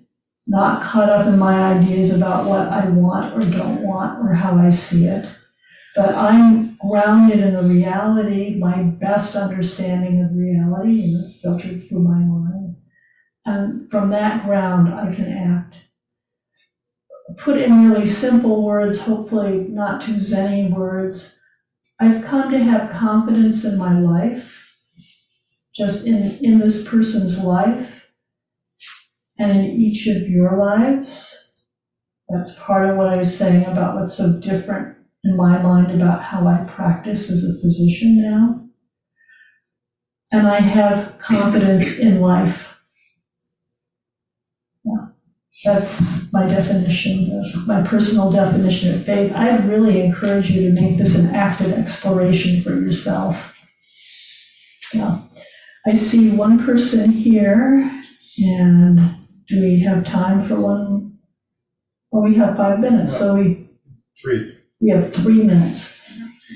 not 0.46 0.82
caught 0.82 1.08
up 1.08 1.26
in 1.26 1.38
my 1.38 1.74
ideas 1.74 2.12
about 2.12 2.46
what 2.46 2.68
I 2.68 2.88
want 2.88 3.34
or 3.34 3.48
don't 3.48 3.82
want 3.82 4.20
or 4.20 4.34
how 4.34 4.58
I 4.58 4.70
see 4.70 5.06
it. 5.06 5.28
But 5.94 6.14
I'm 6.14 6.76
grounded 6.76 7.40
in 7.40 7.54
the 7.54 7.62
reality, 7.62 8.56
my 8.58 8.82
best 8.82 9.36
understanding 9.36 10.22
of 10.22 10.36
reality, 10.36 11.04
and 11.04 11.24
it's 11.24 11.40
filtered 11.40 11.86
through 11.88 12.00
my 12.00 12.18
mind. 12.18 12.76
And 13.44 13.90
from 13.90 14.10
that 14.10 14.44
ground, 14.44 14.92
I 14.92 15.14
can 15.14 15.30
act. 15.30 15.74
Put 17.38 17.60
in 17.60 17.90
really 17.90 18.06
simple 18.06 18.64
words, 18.64 19.02
hopefully 19.02 19.66
not 19.68 20.02
too 20.02 20.14
zenny 20.14 20.70
words, 20.70 21.38
I've 22.00 22.24
come 22.24 22.50
to 22.50 22.58
have 22.58 22.90
confidence 22.90 23.64
in 23.64 23.78
my 23.78 23.98
life, 23.98 24.76
just 25.74 26.04
in, 26.06 26.36
in 26.42 26.58
this 26.58 26.86
person's 26.86 27.38
life, 27.44 28.01
and 29.42 29.58
in 29.58 29.80
each 29.80 30.06
of 30.06 30.28
your 30.28 30.56
lives. 30.56 31.50
That's 32.28 32.54
part 32.58 32.88
of 32.88 32.96
what 32.96 33.08
I 33.08 33.16
was 33.16 33.36
saying 33.36 33.64
about 33.64 33.96
what's 33.96 34.16
so 34.16 34.40
different 34.40 34.96
in 35.24 35.36
my 35.36 35.60
mind 35.60 35.90
about 35.90 36.22
how 36.22 36.46
I 36.46 36.64
practice 36.68 37.30
as 37.30 37.44
a 37.44 37.60
physician 37.60 38.22
now. 38.22 38.60
And 40.30 40.46
I 40.46 40.60
have 40.60 41.18
confidence 41.18 41.98
in 41.98 42.20
life. 42.20 42.78
Yeah, 44.84 45.08
that's 45.64 46.32
my 46.32 46.46
definition, 46.46 47.38
of 47.38 47.66
my 47.66 47.82
personal 47.82 48.32
definition 48.32 48.94
of 48.94 49.04
faith. 49.04 49.34
I 49.34 49.56
really 49.58 50.00
encourage 50.00 50.50
you 50.50 50.62
to 50.62 50.80
make 50.80 50.98
this 50.98 51.14
an 51.14 51.34
active 51.34 51.72
exploration 51.72 52.62
for 52.62 52.70
yourself. 52.70 53.54
Yeah. 54.94 55.20
I 55.86 55.94
see 55.94 56.30
one 56.30 56.64
person 56.64 57.10
here, 57.10 57.90
and 58.38 59.21
do 59.48 59.60
we 59.60 59.80
have 59.80 60.04
time 60.04 60.40
for 60.40 60.56
one? 60.60 61.18
Well, 62.10 62.22
we 62.22 62.34
have 62.36 62.56
five 62.56 62.80
minutes, 62.80 63.16
so 63.16 63.36
we, 63.36 63.68
Three. 64.20 64.56
we 64.80 64.90
have 64.90 65.12
three 65.12 65.42
minutes. 65.42 65.98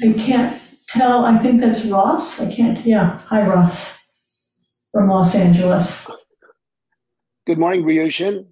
I 0.03 0.13
can't 0.13 0.61
tell, 0.89 1.25
I 1.25 1.39
think 1.39 1.61
that's 1.61 1.85
Ross, 1.87 2.41
I 2.41 2.53
can't, 2.55 2.85
yeah, 2.87 3.19
hi 3.27 3.47
Ross, 3.47 3.99
from 4.93 5.09
Los 5.09 5.35
Angeles. 5.35 6.09
Good 7.47 7.59
morning, 7.59 7.85
Ryushin. 7.85 8.47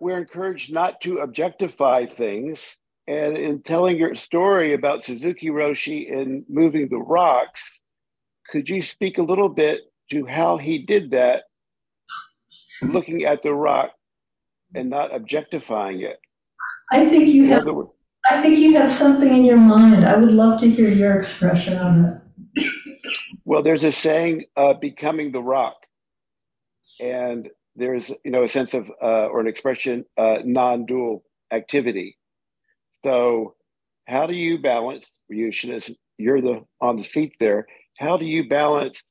We're 0.00 0.18
encouraged 0.18 0.72
not 0.72 1.00
to 1.02 1.18
objectify 1.18 2.06
things. 2.06 2.76
And 3.06 3.36
in 3.36 3.62
telling 3.62 3.96
your 3.98 4.14
story 4.14 4.72
about 4.72 5.04
Suzuki 5.04 5.48
Roshi 5.48 6.16
and 6.16 6.44
moving 6.48 6.88
the 6.88 6.98
rocks, 6.98 7.80
could 8.50 8.68
you 8.68 8.82
speak 8.82 9.18
a 9.18 9.22
little 9.22 9.48
bit 9.48 9.80
to 10.10 10.24
how 10.26 10.56
he 10.56 10.78
did 10.78 11.10
that, 11.10 11.42
looking 12.82 13.24
at 13.24 13.42
the 13.42 13.52
rock 13.54 13.90
and 14.74 14.90
not 14.90 15.14
objectifying 15.14 16.00
it? 16.02 16.18
I 16.92 17.06
think 17.08 17.28
you 17.28 17.44
In 17.44 17.50
have, 17.50 17.66
words, 17.66 17.90
I 18.28 18.42
think 18.42 18.58
you 18.58 18.74
have 18.76 18.90
something 18.90 19.32
in 19.32 19.44
your 19.44 19.56
mind. 19.56 20.04
I 20.04 20.16
would 20.16 20.32
love 20.32 20.60
to 20.60 20.70
hear 20.70 20.88
your 20.88 21.16
expression 21.16 21.78
on 21.78 22.22
it. 22.56 22.66
well, 23.44 23.62
there's 23.62 23.84
a 23.84 23.92
saying, 23.92 24.44
uh, 24.56 24.74
becoming 24.74 25.32
the 25.32 25.42
rock. 25.42 25.76
And 27.00 27.48
there's, 27.76 28.10
you 28.24 28.30
know, 28.30 28.42
a 28.42 28.48
sense 28.48 28.74
of, 28.74 28.90
uh, 29.02 29.26
or 29.28 29.40
an 29.40 29.46
expression, 29.46 30.04
uh, 30.18 30.38
non-dual 30.44 31.22
activity. 31.52 32.18
So 33.04 33.54
how 34.06 34.26
do 34.26 34.34
you 34.34 34.58
balance, 34.58 35.10
Ryushin, 35.32 35.70
as 35.74 35.90
you're 36.18 36.40
the, 36.40 36.64
on 36.80 36.96
the 36.96 37.04
seat 37.04 37.34
there, 37.40 37.66
how 37.98 38.16
do 38.16 38.26
you 38.26 38.48
balance 38.48 39.02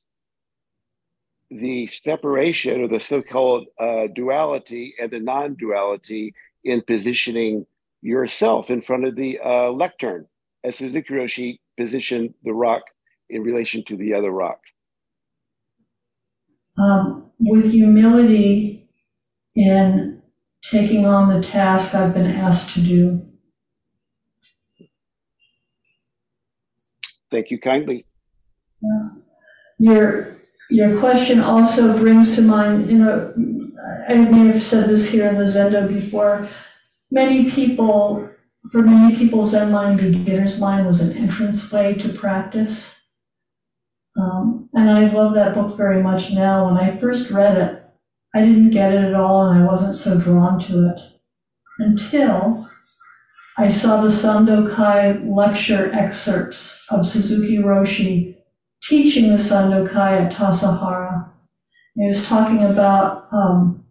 the 1.50 1.86
separation 1.86 2.80
or 2.80 2.88
the 2.88 3.00
so-called 3.00 3.66
uh, 3.80 4.06
duality 4.14 4.94
and 5.00 5.10
the 5.10 5.18
non-duality 5.20 6.34
in 6.64 6.82
positioning 6.86 7.66
yourself 8.02 8.70
in 8.70 8.82
front 8.82 9.04
of 9.04 9.16
the 9.16 9.38
uh, 9.44 9.70
lectern 9.70 10.26
as 10.64 10.76
Suzuki 10.76 11.14
Roshi 11.14 11.58
positioned 11.76 12.34
the 12.44 12.52
rock 12.52 12.82
in 13.28 13.42
relation 13.42 13.84
to 13.86 13.96
the 13.96 14.14
other 14.14 14.30
rocks. 14.30 14.72
um, 16.78 17.30
with 17.38 17.72
humility 17.72 18.88
in 19.56 20.22
taking 20.64 21.06
on 21.06 21.28
the 21.28 21.46
task 21.46 21.94
I've 21.94 22.14
been 22.14 22.30
asked 22.30 22.74
to 22.74 22.80
do. 22.80 23.26
Thank 27.30 27.50
you 27.50 27.60
kindly. 27.60 28.06
Your, 29.78 30.39
your 30.70 30.98
question 31.00 31.40
also 31.40 31.98
brings 31.98 32.34
to 32.36 32.42
mind, 32.42 32.90
you 32.90 32.98
know, 32.98 33.34
I 34.08 34.14
may 34.14 34.46
have 34.46 34.62
said 34.62 34.88
this 34.88 35.10
here 35.10 35.28
in 35.28 35.36
the 35.36 35.44
Zendo 35.44 35.88
before, 35.88 36.48
many 37.10 37.50
people, 37.50 38.28
for 38.70 38.82
many 38.82 39.16
people, 39.16 39.46
Zen 39.46 39.72
mind, 39.72 40.00
beginner's 40.00 40.58
mind 40.58 40.86
was 40.86 41.00
an 41.00 41.16
entrance 41.16 41.70
way 41.72 41.94
to 41.94 42.12
practice. 42.12 42.94
Um, 44.16 44.68
and 44.74 44.90
I 44.90 45.12
love 45.12 45.34
that 45.34 45.54
book 45.54 45.76
very 45.76 46.02
much 46.02 46.32
now. 46.32 46.66
When 46.66 46.76
I 46.76 46.96
first 46.96 47.30
read 47.30 47.56
it, 47.56 47.82
I 48.34 48.40
didn't 48.40 48.70
get 48.70 48.92
it 48.92 49.04
at 49.04 49.14
all 49.14 49.48
and 49.48 49.62
I 49.62 49.66
wasn't 49.66 49.96
so 49.96 50.18
drawn 50.18 50.60
to 50.60 50.90
it 50.90 51.00
until 51.78 52.68
I 53.58 53.68
saw 53.68 54.00
the 54.00 54.08
Sandokai 54.08 55.28
lecture 55.28 55.92
excerpts 55.92 56.84
of 56.90 57.06
Suzuki 57.06 57.58
Roshi 57.58 58.36
teaching 58.82 59.30
the 59.30 59.36
Sandokai 59.36 60.26
at 60.26 60.32
Tassajara. 60.32 61.30
He 61.94 62.06
was 62.06 62.24
talking 62.24 62.62
about 62.64 63.28
um, 63.32 63.84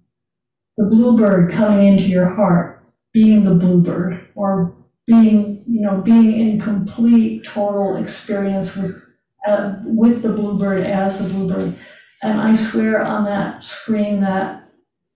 the 0.77 0.85
bluebird 0.85 1.51
coming 1.51 1.87
into 1.87 2.05
your 2.05 2.29
heart, 2.29 2.83
being 3.13 3.43
the 3.43 3.53
bluebird, 3.53 4.29
or 4.35 4.75
being, 5.05 5.63
you 5.67 5.81
know, 5.81 6.01
being 6.01 6.39
in 6.39 6.59
complete, 6.59 7.45
total 7.45 7.97
experience 7.97 8.75
with, 8.75 9.01
uh, 9.47 9.75
with 9.85 10.21
the 10.21 10.33
bluebird 10.33 10.85
as 10.85 11.21
the 11.21 11.29
bluebird. 11.29 11.77
And 12.21 12.39
I 12.39 12.55
swear 12.55 13.03
on 13.03 13.25
that 13.25 13.63
screen, 13.65 14.21
that 14.21 14.69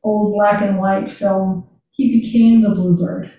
old 0.03 0.33
black 0.33 0.61
and 0.61 0.77
white 0.77 1.11
film, 1.11 1.67
he 1.91 2.21
became 2.21 2.61
the 2.61 2.69
bluebird. 2.69 3.31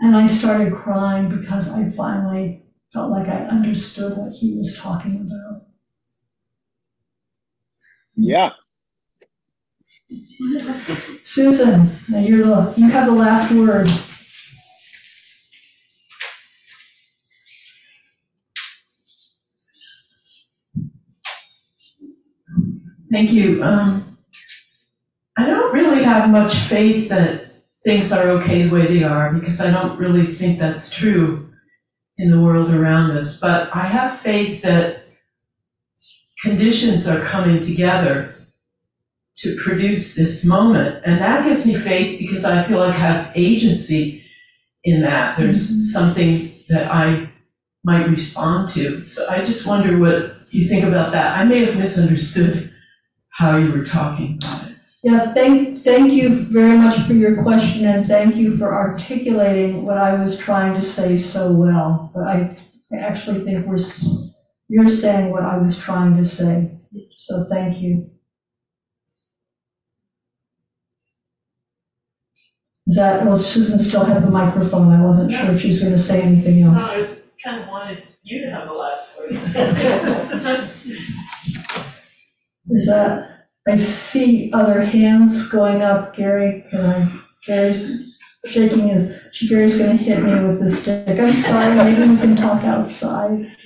And 0.00 0.16
I 0.16 0.26
started 0.26 0.72
crying 0.72 1.28
because 1.28 1.68
I 1.68 1.90
finally 1.90 2.62
felt 2.92 3.10
like 3.10 3.28
I 3.28 3.44
understood 3.46 4.16
what 4.16 4.32
he 4.32 4.56
was 4.56 4.76
talking 4.76 5.20
about. 5.20 5.60
Yeah. 8.20 8.50
Susan, 11.22 11.96
now 12.08 12.18
you're 12.18 12.44
the, 12.44 12.74
you 12.76 12.88
have 12.90 13.06
the 13.06 13.12
last 13.12 13.52
word. 13.52 13.88
Thank 23.12 23.32
you. 23.32 23.62
Um, 23.62 24.18
I 25.36 25.46
don't 25.46 25.72
really 25.72 26.02
have 26.02 26.28
much 26.30 26.54
faith 26.54 27.08
that 27.10 27.52
things 27.84 28.12
are 28.12 28.28
okay 28.30 28.64
the 28.64 28.74
way 28.74 28.86
they 28.88 29.04
are 29.04 29.32
because 29.32 29.60
I 29.60 29.70
don't 29.70 29.96
really 29.96 30.26
think 30.26 30.58
that's 30.58 30.92
true 30.92 31.50
in 32.18 32.32
the 32.32 32.40
world 32.40 32.74
around 32.74 33.16
us. 33.16 33.38
But 33.38 33.74
I 33.74 33.82
have 33.82 34.18
faith 34.18 34.62
that 34.62 35.07
conditions 36.40 37.06
are 37.08 37.20
coming 37.24 37.62
together 37.62 38.34
to 39.36 39.56
produce 39.56 40.16
this 40.16 40.44
moment. 40.44 41.02
And 41.04 41.20
that 41.20 41.44
gives 41.44 41.66
me 41.66 41.76
faith 41.76 42.18
because 42.18 42.44
I 42.44 42.64
feel 42.64 42.78
like 42.78 42.94
I 42.94 42.98
have 42.98 43.32
agency 43.34 44.24
in 44.84 45.00
that. 45.02 45.38
There's 45.38 45.70
mm-hmm. 45.70 45.82
something 45.82 46.52
that 46.68 46.92
I 46.92 47.30
might 47.84 48.08
respond 48.08 48.68
to. 48.70 49.04
So 49.04 49.28
I 49.28 49.38
just 49.38 49.66
wonder 49.66 49.98
what 49.98 50.34
you 50.50 50.68
think 50.68 50.84
about 50.84 51.12
that. 51.12 51.38
I 51.38 51.44
may 51.44 51.64
have 51.64 51.76
misunderstood 51.76 52.72
how 53.30 53.56
you 53.56 53.70
were 53.70 53.84
talking 53.84 54.38
about 54.42 54.68
it. 54.68 54.76
Yeah, 55.04 55.32
thank, 55.32 55.78
thank 55.78 56.12
you 56.12 56.30
very 56.30 56.76
much 56.76 56.98
for 57.06 57.12
your 57.12 57.40
question 57.42 57.86
and 57.86 58.06
thank 58.06 58.34
you 58.34 58.56
for 58.56 58.74
articulating 58.74 59.86
what 59.86 59.96
I 59.96 60.20
was 60.20 60.36
trying 60.36 60.74
to 60.74 60.82
say 60.82 61.18
so 61.18 61.52
well. 61.52 62.10
But 62.12 62.24
I 62.24 62.56
actually 62.92 63.40
think 63.40 63.64
we're, 63.64 63.78
you're 64.68 64.88
saying 64.88 65.30
what 65.30 65.42
I 65.44 65.56
was 65.58 65.78
trying 65.78 66.16
to 66.16 66.26
say. 66.26 66.70
So 67.16 67.46
thank 67.50 67.78
you. 67.78 68.10
Is 72.86 72.96
that, 72.96 73.24
well, 73.26 73.36
Susan 73.36 73.78
still 73.78 74.04
had 74.04 74.22
the 74.22 74.30
microphone. 74.30 74.92
I 74.92 75.04
wasn't 75.04 75.32
sure 75.32 75.50
if 75.50 75.60
she's 75.60 75.80
going 75.80 75.92
to 75.92 75.98
say 75.98 76.22
anything 76.22 76.62
else. 76.62 76.82
I 76.82 76.98
was 76.98 77.30
kind 77.44 77.62
of 77.62 77.68
wanted 77.68 78.02
you 78.22 78.46
to 78.46 78.50
have 78.50 78.66
the 78.66 78.72
last 78.72 79.18
word. 79.18 79.32
Is 82.70 82.86
that, 82.86 83.46
I 83.66 83.76
see 83.76 84.50
other 84.52 84.82
hands 84.82 85.48
going 85.48 85.82
up, 85.82 86.14
Gary, 86.16 86.64
can 86.70 86.80
I, 86.80 87.20
Gary's 87.46 88.14
shaking 88.46 88.88
his, 88.88 89.48
Gary's 89.48 89.78
gonna 89.78 89.94
hit 89.94 90.22
me 90.22 90.44
with 90.44 90.60
the 90.60 90.68
stick, 90.68 91.18
I'm 91.18 91.32
sorry, 91.34 91.74
maybe 91.74 92.10
we 92.12 92.18
can 92.18 92.36
talk 92.36 92.64
outside. 92.64 93.56